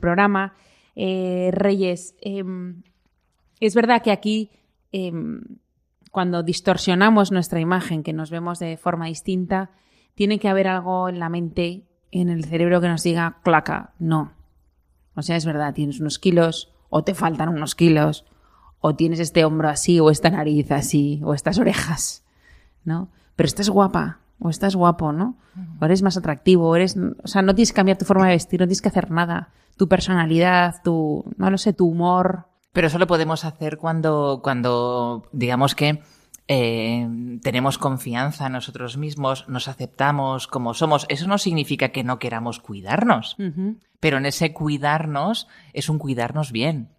programa, 0.00 0.54
eh, 0.94 1.50
Reyes, 1.52 2.14
em, 2.20 2.82
es 3.60 3.74
verdad 3.74 4.02
que 4.02 4.12
aquí, 4.12 4.50
em, 4.92 5.42
cuando 6.12 6.42
distorsionamos 6.42 7.32
nuestra 7.32 7.60
imagen, 7.60 8.02
que 8.02 8.12
nos 8.12 8.30
vemos 8.30 8.58
de 8.58 8.76
forma 8.76 9.06
distinta, 9.06 9.70
tiene 10.14 10.38
que 10.38 10.48
haber 10.48 10.68
algo 10.68 11.08
en 11.08 11.18
la 11.18 11.28
mente, 11.28 11.88
en 12.12 12.28
el 12.28 12.44
cerebro 12.44 12.80
que 12.80 12.88
nos 12.88 13.02
diga, 13.02 13.40
claca, 13.42 13.94
no. 13.98 14.32
O 15.16 15.22
sea, 15.22 15.34
es 15.36 15.44
verdad, 15.44 15.74
tienes 15.74 15.98
unos 15.98 16.20
kilos 16.20 16.72
o 16.88 17.02
te 17.02 17.14
faltan 17.14 17.48
unos 17.48 17.74
kilos 17.74 18.24
o 18.86 18.94
tienes 18.94 19.18
este 19.18 19.46
hombro 19.46 19.70
así, 19.70 19.98
o 19.98 20.10
esta 20.10 20.28
nariz 20.28 20.70
así, 20.70 21.18
o 21.24 21.32
estas 21.32 21.58
orejas, 21.58 22.22
¿no? 22.84 23.08
Pero 23.34 23.46
estás 23.46 23.70
guapa, 23.70 24.18
o 24.38 24.50
estás 24.50 24.76
guapo, 24.76 25.10
¿no? 25.10 25.38
O 25.80 25.86
eres 25.86 26.02
más 26.02 26.18
atractivo, 26.18 26.68
o 26.68 26.76
eres, 26.76 26.94
o 26.98 27.26
sea, 27.26 27.40
no 27.40 27.54
tienes 27.54 27.72
que 27.72 27.76
cambiar 27.76 27.96
tu 27.96 28.04
forma 28.04 28.26
de 28.26 28.34
vestir, 28.34 28.60
no 28.60 28.66
tienes 28.66 28.82
que 28.82 28.90
hacer 28.90 29.10
nada. 29.10 29.48
Tu 29.78 29.88
personalidad, 29.88 30.82
tu, 30.84 31.24
no 31.38 31.48
lo 31.48 31.56
sé, 31.56 31.72
tu 31.72 31.86
humor. 31.86 32.44
Pero 32.74 32.88
eso 32.88 32.98
lo 32.98 33.06
podemos 33.06 33.46
hacer 33.46 33.78
cuando, 33.78 34.40
cuando, 34.44 35.30
digamos 35.32 35.74
que, 35.74 36.02
eh, 36.46 37.08
tenemos 37.42 37.78
confianza 37.78 38.48
en 38.48 38.52
nosotros 38.52 38.98
mismos, 38.98 39.48
nos 39.48 39.66
aceptamos 39.66 40.46
como 40.46 40.74
somos. 40.74 41.06
Eso 41.08 41.26
no 41.26 41.38
significa 41.38 41.88
que 41.88 42.04
no 42.04 42.18
queramos 42.18 42.60
cuidarnos, 42.60 43.38
pero 43.98 44.18
en 44.18 44.26
ese 44.26 44.52
cuidarnos 44.52 45.48
es 45.72 45.88
un 45.88 45.98
cuidarnos 45.98 46.52
bien. 46.52 46.90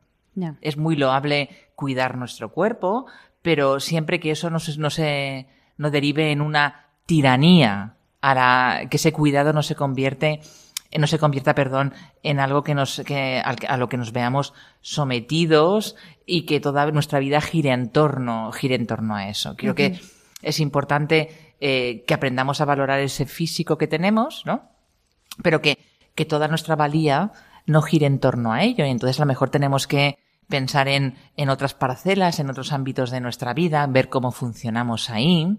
Es 0.61 0.77
muy 0.77 0.95
loable 0.95 1.49
cuidar 1.75 2.17
nuestro 2.17 2.51
cuerpo, 2.51 3.05
pero 3.41 3.79
siempre 3.79 4.19
que 4.19 4.31
eso 4.31 4.49
no 4.49 4.59
se, 4.59 4.77
no 4.77 4.89
se 4.89 5.47
no 5.77 5.91
derive 5.91 6.31
en 6.31 6.41
una 6.41 6.88
tiranía, 7.05 7.95
a 8.21 8.33
la, 8.33 8.88
que 8.89 8.97
ese 8.97 9.13
cuidado 9.13 9.53
no 9.53 9.61
se 9.61 9.75
convierte 9.75 10.41
no 10.97 11.07
se 11.07 11.19
convierta, 11.19 11.55
perdón, 11.55 11.93
en 12.23 12.39
algo 12.39 12.63
que 12.63 12.73
nos, 12.73 13.01
que, 13.05 13.41
a 13.41 13.77
lo 13.77 13.89
que 13.89 13.97
nos 13.97 14.11
veamos 14.11 14.53
sometidos 14.81 15.95
y 16.25 16.45
que 16.45 16.59
toda 16.59 16.89
nuestra 16.91 17.19
vida 17.19 17.41
gire 17.41 17.71
en 17.71 17.89
torno, 17.89 18.51
gire 18.51 18.75
en 18.75 18.88
torno 18.88 19.15
a 19.15 19.29
eso. 19.29 19.55
Creo 19.55 19.75
que 19.75 19.99
es 20.41 20.59
importante 20.59 21.55
eh, 21.59 22.03
que 22.07 22.13
aprendamos 22.13 22.61
a 22.61 22.65
valorar 22.65 22.99
ese 22.99 23.25
físico 23.25 23.77
que 23.77 23.88
tenemos, 23.88 24.43
¿no? 24.45 24.69
Pero 25.41 25.61
que, 25.61 25.79
que 26.13 26.25
toda 26.25 26.47
nuestra 26.47 26.75
valía 26.75 27.31
no 27.66 27.82
gire 27.82 28.05
en 28.05 28.20
torno 28.20 28.53
a 28.53 28.63
ello. 28.63 28.86
Y 28.86 28.89
entonces 28.89 29.20
a 29.20 29.24
lo 29.24 29.28
mejor 29.28 29.49
tenemos 29.49 29.88
que 29.88 30.18
pensar 30.47 30.88
en, 30.88 31.16
en 31.38 31.49
otras 31.49 31.74
parcelas, 31.74 32.39
en 32.39 32.49
otros 32.49 32.72
ámbitos 32.72 33.11
de 33.11 33.20
nuestra 33.20 33.53
vida, 33.53 33.86
ver 33.88 34.09
cómo 34.09 34.32
funcionamos 34.32 35.09
ahí, 35.09 35.57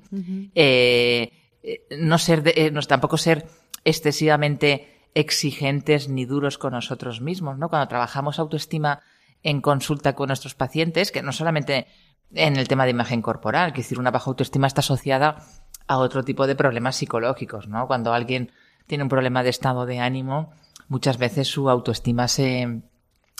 eh, 0.54 1.32
eh, 1.62 1.80
no 1.98 2.18
ser, 2.18 2.42
eh, 2.46 2.70
no, 2.70 2.80
tampoco 2.82 3.16
ser 3.16 3.46
excesivamente 3.84 5.08
exigentes 5.14 6.08
ni 6.08 6.24
duros 6.24 6.58
con 6.58 6.72
nosotros 6.72 7.20
mismos, 7.20 7.58
¿no? 7.58 7.68
Cuando 7.68 7.88
trabajamos 7.88 8.38
autoestima 8.38 9.00
en 9.42 9.60
consulta 9.60 10.14
con 10.14 10.28
nuestros 10.28 10.54
pacientes, 10.54 11.10
que 11.10 11.22
no 11.22 11.32
solamente 11.32 11.86
en 12.34 12.56
el 12.56 12.68
tema 12.68 12.84
de 12.84 12.90
imagen 12.90 13.22
corporal, 13.22 13.72
que 13.72 13.82
decir, 13.82 13.98
una 13.98 14.10
baja 14.10 14.30
autoestima 14.30 14.66
está 14.66 14.80
asociada 14.80 15.42
a 15.86 15.98
otro 15.98 16.24
tipo 16.24 16.46
de 16.46 16.56
problemas 16.56 16.96
psicológicos, 16.96 17.68
¿no? 17.68 17.86
Cuando 17.86 18.12
alguien 18.12 18.52
tiene 18.86 19.04
un 19.04 19.08
problema 19.08 19.42
de 19.42 19.50
estado 19.50 19.86
de 19.86 20.00
ánimo, 20.00 20.52
muchas 20.88 21.18
veces 21.18 21.48
su 21.48 21.68
autoestima 21.70 22.28
se, 22.28 22.82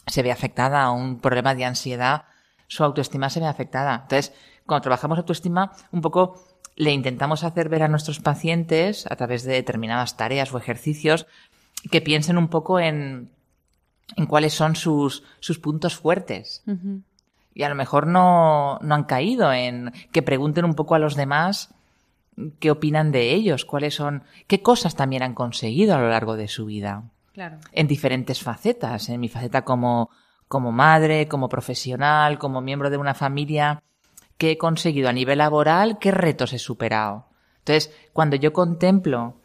se 0.07 0.23
ve 0.23 0.33
afectada 0.33 0.83
a 0.83 0.91
un 0.91 1.21
problema 1.21 1.55
de 1.55 1.65
ansiedad, 1.65 2.25
su 2.69 2.85
autoestima 2.85 3.31
se 3.31 3.41
ve 3.41 3.47
afectada. 3.47 4.01
Entonces, 4.03 4.33
cuando 4.67 4.83
trabajamos 4.83 5.19
autoestima, 5.19 5.73
un 5.93 6.01
poco 6.01 6.43
le 6.77 6.93
intentamos 6.93 7.43
hacer 7.45 7.69
ver 7.69 7.83
a 7.83 7.89
nuestros 7.89 8.21
pacientes, 8.21 9.07
a 9.11 9.17
través 9.17 9.45
de 9.45 9.55
determinadas 9.55 10.17
tareas 10.17 10.53
o 10.53 10.59
ejercicios, 10.59 11.27
que 11.91 12.03
piensen 12.03 12.37
un 12.37 12.49
poco 12.49 12.79
en, 12.79 13.31
en 14.17 14.27
cuáles 14.27 14.55
son 14.55 14.77
sus, 14.77 15.23
sus 15.41 15.59
puntos 15.59 15.97
fuertes. 15.97 16.63
Y 17.55 17.63
a 17.63 17.69
lo 17.69 17.75
mejor 17.75 18.07
no, 18.07 18.79
no 18.83 18.95
han 18.95 19.05
caído 19.05 19.53
en 19.53 19.93
que 20.13 20.23
pregunten 20.23 20.67
un 20.67 20.75
poco 20.75 20.95
a 20.95 20.99
los 20.99 21.17
demás 21.17 21.75
qué 22.61 22.71
opinan 22.71 23.13
de 23.13 23.33
ellos, 23.33 23.65
cuáles 23.65 23.95
son, 23.95 24.25
qué 24.47 24.61
cosas 24.61 24.95
también 24.95 25.23
han 25.23 25.35
conseguido 25.35 25.95
a 25.95 26.01
lo 26.01 26.11
largo 26.11 26.37
de 26.37 26.49
su 26.49 26.67
vida. 26.67 27.05
En 27.73 27.87
diferentes 27.87 28.43
facetas, 28.43 29.09
en 29.09 29.21
mi 29.21 29.29
faceta 29.29 29.65
como, 29.65 30.11
como 30.49 30.73
madre, 30.73 31.29
como 31.29 31.49
profesional, 31.49 32.39
como 32.39 32.61
miembro 32.61 32.91
de 32.91 32.97
una 32.97 33.15
familia, 33.15 33.83
qué 34.39 34.53
he 34.53 34.59
conseguido 34.59 35.09
a 35.09 35.13
nivel 35.13 35.39
laboral, 35.39 35.99
qué 35.99 36.11
retos 36.11 36.53
he 36.53 36.59
superado. 36.59 37.27
Entonces, 37.59 37.93
cuando 38.13 38.37
yo 38.37 38.53
contemplo 38.53 39.41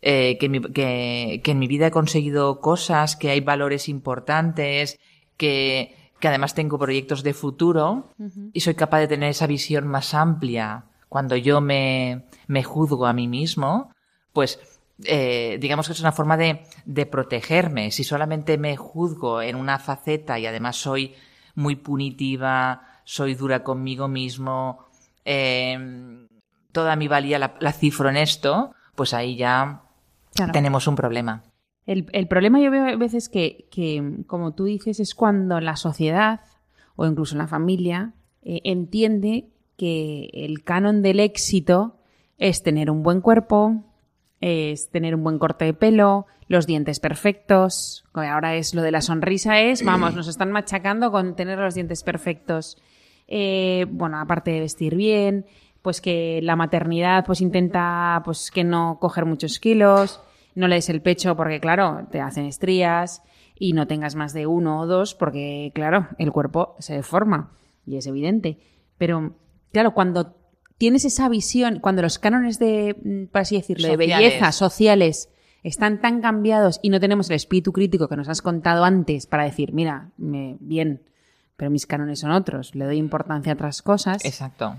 eh, 0.00 0.36
que, 0.38 1.40
que, 1.42 1.50
en 1.50 1.58
mi 1.58 1.66
vida 1.66 1.88
he 1.88 1.90
conseguido 1.90 2.60
cosas, 2.60 3.16
que 3.16 3.30
hay 3.30 3.40
valores 3.40 3.88
importantes, 3.88 4.98
que, 5.36 5.96
que 6.20 6.28
además 6.28 6.54
tengo 6.54 6.78
proyectos 6.78 7.22
de 7.22 7.34
futuro 7.34 8.10
y 8.52 8.60
soy 8.60 8.74
capaz 8.74 9.00
de 9.00 9.08
tener 9.08 9.30
esa 9.30 9.46
visión 9.46 9.86
más 9.86 10.14
amplia 10.14 10.84
cuando 11.08 11.36
yo 11.36 11.60
me, 11.60 12.24
me 12.46 12.62
juzgo 12.62 13.06
a 13.06 13.12
mí 13.12 13.28
mismo, 13.28 13.92
pues 14.32 14.73
eh, 15.02 15.58
digamos 15.60 15.86
que 15.86 15.92
es 15.92 16.00
una 16.00 16.12
forma 16.12 16.36
de, 16.36 16.62
de, 16.84 17.06
protegerme. 17.06 17.90
Si 17.90 18.04
solamente 18.04 18.58
me 18.58 18.76
juzgo 18.76 19.42
en 19.42 19.56
una 19.56 19.78
faceta 19.78 20.38
y 20.38 20.46
además 20.46 20.76
soy 20.76 21.14
muy 21.54 21.76
punitiva, 21.76 22.82
soy 23.04 23.34
dura 23.34 23.62
conmigo 23.62 24.08
mismo, 24.08 24.86
eh, 25.24 26.26
toda 26.72 26.96
mi 26.96 27.08
valía 27.08 27.38
la, 27.38 27.72
cifro 27.72 28.08
en 28.08 28.16
esto, 28.16 28.74
pues 28.94 29.14
ahí 29.14 29.36
ya 29.36 29.82
tenemos 30.52 30.86
un 30.86 30.96
problema. 30.96 31.44
El, 31.86 32.08
el, 32.12 32.26
problema 32.28 32.60
yo 32.60 32.70
veo 32.70 32.86
a 32.86 32.96
veces 32.96 33.28
que, 33.28 33.68
que, 33.70 34.22
como 34.26 34.54
tú 34.54 34.64
dices, 34.64 35.00
es 35.00 35.14
cuando 35.14 35.60
la 35.60 35.76
sociedad 35.76 36.40
o 36.96 37.06
incluso 37.06 37.36
la 37.36 37.46
familia 37.46 38.14
eh, 38.42 38.60
entiende 38.64 39.50
que 39.76 40.30
el 40.32 40.64
canon 40.64 41.02
del 41.02 41.20
éxito 41.20 41.96
es 42.38 42.62
tener 42.62 42.90
un 42.90 43.02
buen 43.02 43.20
cuerpo, 43.20 43.84
es 44.44 44.90
tener 44.90 45.14
un 45.14 45.24
buen 45.24 45.38
corte 45.38 45.64
de 45.64 45.72
pelo, 45.72 46.26
los 46.48 46.66
dientes 46.66 47.00
perfectos. 47.00 48.04
Ahora 48.12 48.56
es 48.56 48.74
lo 48.74 48.82
de 48.82 48.90
la 48.90 49.00
sonrisa, 49.00 49.58
es, 49.60 49.82
vamos, 49.82 50.14
nos 50.14 50.28
están 50.28 50.52
machacando 50.52 51.10
con 51.10 51.34
tener 51.34 51.58
los 51.58 51.74
dientes 51.74 52.02
perfectos. 52.02 52.76
Eh, 53.26 53.86
bueno, 53.88 54.18
aparte 54.18 54.50
de 54.50 54.60
vestir 54.60 54.96
bien, 54.96 55.46
pues 55.80 56.02
que 56.02 56.40
la 56.42 56.56
maternidad 56.56 57.24
pues 57.24 57.40
intenta 57.40 58.20
pues 58.22 58.50
que 58.50 58.64
no 58.64 58.98
coger 59.00 59.24
muchos 59.24 59.58
kilos, 59.58 60.20
no 60.54 60.68
le 60.68 60.74
des 60.74 60.90
el 60.90 61.00
pecho 61.00 61.36
porque 61.36 61.58
claro, 61.58 62.06
te 62.10 62.20
hacen 62.20 62.44
estrías 62.44 63.22
y 63.58 63.72
no 63.72 63.86
tengas 63.86 64.14
más 64.14 64.34
de 64.34 64.46
uno 64.46 64.80
o 64.80 64.86
dos 64.86 65.14
porque 65.14 65.72
claro, 65.74 66.08
el 66.18 66.32
cuerpo 66.32 66.76
se 66.80 66.92
deforma 66.92 67.52
y 67.86 67.96
es 67.96 68.06
evidente. 68.06 68.58
Pero 68.98 69.36
claro, 69.72 69.94
cuando 69.94 70.36
tienes 70.78 71.04
esa 71.04 71.28
visión, 71.28 71.80
cuando 71.80 72.02
los 72.02 72.18
cánones 72.18 72.58
de, 72.58 72.96
mm, 73.02 73.32
por 73.32 73.42
así 73.42 73.56
decirlo, 73.56 73.88
de 73.88 73.96
belleza 73.96 74.52
sociales 74.52 75.28
están 75.62 76.00
tan 76.00 76.20
cambiados 76.20 76.78
y 76.82 76.90
no 76.90 77.00
tenemos 77.00 77.30
el 77.30 77.36
espíritu 77.36 77.72
crítico 77.72 78.08
que 78.08 78.16
nos 78.16 78.28
has 78.28 78.42
contado 78.42 78.84
antes 78.84 79.26
para 79.26 79.44
decir, 79.44 79.72
mira, 79.72 80.10
me, 80.18 80.56
bien, 80.60 81.02
pero 81.56 81.70
mis 81.70 81.86
cánones 81.86 82.20
son 82.20 82.32
otros, 82.32 82.74
le 82.74 82.84
doy 82.84 82.98
importancia 82.98 83.52
a 83.52 83.54
otras 83.54 83.80
cosas. 83.80 84.24
Exacto. 84.24 84.76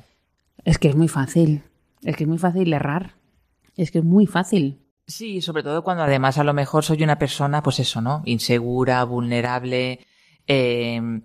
Es 0.63 0.77
que 0.77 0.89
es 0.89 0.95
muy 0.95 1.07
fácil, 1.07 1.63
es 2.03 2.15
que 2.15 2.23
es 2.23 2.27
muy 2.27 2.37
fácil 2.37 2.71
errar, 2.71 3.15
es 3.75 3.91
que 3.91 3.99
es 3.99 4.05
muy 4.05 4.27
fácil. 4.27 4.81
Sí, 5.07 5.41
sobre 5.41 5.63
todo 5.63 5.83
cuando 5.83 6.03
además 6.03 6.37
a 6.37 6.43
lo 6.43 6.53
mejor 6.53 6.83
soy 6.83 7.03
una 7.03 7.19
persona, 7.19 7.61
pues 7.63 7.79
eso, 7.79 8.01
¿no? 8.01 8.21
Insegura, 8.25 9.03
vulnerable, 9.03 10.05
eh, 10.47 11.21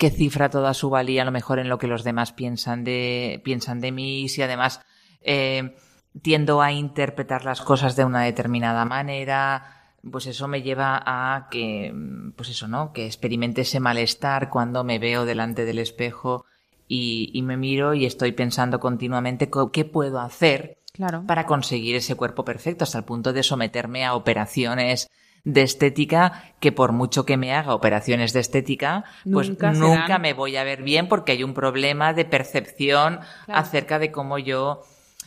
que 0.00 0.10
cifra 0.10 0.48
toda 0.48 0.72
su 0.72 0.88
valía 0.88 1.20
a 1.20 1.24
lo 1.26 1.30
mejor 1.30 1.58
en 1.58 1.68
lo 1.68 1.76
que 1.76 1.86
los 1.86 2.04
demás 2.04 2.32
piensan 2.32 2.84
de, 2.84 3.42
piensan 3.44 3.80
de 3.80 3.92
mí, 3.92 4.30
si 4.30 4.40
además 4.40 4.80
eh, 5.20 5.76
tiendo 6.22 6.62
a 6.62 6.72
interpretar 6.72 7.44
las 7.44 7.60
cosas 7.60 7.96
de 7.96 8.06
una 8.06 8.22
determinada 8.22 8.86
manera, 8.86 9.92
pues 10.10 10.24
eso 10.24 10.48
me 10.48 10.62
lleva 10.62 11.02
a 11.04 11.48
que, 11.50 11.94
pues 12.34 12.48
eso, 12.48 12.66
¿no? 12.66 12.94
Que 12.94 13.04
experimente 13.04 13.60
ese 13.60 13.78
malestar 13.78 14.48
cuando 14.48 14.84
me 14.84 14.98
veo 14.98 15.26
delante 15.26 15.66
del 15.66 15.78
espejo 15.78 16.46
y, 16.88 17.30
y 17.34 17.42
me 17.42 17.58
miro 17.58 17.92
y 17.92 18.06
estoy 18.06 18.32
pensando 18.32 18.80
continuamente 18.80 19.50
qué 19.70 19.84
puedo 19.84 20.18
hacer 20.18 20.78
Claro. 20.94 21.24
para 21.26 21.44
conseguir 21.44 21.94
ese 21.94 22.16
cuerpo 22.16 22.42
perfecto, 22.44 22.84
hasta 22.84 22.98
el 22.98 23.04
punto 23.04 23.34
de 23.34 23.42
someterme 23.42 24.06
a 24.06 24.14
operaciones 24.14 25.10
de 25.44 25.62
estética 25.62 26.44
que 26.60 26.72
por 26.72 26.92
mucho 26.92 27.24
que 27.24 27.36
me 27.36 27.54
haga 27.54 27.74
operaciones 27.74 28.32
de 28.32 28.40
estética, 28.40 29.04
pues 29.32 29.48
Nunca 29.78 30.18
me 30.18 30.32
voy 30.34 30.56
a 30.56 30.64
ver 30.64 30.82
bien 30.82 31.08
porque 31.08 31.32
hay 31.32 31.42
un 31.44 31.54
problema 31.54 32.12
de 32.12 32.24
percepción 32.24 33.20
Claro. 33.46 33.60
acerca 33.60 33.98
de 33.98 34.12
cómo 34.12 34.38
yo 34.38 34.82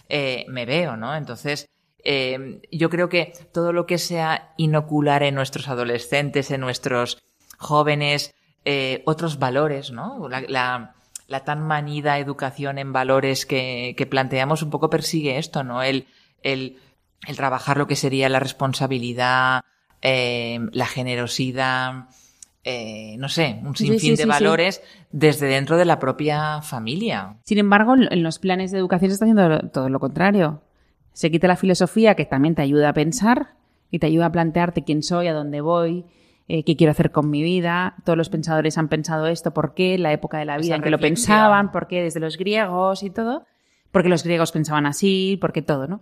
eh, 0.10 0.46
me 0.50 0.66
veo, 0.66 0.98
¿no? 0.98 1.16
Entonces, 1.16 1.68
eh, 2.04 2.62
yo 2.72 2.90
creo 2.90 3.10
que 3.10 3.34
todo 3.54 3.74
lo 3.74 3.86
que 3.86 3.98
sea 3.98 4.54
inocular 4.58 5.24
en 5.24 5.36
nuestros 5.36 5.68
adolescentes, 5.70 6.52
en 6.52 6.62
nuestros 6.62 7.24
jóvenes, 7.58 8.34
eh, 8.66 9.02
otros 9.06 9.40
valores, 9.40 9.92
¿no? 9.92 10.28
La, 10.30 10.42
la- 10.42 10.96
la 11.28 11.46
tan 11.46 11.62
manida 11.66 12.20
educación 12.20 12.78
en 12.78 12.92
valores 12.92 13.46
que, 13.46 13.96
que 13.98 14.06
planteamos 14.06 14.62
un 14.62 14.70
poco 14.70 14.90
persigue 14.90 15.38
esto, 15.38 15.64
¿no? 15.64 15.82
El, 15.82 16.06
el, 16.44 16.78
el 17.26 17.36
trabajar 17.38 17.78
lo 17.78 17.88
que 17.88 17.96
sería 17.96 18.28
la 18.28 18.40
responsabilidad, 18.42 19.62
eh, 20.04 20.60
la 20.74 20.86
generosidad, 20.86 22.10
eh, 22.66 23.16
no 23.18 23.30
sé, 23.30 23.62
un 23.64 23.76
sinfín 23.76 24.00
sí, 24.00 24.10
de 24.12 24.24
sí, 24.24 24.26
valores 24.26 24.82
desde 25.12 25.48
dentro 25.48 25.78
de 25.78 25.86
la 25.86 25.98
propia 25.98 26.62
familia. 26.62 27.38
Sin 27.46 27.58
embargo, 27.58 27.96
en 27.96 28.22
los 28.22 28.38
planes 28.38 28.72
de 28.72 28.80
educación 28.80 29.12
se 29.12 29.14
está 29.14 29.26
haciendo 29.26 29.70
todo 29.70 29.88
lo 29.88 30.02
contrario. 30.02 30.62
Se 31.14 31.32
quita 31.32 31.48
la 31.48 31.56
filosofía 31.56 32.16
que 32.16 32.26
también 32.26 32.54
te 32.54 32.62
ayuda 32.62 32.90
a 32.90 32.94
pensar 32.94 33.56
y 33.92 34.00
te 34.00 34.08
ayuda 34.08 34.26
a 34.26 34.32
plantearte 34.32 34.84
quién 34.84 35.04
soy, 35.04 35.28
a 35.28 35.34
dónde 35.34 35.62
voy, 35.62 36.04
eh, 36.50 36.66
qué 36.66 36.76
quiero 36.76 36.92
hacer 36.92 37.12
con 37.12 37.30
mi 37.30 37.42
vida. 37.42 37.96
Todos 38.04 38.18
los 38.18 38.30
pensadores 38.30 38.78
han 38.78 38.90
pensado 38.90 39.28
esto, 39.28 39.54
por 39.54 39.74
qué, 39.74 39.98
la 39.98 40.12
época 40.12 40.38
de 40.38 40.46
la 40.46 40.58
vida 40.58 40.68
Esa 40.68 40.76
en 40.76 40.82
que 40.82 40.90
lo 40.90 41.00
pensaban, 41.00 41.72
por 41.72 41.88
qué 41.88 42.02
desde 42.02 42.20
los 42.20 42.38
griegos 42.38 43.04
y 43.04 43.10
todo, 43.10 43.46
porque 43.92 44.10
los 44.10 44.26
griegos 44.26 44.52
pensaban 44.52 44.86
así, 44.86 45.38
porque 45.40 45.62
todo, 45.62 45.88
¿no? 45.88 46.02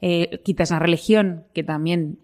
Eh, 0.00 0.40
quitas 0.44 0.70
la 0.70 0.78
religión, 0.78 1.46
que 1.52 1.64
también 1.64 2.18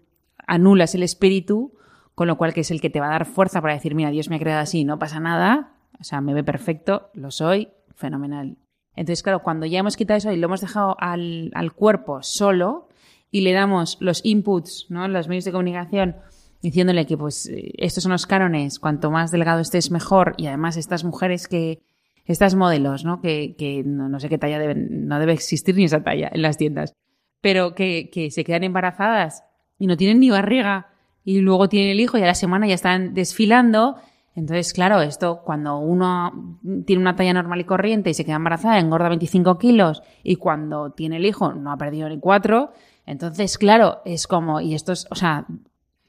anulas 0.47 0.95
el 0.95 1.03
espíritu, 1.03 1.73
con 2.15 2.27
lo 2.27 2.37
cual 2.37 2.53
que 2.53 2.61
es 2.61 2.71
el 2.71 2.81
que 2.81 2.89
te 2.89 2.99
va 2.99 3.07
a 3.07 3.11
dar 3.11 3.25
fuerza 3.25 3.61
para 3.61 3.75
decir, 3.75 3.93
mira, 3.93 4.09
Dios 4.09 4.29
me 4.29 4.37
ha 4.37 4.39
creado 4.39 4.61
así, 4.61 4.83
no 4.85 4.97
pasa 4.97 5.19
nada, 5.19 5.73
o 5.99 6.03
sea, 6.03 6.21
me 6.21 6.33
ve 6.33 6.43
perfecto, 6.43 7.09
lo 7.13 7.29
soy, 7.31 7.69
fenomenal. 7.95 8.57
Entonces, 8.95 9.21
claro, 9.21 9.43
cuando 9.43 9.67
ya 9.67 9.79
hemos 9.79 9.95
quitado 9.95 10.17
eso 10.17 10.31
y 10.31 10.37
lo 10.37 10.47
hemos 10.47 10.61
dejado 10.61 10.95
al, 10.99 11.51
al 11.53 11.73
cuerpo 11.73 12.23
solo 12.23 12.87
y 13.29 13.41
le 13.41 13.53
damos 13.53 13.97
los 13.99 14.25
inputs, 14.25 14.87
¿no? 14.89 15.07
Los 15.07 15.27
medios 15.27 15.45
de 15.45 15.51
comunicación, 15.51 16.15
diciéndole 16.61 17.05
que 17.05 17.17
pues 17.17 17.47
eh, 17.47 17.73
estos 17.77 18.03
son 18.03 18.11
los 18.11 18.25
cánones, 18.25 18.79
cuanto 18.79 19.11
más 19.11 19.31
delgado 19.31 19.59
estés 19.59 19.91
mejor 19.91 20.33
y 20.37 20.47
además 20.47 20.77
estas 20.77 21.03
mujeres 21.03 21.47
que, 21.47 21.83
estas 22.25 22.55
modelos, 22.55 23.05
¿no? 23.05 23.21
Que, 23.21 23.55
que 23.57 23.83
no, 23.85 24.19
sé 24.19 24.27
qué 24.27 24.37
talla 24.37 24.59
deben, 24.59 25.07
no 25.07 25.19
debe 25.19 25.33
existir 25.33 25.75
ni 25.75 25.85
esa 25.85 26.03
talla 26.03 26.29
en 26.33 26.41
las 26.41 26.57
tiendas, 26.57 26.93
pero 27.41 27.73
que, 27.73 28.09
que 28.11 28.31
se 28.31 28.43
quedan 28.43 28.63
embarazadas 28.63 29.43
y 29.79 29.87
no 29.87 29.97
tienen 29.97 30.19
ni 30.19 30.29
barriga 30.29 30.87
y 31.23 31.39
luego 31.41 31.69
tienen 31.69 31.91
el 31.91 31.99
hijo 31.99 32.17
y 32.17 32.21
a 32.21 32.25
la 32.27 32.35
semana 32.35 32.67
ya 32.67 32.75
están 32.75 33.13
desfilando. 33.13 33.97
Entonces, 34.35 34.71
claro, 34.73 35.01
esto 35.01 35.41
cuando 35.43 35.77
uno 35.77 36.59
tiene 36.85 37.01
una 37.01 37.15
talla 37.15 37.33
normal 37.33 37.59
y 37.59 37.63
corriente 37.63 38.11
y 38.11 38.13
se 38.13 38.23
queda 38.23 38.35
embarazada, 38.35 38.79
engorda 38.79 39.09
25 39.09 39.57
kilos 39.57 40.03
y 40.23 40.35
cuando 40.35 40.91
tiene 40.91 41.17
el 41.17 41.25
hijo 41.25 41.53
no 41.53 41.71
ha 41.71 41.77
perdido 41.77 42.07
ni 42.07 42.19
cuatro, 42.19 42.71
entonces, 43.05 43.57
claro, 43.57 44.01
es 44.05 44.27
como, 44.27 44.61
y 44.61 44.75
esto 44.75 44.91
es, 44.91 45.07
o 45.09 45.15
sea, 45.15 45.45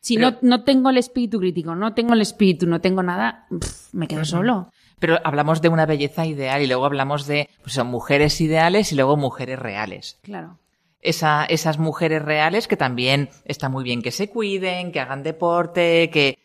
si 0.01 0.17
Pero- 0.17 0.33
no, 0.33 0.37
no 0.43 0.65
tengo 0.65 0.91
el 0.91 0.99
espíritu 0.99 1.39
crítico, 1.39 1.75
no 1.75 1.95
tengo 1.95 2.13
el 2.13 2.21
espíritu, 2.21 2.67
no 2.67 2.81
tengo 2.81 3.03
nada, 3.03 3.47
me 3.93 4.07
quedo 4.09 4.25
solo. 4.25 4.71
Pero 4.99 5.19
hablamos 5.25 5.63
de 5.63 5.69
una 5.69 5.87
belleza 5.87 6.27
ideal 6.27 6.61
y 6.61 6.67
luego 6.67 6.85
hablamos 6.85 7.27
de 7.27 7.49
pues, 7.63 7.73
son 7.75 7.87
mujeres 7.87 8.41
ideales 8.41 8.93
y 8.93 8.97
luego 8.97 9.17
mujeres 9.17 9.59
reales. 9.59 10.19
Claro. 10.23 10.59
Esa, 11.01 11.45
esas 11.45 11.79
mujeres 11.79 12.23
reales 12.23 12.67
que 12.67 12.77
también 12.77 13.31
está 13.45 13.69
muy 13.69 13.85
bien 13.85 14.03
que 14.03 14.11
se 14.11 14.29
cuiden, 14.31 14.91
que 14.93 15.01
hagan 15.01 15.23
deporte, 15.23 16.11
que 16.11 16.39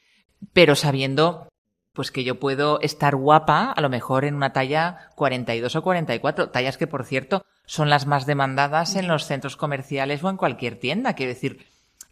pero 0.54 0.76
sabiendo 0.76 1.48
pues 1.94 2.12
que 2.12 2.24
yo 2.24 2.40
puedo 2.40 2.80
estar 2.82 3.16
guapa 3.16 3.72
a 3.72 3.80
lo 3.82 3.88
mejor 3.90 4.26
en 4.26 4.34
una 4.36 4.52
talla 4.54 5.10
42 5.16 5.76
o 5.76 5.82
44, 5.84 6.50
tallas 6.50 6.78
que 6.78 6.88
por 6.88 7.06
cierto 7.06 7.46
son 7.66 7.90
las 7.90 8.06
más 8.08 8.26
demandadas 8.26 8.96
en 8.96 9.08
los 9.08 9.26
centros 9.26 9.56
comerciales 9.58 10.24
o 10.24 10.30
en 10.30 10.38
cualquier 10.38 10.80
tienda, 10.80 11.14
quiero 11.14 11.34
decir 11.34 11.66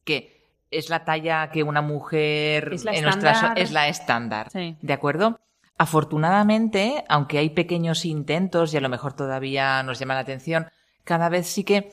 que 0.04 0.40
es 0.72 0.90
la 0.90 1.04
talla 1.04 1.50
que 1.52 1.64
una 1.64 1.82
mujer 1.82 2.70
Es 2.74 2.86
la 2.86 2.92
en 2.94 3.08
estándar. 3.08 3.54
es 3.60 3.72
la 3.72 3.88
estándar, 3.88 4.50
Sí. 4.52 4.78
¿de 4.82 4.94
acuerdo? 4.94 5.40
Afortunadamente, 5.78 7.04
aunque 7.10 7.38
hay 7.40 7.50
pequeños 7.50 8.06
intentos 8.06 8.74
y 8.74 8.78
a 8.78 8.82
lo 8.82 8.90
mejor 8.90 9.14
todavía 9.14 9.82
nos 9.84 10.00
llama 10.00 10.14
la 10.14 10.22
atención, 10.22 10.68
cada 11.04 11.30
vez 11.30 11.48
sí 11.48 11.64
que 11.64 11.92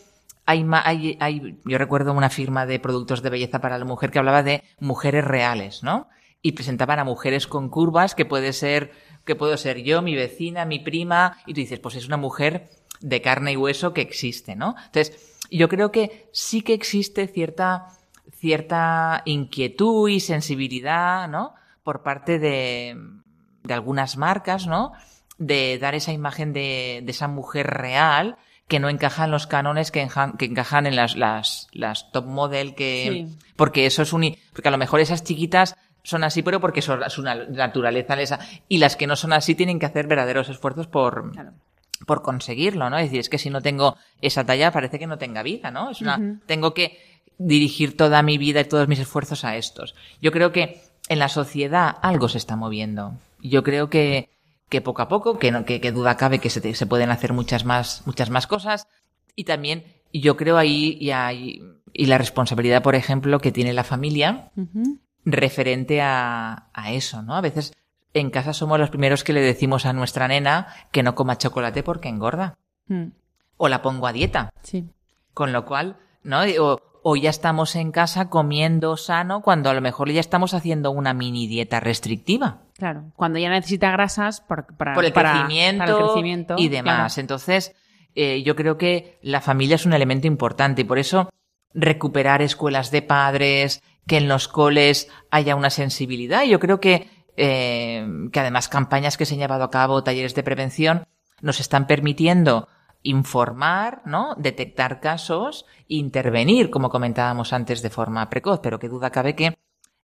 hay, 0.49 0.65
hay, 0.73 1.19
hay- 1.21 1.59
yo 1.67 1.77
recuerdo 1.77 2.15
una 2.15 2.31
firma 2.31 2.65
de 2.65 2.81
productos 2.81 3.21
de 3.21 3.29
belleza 3.29 3.61
para 3.61 3.77
la 3.77 3.85
mujer 3.85 4.11
que 4.11 4.19
hablaba 4.19 4.43
de 4.43 4.65
mujeres 4.81 5.23
reales, 5.23 5.83
¿no? 5.83 6.09
Y 6.41 6.53
presentaban 6.53 6.99
a 6.99 7.05
mujeres 7.05 7.47
con 7.47 7.69
curvas 7.69 8.15
que 8.15 8.25
puede 8.25 8.55
ser, 8.55 8.93
que 9.27 9.37
puedo 9.37 9.59
ser 9.59 9.83
yo, 9.83 10.01
mi 10.01 10.15
vecina, 10.17 10.65
mi 10.65 10.79
prima, 10.79 11.37
y 11.45 11.53
tú 11.53 11.61
dices, 11.61 11.81
pues 11.81 11.97
es 11.97 12.07
una 12.07 12.17
mujer 12.17 12.71
de 13.03 13.21
carne 13.21 13.53
y 13.53 13.57
hueso 13.57 13.93
que 13.93 14.01
existe, 14.01 14.57
¿no? 14.57 14.75
Entonces, 14.87 15.39
yo 15.51 15.69
creo 15.69 15.93
que 15.93 16.31
sí 16.33 16.63
que 16.63 16.73
existe 16.73 17.27
cierta, 17.27 17.89
cierta 18.33 19.21
inquietud 19.27 20.09
y 20.09 20.21
sensibilidad, 20.21 21.29
¿no? 21.29 21.53
Por 21.83 22.03
parte 22.03 22.39
de, 22.39 22.97
algunas 23.69 24.17
marcas, 24.17 24.67
¿no? 24.67 24.93
De 25.37 25.79
dar 25.79 25.95
esa 25.95 26.13
imagen 26.13 26.55
de 26.55 27.05
esa 27.07 27.29
mujer 27.29 27.67
real 27.67 28.39
que 28.69 28.79
no 28.81 28.89
encaja 28.89 29.25
en 29.25 29.31
los 29.31 29.47
cánones 29.47 29.91
que, 29.91 30.07
enja- 30.07 30.37
que 30.37 30.45
encajan 30.45 30.87
en 30.87 30.95
las, 30.95 31.17
las, 31.17 31.67
las 31.73 32.13
top 32.13 32.27
model 32.27 32.75
que, 32.75 33.27
Sí. 33.29 33.37
porque 33.57 33.87
eso 33.87 34.03
es 34.03 34.13
un, 34.13 34.37
porque 34.53 34.69
a 34.69 34.71
lo 34.71 34.79
mejor 34.79 35.01
esas 35.01 35.25
chiquitas 35.25 35.75
son 36.03 36.23
así, 36.23 36.43
pero 36.43 36.61
porque 36.61 36.83
son, 36.83 37.01
su 37.11 37.23
na- 37.23 37.47
naturaleza 37.49 38.15
les 38.15 38.33
ha- 38.33 38.41
y 38.69 38.79
las 38.79 38.97
que 38.97 39.07
no 39.07 39.17
son 39.17 39.33
así 39.33 39.55
tienen 39.55 39.79
que 39.79 39.87
hacer 39.87 40.07
verdaderos 40.07 40.49
esfuerzos 40.51 40.87
por, 40.87 41.33
Claro. 41.33 41.53
por 42.07 42.23
conseguirlo, 42.23 42.89
¿no? 42.91 42.99
Es 42.99 43.05
decir, 43.07 43.21
es 43.21 43.29
que 43.29 43.39
si 43.39 43.51
no 43.51 43.61
tengo 43.63 43.97
esa 44.21 44.45
talla 44.45 44.71
parece 44.71 44.99
que 44.99 45.07
no 45.07 45.19
tenga 45.19 45.43
vida, 45.43 45.71
¿no? 45.71 45.91
Es 45.91 46.01
una, 46.03 46.39
tengo 46.47 46.75
que 46.75 46.99
dirigir 47.39 47.97
toda 47.97 48.23
mi 48.23 48.37
vida 48.39 48.61
y 48.61 48.65
todos 48.65 48.87
mis 48.89 48.99
esfuerzos 48.99 49.45
a 49.45 49.57
estos. 49.57 49.95
Yo 50.21 50.31
creo 50.33 50.53
que 50.53 50.81
en 51.09 51.19
la 51.19 51.29
sociedad 51.29 51.97
algo 52.03 52.29
se 52.29 52.39
está 52.39 52.57
moviendo. 52.57 53.15
Yo 53.41 53.63
creo 53.63 53.89
que, 53.89 54.29
que 54.69 54.81
poco 54.81 55.03
a 55.03 55.09
poco, 55.09 55.39
que, 55.39 55.51
no, 55.51 55.65
que, 55.65 55.81
que 55.81 55.93
duda 55.93 56.17
cabe 56.17 56.39
que 56.41 56.51
se, 56.51 56.61
te- 56.61 56.75
se 56.75 56.87
pueden 56.87 57.11
hacer 57.11 57.33
muchas 57.33 57.65
más, 57.65 58.03
muchas 58.07 58.31
más 58.31 58.47
cosas. 58.47 58.87
Y 59.35 59.45
también 59.45 59.85
yo 60.13 60.37
creo 60.37 60.57
ahí 60.59 60.97
y, 61.01 61.11
hay, 61.11 61.63
y 61.93 62.07
la 62.07 62.19
responsabilidad, 62.19 62.83
por 62.83 62.95
ejemplo, 62.95 63.41
que 63.41 63.53
tiene 63.53 63.73
la 63.73 63.85
familia 63.85 64.51
referente 65.25 66.01
a, 66.01 66.69
a 66.73 66.93
eso, 66.93 67.23
¿no? 67.23 67.35
A 67.37 67.41
veces 67.41 67.73
en 68.15 68.31
casa 68.31 68.53
somos 68.53 68.79
los 68.79 68.91
primeros 68.91 69.25
que 69.25 69.33
le 69.33 69.41
decimos 69.41 69.87
a 69.87 69.93
nuestra 69.93 70.29
nena 70.29 70.69
que 70.93 71.03
no 71.03 71.15
coma 71.15 71.39
chocolate 71.39 71.83
porque 71.83 72.09
engorda. 72.09 72.57
Mm, 72.89 73.09
O 73.59 73.69
la 73.69 73.83
pongo 73.83 74.07
a 74.07 74.13
dieta. 74.13 74.51
Sí. 74.63 74.89
Con 75.35 75.53
lo 75.53 75.65
cual, 75.67 75.99
¿no? 76.23 76.41
O, 76.61 76.81
o 77.11 77.17
ya 77.17 77.31
estamos 77.31 77.75
en 77.75 77.91
casa 77.91 78.29
comiendo 78.29 78.99
sano 78.99 79.41
cuando 79.41 79.71
a 79.71 79.73
lo 79.73 79.81
mejor 79.81 80.11
ya 80.11 80.21
estamos 80.21 80.53
haciendo 80.53 80.91
una 80.91 81.15
mini 81.15 81.47
dieta 81.47 81.81
restrictiva. 81.81 82.59
Claro. 82.77 83.05
Cuando 83.17 83.39
ya 83.39 83.49
necesita 83.49 83.91
grasas 83.91 84.43
para, 84.43 84.67
por 84.67 85.07
el, 85.07 85.15
para- 85.15 85.33
crecimiento 85.33 85.85
para 85.87 85.97
el 85.97 86.05
crecimiento, 86.05 86.57
y 86.59 86.69
demás. 86.69 87.15
claro. 87.15 87.21
Entonces, 87.23 87.75
eh, 88.15 88.43
yo 88.43 88.55
creo 88.57 88.77
que 88.77 89.19
la 89.23 89.41
familia 89.41 89.77
es 89.77 89.87
un 89.87 89.95
elemento 89.95 90.27
importante 90.27 90.83
y 90.83 90.85
por 90.85 90.99
eso 90.99 91.31
recuperar 91.73 92.43
escuelas 92.43 92.91
de 92.91 93.01
padres, 93.01 93.83
que 94.07 94.19
en 94.19 94.29
los 94.29 94.47
coles 94.47 95.09
haya 95.31 95.57
una 95.57 95.71
sensibilidad. 95.71 96.45
Yo 96.45 96.61
creo 96.61 96.79
que, 96.79 97.09
eh, 97.39 98.07
que 98.31 98.41
además 98.41 98.69
campañas 98.69 99.17
que 99.17 99.25
se 99.25 99.33
han 99.33 99.41
llevado 99.41 99.65
a 99.65 99.71
cabo, 99.71 100.05
talleres 100.05 100.35
de 100.35 100.43
prevención, 100.43 101.07
nos 101.41 101.59
están 101.59 101.87
permitiendo 101.87 102.69
informar, 103.03 104.03
¿no? 104.05 104.35
Detectar 104.37 105.01
casos, 105.01 105.67
intervenir, 105.87 106.71
como 106.71 106.91
comentábamos 106.91 107.53
antes, 107.53 107.83
de 107.83 107.91
forma 107.91 108.29
precoz, 108.29 108.61
pero 108.63 108.79
qué 108.79 108.89
duda 108.89 109.11
cabe 109.11 109.35
que 109.35 109.57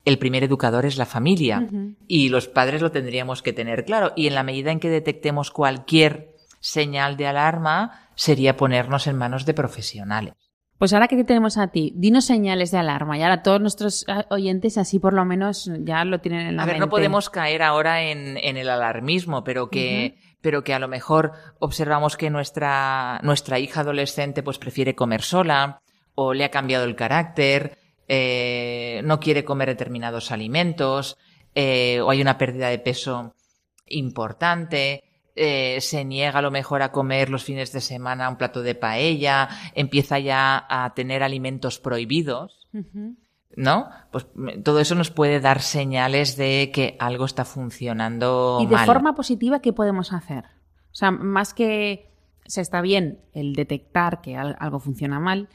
el 0.05 0.19
primer 0.19 0.43
educador 0.43 0.85
es 0.85 0.97
la 0.97 1.05
familia 1.05 1.67
y 2.07 2.29
los 2.29 2.47
padres 2.47 2.81
lo 2.81 2.91
tendríamos 2.91 3.41
que 3.41 3.53
tener 3.53 3.85
claro. 3.85 4.11
Y 4.15 4.27
en 4.27 4.35
la 4.35 4.43
medida 4.43 4.71
en 4.71 4.79
que 4.79 4.89
detectemos 4.89 5.49
cualquier 5.49 6.33
señal 6.59 7.17
de 7.17 7.27
alarma, 7.27 8.09
sería 8.15 8.57
ponernos 8.57 9.07
en 9.07 9.17
manos 9.17 9.45
de 9.45 9.53
profesionales. 9.53 10.33
Pues 10.77 10.91
ahora 10.91 11.07
que 11.07 11.15
te 11.15 11.23
tenemos 11.23 11.57
a 11.57 11.67
ti, 11.67 11.93
dinos 11.95 12.25
señales 12.25 12.71
de 12.71 12.77
alarma. 12.77 13.17
Y 13.17 13.21
ahora 13.21 13.43
todos 13.43 13.61
nuestros 13.61 14.03
ah, 14.09 14.25
oyentes 14.29 14.77
así 14.77 14.99
por 14.99 15.13
lo 15.13 15.23
menos 15.23 15.71
ya 15.79 16.03
lo 16.03 16.19
tienen 16.19 16.47
en 16.47 16.55
la 16.57 16.63
A 16.63 16.65
ver, 16.65 16.75
mente. 16.75 16.85
no 16.85 16.89
podemos 16.89 17.29
caer 17.29 17.61
ahora 17.63 18.01
en, 18.03 18.37
en 18.37 18.57
el 18.57 18.69
alarmismo, 18.69 19.43
pero 19.45 19.69
que, 19.69 20.17
pero 20.43 20.63
que 20.63 20.73
a 20.73 20.79
lo 20.79 20.89
mejor 20.89 21.31
observamos 21.59 22.17
que 22.17 22.29
nuestra, 22.29 23.19
nuestra 23.23 23.59
hija 23.59 23.79
adolescente 23.79 24.43
pues 24.43 24.59
prefiere 24.59 24.93
comer 24.93 25.21
sola, 25.21 25.81
o 26.15 26.33
le 26.33 26.43
ha 26.43 26.51
cambiado 26.51 26.83
el 26.83 26.97
carácter, 26.97 27.77
eh, 28.09 29.01
no 29.05 29.21
quiere 29.21 29.45
comer 29.45 29.69
determinados 29.69 30.31
alimentos, 30.31 31.17
eh, 31.55 32.01
o 32.01 32.09
hay 32.09 32.21
una 32.21 32.37
pérdida 32.37 32.67
de 32.67 32.77
peso 32.77 33.33
importante, 33.87 35.05
eh, 35.35 35.79
se 35.79 36.03
niega 36.03 36.39
a 36.39 36.41
lo 36.41 36.51
mejor 36.51 36.81
a 36.81 36.91
comer 36.91 37.29
los 37.29 37.45
fines 37.45 37.71
de 37.71 37.79
semana 37.79 38.29
un 38.29 38.37
plato 38.37 38.61
de 38.61 38.75
paella, 38.75 39.47
empieza 39.73 40.19
ya 40.19 40.65
a 40.69 40.93
tener 40.93 41.23
alimentos 41.23 41.79
prohibidos. 41.79 42.67
¿No? 43.55 43.89
Pues 44.11 44.25
todo 44.63 44.79
eso 44.79 44.95
nos 44.95 45.11
puede 45.11 45.39
dar 45.39 45.61
señales 45.61 46.37
de 46.37 46.71
que 46.73 46.95
algo 46.99 47.25
está 47.25 47.45
funcionando 47.45 48.59
Y 48.61 48.65
de 48.65 48.75
mal. 48.75 48.85
forma 48.85 49.13
positiva, 49.15 49.59
¿qué 49.59 49.73
podemos 49.73 50.13
hacer? 50.13 50.45
O 50.91 50.95
sea, 50.95 51.11
más 51.11 51.53
que 51.53 52.09
se 52.45 52.61
está 52.61 52.81
bien 52.81 53.19
el 53.33 53.53
detectar 53.53 54.21
que 54.21 54.35
al- 54.37 54.55
algo 54.59 54.79
funciona 54.79 55.19
mal, 55.19 55.49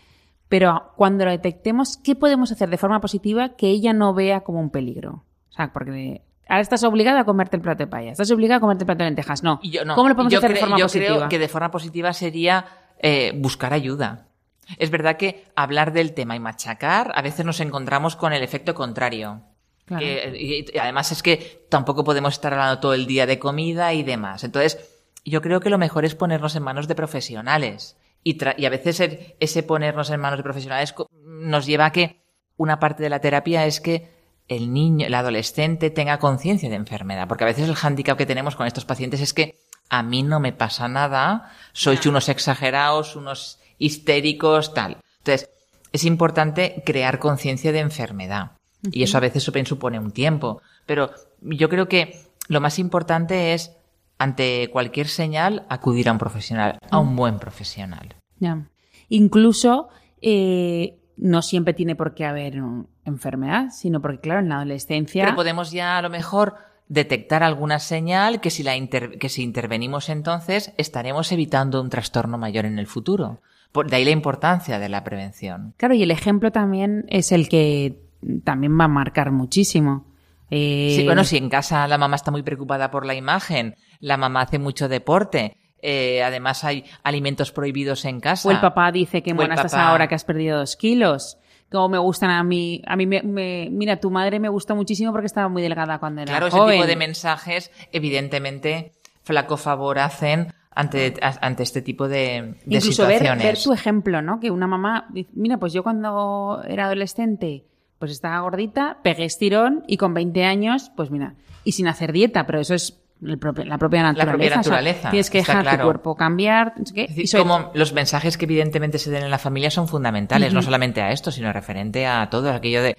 pero 0.48 0.92
cuando 0.96 1.24
lo 1.24 1.30
detectemos, 1.30 1.96
¿qué 1.98 2.14
podemos 2.14 2.50
hacer 2.52 2.70
de 2.70 2.78
forma 2.78 3.00
positiva 3.00 3.50
que 3.56 3.68
ella 3.68 3.92
no 3.92 4.14
vea 4.14 4.40
como 4.40 4.60
un 4.60 4.70
peligro? 4.70 5.24
O 5.50 5.52
sea, 5.52 5.72
porque 5.72 6.22
ahora 6.48 6.60
estás 6.62 6.82
obligada 6.84 7.20
a 7.20 7.24
comerte 7.24 7.56
el 7.56 7.62
plato 7.62 7.82
de 7.82 7.86
paella, 7.88 8.12
estás 8.12 8.30
obligada 8.30 8.56
a 8.56 8.60
comerte 8.60 8.84
el 8.84 8.86
plato 8.86 9.04
de 9.04 9.10
lentejas. 9.10 9.42
No. 9.42 9.60
Yo- 9.62 9.84
no, 9.84 9.94
¿Cómo 9.96 10.08
lo 10.08 10.14
podemos 10.14 10.32
yo 10.32 10.38
hacer 10.38 10.54
de 10.54 10.60
forma 10.60 10.78
yo 10.78 10.84
positiva? 10.86 11.16
creo 11.16 11.28
que 11.28 11.38
de 11.38 11.48
forma 11.48 11.70
positiva 11.70 12.12
sería 12.12 12.64
eh, 13.00 13.32
buscar 13.36 13.72
ayuda. 13.74 14.27
Es 14.76 14.90
verdad 14.90 15.16
que 15.16 15.44
hablar 15.56 15.92
del 15.92 16.12
tema 16.14 16.36
y 16.36 16.40
machacar, 16.40 17.12
a 17.14 17.22
veces 17.22 17.44
nos 17.46 17.60
encontramos 17.60 18.16
con 18.16 18.32
el 18.32 18.42
efecto 18.42 18.74
contrario. 18.74 19.42
Claro. 19.86 20.04
Y, 20.04 20.66
además 20.78 21.12
es 21.12 21.22
que 21.22 21.66
tampoco 21.70 22.04
podemos 22.04 22.34
estar 22.34 22.52
hablando 22.52 22.78
todo 22.80 22.92
el 22.94 23.06
día 23.06 23.24
de 23.26 23.38
comida 23.38 23.94
y 23.94 24.02
demás. 24.02 24.44
Entonces, 24.44 24.78
yo 25.24 25.40
creo 25.40 25.60
que 25.60 25.70
lo 25.70 25.78
mejor 25.78 26.04
es 26.04 26.14
ponernos 26.14 26.54
en 26.56 26.62
manos 26.62 26.88
de 26.88 26.94
profesionales. 26.94 27.96
Y, 28.22 28.36
tra- 28.36 28.54
y 28.58 28.66
a 28.66 28.70
veces 28.70 29.00
el- 29.00 29.34
ese 29.40 29.62
ponernos 29.62 30.10
en 30.10 30.20
manos 30.20 30.38
de 30.38 30.42
profesionales 30.42 30.94
nos 31.24 31.64
lleva 31.66 31.86
a 31.86 31.92
que 31.92 32.20
una 32.56 32.78
parte 32.80 33.02
de 33.02 33.08
la 33.10 33.20
terapia 33.20 33.64
es 33.64 33.80
que 33.80 34.12
el 34.48 34.72
niño, 34.72 35.06
el 35.06 35.14
adolescente 35.14 35.90
tenga 35.90 36.18
conciencia 36.18 36.68
de 36.68 36.74
enfermedad. 36.76 37.28
Porque 37.28 37.44
a 37.44 37.46
veces 37.46 37.68
el 37.68 37.74
hándicap 37.74 38.18
que 38.18 38.26
tenemos 38.26 38.56
con 38.56 38.66
estos 38.66 38.84
pacientes 38.84 39.20
es 39.20 39.32
que 39.32 39.58
a 39.88 40.02
mí 40.02 40.22
no 40.22 40.38
me 40.40 40.52
pasa 40.52 40.88
nada, 40.88 41.50
sois 41.72 42.04
unos 42.04 42.28
exagerados, 42.28 43.16
unos 43.16 43.58
histéricos, 43.78 44.74
tal. 44.74 44.98
Entonces, 45.18 45.50
es 45.92 46.04
importante 46.04 46.82
crear 46.84 47.18
conciencia 47.18 47.72
de 47.72 47.80
enfermedad. 47.80 48.52
Y 48.92 49.02
eso 49.02 49.16
a 49.18 49.20
veces 49.20 49.42
supone 49.42 49.98
un 49.98 50.12
tiempo. 50.12 50.60
Pero 50.86 51.10
yo 51.40 51.68
creo 51.68 51.88
que 51.88 52.20
lo 52.48 52.60
más 52.60 52.78
importante 52.78 53.54
es, 53.54 53.72
ante 54.18 54.68
cualquier 54.70 55.08
señal, 55.08 55.66
acudir 55.68 56.08
a 56.08 56.12
un 56.12 56.18
profesional, 56.18 56.78
a 56.90 56.98
un 56.98 57.16
buen 57.16 57.38
profesional. 57.38 58.14
Ya. 58.38 58.68
Incluso 59.08 59.88
eh, 60.20 60.98
no 61.16 61.42
siempre 61.42 61.74
tiene 61.74 61.96
por 61.96 62.14
qué 62.14 62.24
haber 62.24 62.60
enfermedad, 63.04 63.70
sino 63.72 64.00
porque, 64.00 64.20
claro, 64.20 64.40
en 64.40 64.48
la 64.50 64.56
adolescencia. 64.56 65.24
Pero 65.24 65.36
podemos 65.36 65.72
ya 65.72 65.98
a 65.98 66.02
lo 66.02 66.10
mejor 66.10 66.54
detectar 66.88 67.42
alguna 67.42 67.80
señal 67.80 68.40
que 68.40 68.50
si, 68.50 68.62
la 68.62 68.76
inter- 68.76 69.18
que 69.18 69.28
si 69.28 69.42
intervenimos 69.42 70.08
entonces 70.08 70.72
estaremos 70.78 71.32
evitando 71.32 71.82
un 71.82 71.90
trastorno 71.90 72.38
mayor 72.38 72.64
en 72.64 72.78
el 72.78 72.86
futuro. 72.86 73.40
Por, 73.72 73.90
de 73.90 73.96
ahí 73.96 74.04
la 74.04 74.10
importancia 74.10 74.78
de 74.78 74.88
la 74.88 75.04
prevención. 75.04 75.74
Claro, 75.76 75.94
y 75.94 76.02
el 76.02 76.10
ejemplo 76.10 76.50
también 76.52 77.04
es 77.08 77.32
el 77.32 77.48
que 77.48 78.00
también 78.44 78.78
va 78.78 78.84
a 78.84 78.88
marcar 78.88 79.30
muchísimo. 79.30 80.06
Eh, 80.50 80.94
Sí, 80.96 81.04
bueno, 81.04 81.24
si 81.24 81.36
en 81.36 81.48
casa 81.50 81.86
la 81.86 81.98
mamá 81.98 82.16
está 82.16 82.30
muy 82.30 82.42
preocupada 82.42 82.90
por 82.90 83.04
la 83.04 83.14
imagen, 83.14 83.74
la 84.00 84.16
mamá 84.16 84.40
hace 84.42 84.58
mucho 84.58 84.88
deporte, 84.88 85.56
eh, 85.82 86.22
además 86.22 86.64
hay 86.64 86.84
alimentos 87.04 87.52
prohibidos 87.52 88.04
en 88.06 88.20
casa. 88.20 88.48
O 88.48 88.50
el 88.52 88.58
papá 88.60 88.90
dice 88.90 89.22
que 89.22 89.34
buena 89.34 89.54
estás 89.54 89.72
papá- 89.72 89.88
ahora 89.90 90.08
que 90.08 90.14
has 90.14 90.24
perdido 90.24 90.58
dos 90.58 90.74
kilos. 90.76 91.36
Como 91.70 91.90
me 91.90 91.98
gustan 91.98 92.30
a 92.30 92.42
mí. 92.42 92.80
A 92.86 92.96
mí 92.96 93.06
me, 93.06 93.22
me- 93.22 93.68
mira, 93.70 94.00
tu 94.00 94.10
madre 94.10 94.40
me 94.40 94.48
gustó 94.48 94.74
muchísimo 94.74 95.12
porque 95.12 95.26
estaba 95.26 95.48
muy 95.50 95.60
delgada 95.60 95.98
cuando 95.98 96.22
era 96.22 96.30
Claro, 96.32 96.46
ese 96.46 96.56
joven. 96.56 96.76
tipo 96.76 96.86
de 96.86 96.96
mensajes, 96.96 97.70
evidentemente, 97.92 98.92
flaco 99.22 99.58
favor 99.58 99.98
hacen 99.98 100.52
ante, 100.80 101.14
ante 101.20 101.62
este 101.62 101.82
tipo 101.82 102.08
de, 102.08 102.54
de 102.64 102.76
Incluso 102.76 103.06
ver, 103.06 103.18
situaciones. 103.18 103.44
ver 103.44 103.58
tu 103.62 103.72
ejemplo, 103.72 104.22
¿no? 104.22 104.40
Que 104.40 104.50
una 104.50 104.66
mamá 104.66 105.06
dice, 105.10 105.30
mira, 105.34 105.58
pues 105.58 105.72
yo 105.72 105.82
cuando 105.82 106.62
era 106.66 106.84
adolescente, 106.86 107.64
pues 107.98 108.12
estaba 108.12 108.40
gordita, 108.40 108.98
pegué 109.02 109.24
estirón 109.24 109.82
y 109.86 109.96
con 109.96 110.14
20 110.14 110.44
años, 110.44 110.90
pues 110.96 111.10
mira, 111.10 111.34
y 111.64 111.72
sin 111.72 111.88
hacer 111.88 112.12
dieta, 112.12 112.46
pero 112.46 112.60
eso 112.60 112.74
es 112.74 112.96
propio- 113.40 113.64
la 113.64 113.76
propia 113.78 114.02
naturaleza. 114.04 114.30
propia 114.30 114.46
o 114.46 114.48
sea, 114.50 114.56
naturaleza, 114.58 115.10
tienes 115.10 115.30
que 115.30 115.38
dejar 115.38 115.56
tu 115.56 115.62
claro. 115.62 115.84
cuerpo 115.84 116.14
cambiar. 116.14 116.74
qué, 116.94 117.04
Es 117.06 117.16
decir, 117.16 117.40
como 117.40 117.72
los 117.74 117.92
mensajes 117.92 118.38
que 118.38 118.44
evidentemente 118.44 118.98
se 118.98 119.10
den 119.10 119.24
en 119.24 119.30
la 119.32 119.38
familia 119.38 119.72
son 119.72 119.88
fundamentales, 119.88 120.54
no 120.54 120.62
solamente 120.62 121.02
a 121.02 121.10
esto, 121.10 121.32
sino 121.32 121.52
referente 121.52 122.06
a 122.06 122.30
todo 122.30 122.52
aquello 122.52 122.82
de 122.84 122.96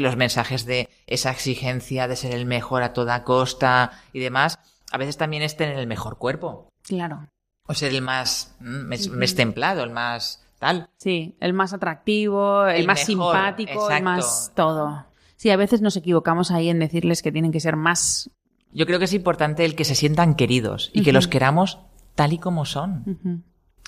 los 0.00 0.16
mensajes 0.16 0.66
de 0.66 0.88
esa 1.06 1.30
exigencia 1.30 2.08
de 2.08 2.16
ser 2.16 2.34
el 2.34 2.44
mejor 2.46 2.82
a 2.82 2.92
toda 2.92 3.22
costa 3.22 3.92
y 4.12 4.18
demás. 4.18 4.58
A 4.92 4.98
veces 4.98 5.16
también 5.16 5.44
es 5.44 5.56
tener 5.56 5.78
el 5.78 5.86
mejor 5.86 6.18
cuerpo. 6.18 6.66
Claro. 6.90 7.28
O 7.66 7.72
ser 7.74 7.94
el 7.94 8.02
más, 8.02 8.54
mm, 8.60 8.88
mes- 9.16 9.34
templado, 9.36 9.84
el 9.84 9.90
más 9.90 10.44
tal. 10.58 10.90
Sí, 10.98 11.36
el 11.40 11.52
más 11.52 11.72
atractivo, 11.72 12.66
el, 12.66 12.80
El 12.80 12.86
más 12.86 13.08
mejor, 13.08 13.32
simpático, 13.34 13.90
el 13.90 14.02
más 14.02 14.52
todo. 14.56 15.06
Sí, 15.36 15.50
a 15.50 15.56
veces 15.56 15.80
nos 15.80 15.96
equivocamos 15.96 16.50
ahí 16.50 16.68
en 16.68 16.80
decirles 16.80 17.22
que 17.22 17.30
tienen 17.32 17.52
que 17.52 17.60
ser 17.60 17.76
más. 17.76 18.28
Yo 18.72 18.86
creo 18.86 18.98
que 18.98 19.04
es 19.06 19.12
importante 19.14 19.64
el 19.64 19.74
que 19.76 19.84
se 19.84 19.94
sientan 19.94 20.34
queridos 20.34 20.90
y 20.92 21.02
que 21.02 21.12
los 21.12 21.28
queramos 21.28 21.78
tal 22.16 22.32
y 22.32 22.38
como 22.38 22.64
son. 22.66 23.42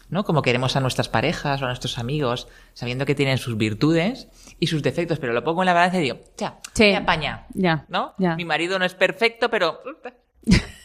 ¿no? 0.08 0.24
Como 0.24 0.42
queremos 0.42 0.76
a 0.76 0.80
nuestras 0.80 1.08
parejas 1.08 1.60
o 1.60 1.64
a 1.64 1.68
nuestros 1.68 1.98
amigos, 1.98 2.46
sabiendo 2.74 3.04
que 3.06 3.14
tienen 3.14 3.38
sus 3.38 3.56
virtudes 3.56 4.28
y 4.60 4.66
sus 4.68 4.82
defectos, 4.82 5.18
pero 5.18 5.32
lo 5.32 5.42
pongo 5.42 5.62
en 5.62 5.66
la 5.66 5.72
balanza 5.72 5.98
y 5.98 6.02
digo, 6.02 6.18
ya, 6.36 6.58
Sí. 6.74 6.84
me 6.84 6.96
apaña, 6.98 7.46
Ya. 7.54 7.84
¿no? 7.88 8.14
Ya. 8.18 8.36
Mi 8.36 8.44
marido 8.44 8.78
no 8.78 8.84
es 8.84 8.94
perfecto, 8.94 9.48
pero... 9.50 9.80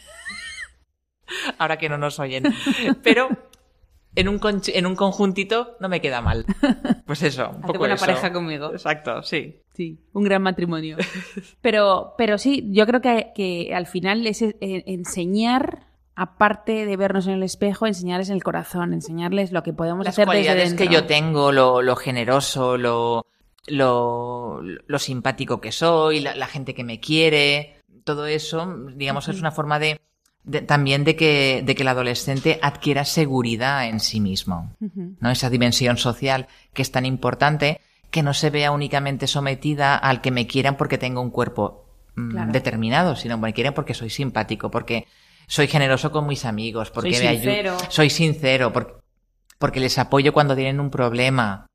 Ahora 1.58 1.78
que 1.78 1.88
no 1.88 1.98
nos 1.98 2.18
oyen. 2.18 2.44
Pero 3.02 3.28
en 4.14 4.28
un, 4.28 4.40
en 4.66 4.86
un 4.86 4.96
conjuntito 4.96 5.76
no 5.80 5.88
me 5.88 6.00
queda 6.00 6.20
mal. 6.20 6.44
Pues 7.06 7.22
eso, 7.22 7.50
un 7.50 7.62
poco 7.62 7.86
eso. 7.86 8.04
pareja 8.04 8.32
conmigo. 8.32 8.72
Exacto, 8.72 9.22
sí. 9.22 9.62
Sí, 9.74 10.00
un 10.12 10.24
gran 10.24 10.42
matrimonio. 10.42 10.96
Pero, 11.60 12.14
pero 12.18 12.36
sí, 12.36 12.68
yo 12.72 12.86
creo 12.86 13.00
que, 13.00 13.30
que 13.34 13.72
al 13.74 13.86
final 13.86 14.26
es 14.26 14.42
eh, 14.42 14.54
enseñar, 14.60 15.86
aparte 16.16 16.84
de 16.84 16.96
vernos 16.96 17.28
en 17.28 17.34
el 17.34 17.42
espejo, 17.44 17.86
enseñarles 17.86 18.30
el 18.30 18.42
corazón, 18.42 18.92
enseñarles 18.92 19.52
lo 19.52 19.62
que 19.62 19.72
podemos 19.72 20.04
Las 20.04 20.14
hacer 20.14 20.26
cualidades 20.26 20.74
que 20.74 20.88
yo 20.88 21.06
tengo, 21.06 21.52
lo, 21.52 21.80
lo 21.80 21.94
generoso, 21.94 22.76
lo, 22.76 23.24
lo, 23.68 24.60
lo 24.62 24.98
simpático 24.98 25.60
que 25.60 25.70
soy, 25.70 26.20
la, 26.20 26.34
la 26.34 26.48
gente 26.48 26.74
que 26.74 26.82
me 26.82 26.98
quiere, 26.98 27.82
todo 28.02 28.26
eso, 28.26 28.66
digamos, 28.94 29.28
es 29.28 29.38
una 29.38 29.52
forma 29.52 29.78
de, 29.78 30.00
de- 30.44 30.62
también 30.62 31.04
de 31.04 31.16
que, 31.16 31.62
de 31.64 31.74
que 31.74 31.82
el 31.82 31.88
adolescente 31.88 32.58
adquiera 32.62 33.04
seguridad 33.04 33.86
en 33.88 34.00
sí 34.00 34.20
mismo. 34.20 34.72
¿no? 35.20 35.30
Esa 35.30 35.50
dimensión 35.50 35.96
social 35.98 36.46
que 36.72 36.82
es 36.82 36.90
tan 36.92 37.04
importante 37.06 37.80
que 38.10 38.22
no 38.22 38.32
se 38.34 38.48
vea 38.50 38.70
únicamente 38.72 39.26
sometida 39.26 39.96
al 39.96 40.20
que 40.22 40.30
me 40.30 40.46
quieran 40.46 40.76
porque 40.76 40.96
tengo 40.98 41.20
un 41.20 41.30
cuerpo 41.30 41.84
mm, 42.16 42.30
Claro. 42.30 42.52
determinado, 42.52 43.16
sino 43.16 43.36
me 43.38 43.52
quieren 43.52 43.74
porque 43.74 43.92
soy 43.94 44.08
simpático, 44.10 44.70
porque 44.70 45.06
soy 45.46 45.66
generoso 45.66 46.10
con 46.10 46.26
mis 46.26 46.44
amigos, 46.44 46.90
porque 46.90 47.14
Soy 47.14 47.26
me 47.26 47.34
sincero. 47.34 47.76
soy 47.90 48.10
sincero, 48.10 48.72
porque, 48.72 48.92
porque 49.58 49.80
les 49.80 49.98
apoyo 49.98 50.32
cuando 50.32 50.54
tienen 50.56 50.80
un 50.80 50.90
problema. 50.90 51.66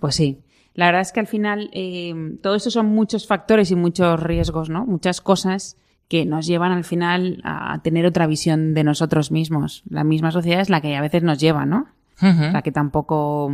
Pues 0.00 0.14
sí. 0.14 0.40
La 0.74 0.86
verdad 0.86 1.02
es 1.02 1.12
que 1.12 1.20
al 1.20 1.26
final 1.26 1.68
eh, 1.74 2.14
todo 2.42 2.54
esto 2.54 2.70
son 2.70 2.86
muchos 2.86 3.26
factores 3.26 3.70
y 3.70 3.76
muchos 3.76 4.18
riesgos, 4.20 4.70
¿no? 4.70 4.86
Muchas 4.86 5.20
cosas 5.20 5.76
que 6.12 6.26
nos 6.26 6.46
llevan 6.46 6.72
al 6.72 6.84
final 6.84 7.40
a 7.42 7.80
tener 7.82 8.04
otra 8.04 8.26
visión 8.26 8.74
de 8.74 8.84
nosotros 8.84 9.30
mismos. 9.30 9.82
La 9.88 10.04
misma 10.04 10.30
sociedad 10.30 10.60
es 10.60 10.68
la 10.68 10.82
que 10.82 10.94
a 10.94 11.00
veces 11.00 11.22
nos 11.22 11.38
lleva, 11.38 11.64
¿no? 11.64 11.86
La 12.20 12.60
que 12.60 12.70
tampoco... 12.70 13.50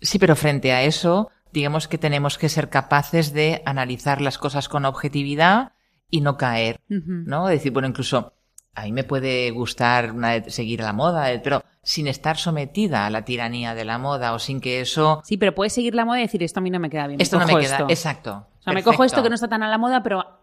Sí, 0.00 0.18
pero 0.18 0.34
frente 0.34 0.72
a 0.72 0.82
eso, 0.82 1.30
digamos 1.52 1.86
que 1.86 1.96
tenemos 1.96 2.36
que 2.36 2.48
ser 2.48 2.68
capaces 2.68 3.32
de 3.32 3.62
analizar 3.64 4.20
las 4.20 4.38
cosas 4.38 4.68
con 4.68 4.86
objetividad 4.86 5.70
y 6.10 6.20
no 6.20 6.36
caer, 6.36 6.80
¿no? 6.88 7.46
Decir, 7.46 7.70
bueno, 7.70 7.86
incluso 7.86 8.32
a 8.74 8.82
mí 8.82 8.90
me 8.90 9.04
puede 9.04 9.52
gustar 9.52 10.10
una, 10.10 10.42
seguir 10.50 10.80
la 10.80 10.92
moda, 10.92 11.32
eh, 11.32 11.38
pero 11.44 11.62
sin 11.84 12.08
estar 12.08 12.38
sometida 12.38 13.06
a 13.06 13.10
la 13.10 13.24
tiranía 13.24 13.76
de 13.76 13.84
la 13.84 13.98
moda 13.98 14.32
o 14.32 14.40
sin 14.40 14.60
que 14.60 14.80
eso... 14.80 15.22
Sí, 15.22 15.36
pero 15.36 15.54
puedes 15.54 15.72
seguir 15.72 15.94
la 15.94 16.04
moda 16.04 16.18
y 16.18 16.22
decir, 16.22 16.42
esto 16.42 16.58
a 16.58 16.62
mí 16.64 16.70
no 16.70 16.80
me 16.80 16.90
queda 16.90 17.06
bien. 17.06 17.20
Esto 17.20 17.38
no 17.38 17.46
me 17.46 17.60
queda, 17.60 17.86
exacto. 17.88 18.48
O 18.58 18.62
sea, 18.64 18.72
me 18.72 18.82
cojo 18.82 19.04
esto 19.04 19.22
que 19.22 19.28
no 19.28 19.36
está 19.36 19.46
tan 19.46 19.62
a 19.62 19.68
la 19.68 19.78
moda, 19.78 20.02
pero 20.02 20.42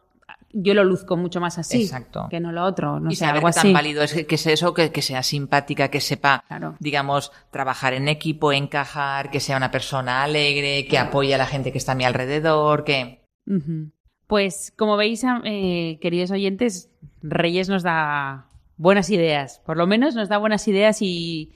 yo 0.54 0.74
lo 0.74 0.84
luzco 0.84 1.18
mucho 1.18 1.40
más 1.40 1.58
así 1.58 1.84
Exacto. 1.84 2.28
que 2.30 2.40
no 2.40 2.52
lo 2.52 2.64
otro. 2.64 3.00
No 3.00 3.12
y 3.12 3.16
sé, 3.16 3.26
saber 3.26 3.38
algo 3.44 3.52
tan 3.52 3.74
válido 3.74 4.04
es 4.04 4.26
que, 4.26 4.38
sea 4.38 4.54
eso, 4.54 4.74
que, 4.74 4.92
que 4.92 5.02
sea 5.02 5.24
simpática, 5.24 5.90
que 5.90 6.02
sepa, 6.02 6.44
Claro. 6.48 6.76
digamos, 6.80 7.32
trabajar 7.52 7.94
en 7.94 8.08
equipo, 8.08 8.52
encajar, 8.52 9.32
que 9.32 9.40
sea 9.40 9.58
una 9.58 9.72
persona 9.72 10.24
alegre, 10.24 10.86
que 10.88 10.98
apoye 10.98 11.34
a 11.36 11.38
la 11.38 11.46
gente 11.46 11.72
que 11.72 11.78
está 11.78 11.94
a 11.94 11.96
mi 11.96 12.06
alrededor, 12.06 12.84
que... 12.84 13.22
Pues 14.28 14.74
como 14.78 14.96
veis, 14.96 15.26
eh, 15.44 15.98
queridos 16.02 16.32
oyentes, 16.32 16.90
Reyes 17.22 17.68
nos 17.68 17.84
da 17.84 18.48
buenas 18.78 19.10
ideas. 19.10 19.62
Por 19.66 19.78
lo 19.78 19.88
menos 19.88 20.16
nos 20.16 20.30
da 20.30 20.38
buenas 20.38 20.68
ideas 20.68 21.02
y 21.02 21.52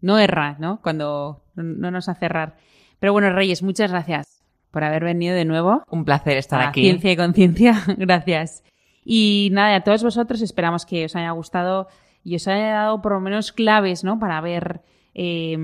no 0.00 0.18
erra, 0.18 0.56
¿no? 0.58 0.80
Cuando 0.82 1.44
no 1.54 1.90
nos 1.90 2.08
hace 2.08 2.26
errar. 2.26 2.56
Pero 2.98 3.12
bueno, 3.12 3.30
Reyes, 3.30 3.62
muchas 3.62 3.90
gracias 3.90 4.33
por 4.74 4.84
haber 4.84 5.04
venido 5.04 5.34
de 5.34 5.46
nuevo. 5.46 5.82
Un 5.90 6.04
placer 6.04 6.36
estar 6.36 6.60
a 6.60 6.68
aquí. 6.68 6.82
Ciencia 6.82 7.12
y 7.12 7.16
Conciencia. 7.16 7.82
Gracias. 7.96 8.62
Y 9.06 9.48
nada, 9.52 9.76
a 9.76 9.80
todos 9.82 10.02
vosotros 10.02 10.42
esperamos 10.42 10.84
que 10.84 11.06
os 11.06 11.16
haya 11.16 11.30
gustado 11.30 11.88
y 12.22 12.36
os 12.36 12.46
haya 12.48 12.68
dado 12.72 13.00
por 13.00 13.12
lo 13.12 13.20
menos 13.20 13.52
claves, 13.52 14.04
¿no? 14.04 14.18
Para 14.18 14.40
ver, 14.42 14.82
eh, 15.14 15.56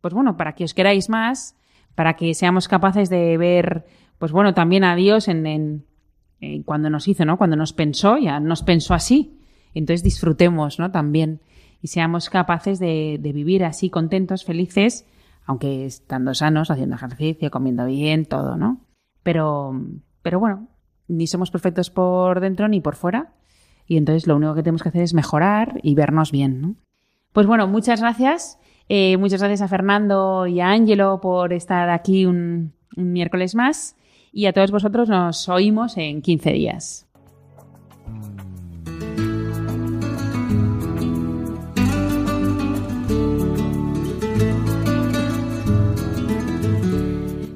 pues 0.00 0.14
bueno, 0.14 0.36
para 0.36 0.52
que 0.54 0.64
os 0.64 0.74
queráis 0.74 1.08
más, 1.08 1.56
para 1.94 2.14
que 2.14 2.34
seamos 2.34 2.68
capaces 2.68 3.08
de 3.08 3.36
ver, 3.38 3.84
pues 4.18 4.30
bueno, 4.32 4.52
también 4.54 4.84
a 4.84 4.94
Dios 4.96 5.28
en, 5.28 5.46
en- 5.46 5.84
en 6.40 6.62
cuando 6.64 6.90
nos 6.90 7.08
hizo, 7.08 7.24
¿no? 7.24 7.38
Cuando 7.38 7.56
nos 7.56 7.72
pensó, 7.72 8.18
ya 8.18 8.38
nos 8.40 8.62
pensó 8.62 8.94
así. 8.94 9.38
Entonces 9.74 10.02
disfrutemos, 10.02 10.78
¿no? 10.78 10.90
También. 10.90 11.40
Y 11.82 11.88
seamos 11.88 12.28
capaces 12.30 12.78
de, 12.78 13.18
de 13.20 13.32
vivir 13.32 13.64
así 13.64 13.90
contentos, 13.90 14.44
felices, 14.44 15.06
aunque 15.46 15.86
estando 15.86 16.34
sanos, 16.34 16.70
haciendo 16.70 16.96
ejercicio, 16.96 17.50
comiendo 17.50 17.86
bien, 17.86 18.26
todo, 18.26 18.56
¿no? 18.56 18.80
Pero, 19.22 19.80
pero 20.22 20.40
bueno, 20.40 20.68
ni 21.08 21.26
somos 21.26 21.50
perfectos 21.50 21.90
por 21.90 22.40
dentro 22.40 22.68
ni 22.68 22.80
por 22.80 22.96
fuera. 22.96 23.32
Y 23.86 23.96
entonces 23.96 24.26
lo 24.26 24.36
único 24.36 24.54
que 24.54 24.62
tenemos 24.62 24.82
que 24.82 24.88
hacer 24.88 25.02
es 25.02 25.14
mejorar 25.14 25.78
y 25.82 25.94
vernos 25.94 26.32
bien, 26.32 26.60
¿no? 26.60 26.74
Pues 27.32 27.46
bueno, 27.46 27.66
muchas 27.68 28.00
gracias. 28.00 28.58
Eh, 28.88 29.16
muchas 29.16 29.40
gracias 29.40 29.62
a 29.62 29.68
Fernando 29.68 30.46
y 30.46 30.60
a 30.60 30.70
Ángelo 30.70 31.20
por 31.20 31.52
estar 31.52 31.90
aquí 31.90 32.26
un, 32.26 32.72
miércoles 32.96 33.54
más. 33.54 33.96
Y 34.32 34.46
a 34.46 34.52
todos 34.52 34.70
vosotros 34.70 35.08
nos 35.08 35.48
oímos 35.48 35.96
en 35.96 36.22
15 36.22 36.52
días. 36.52 37.05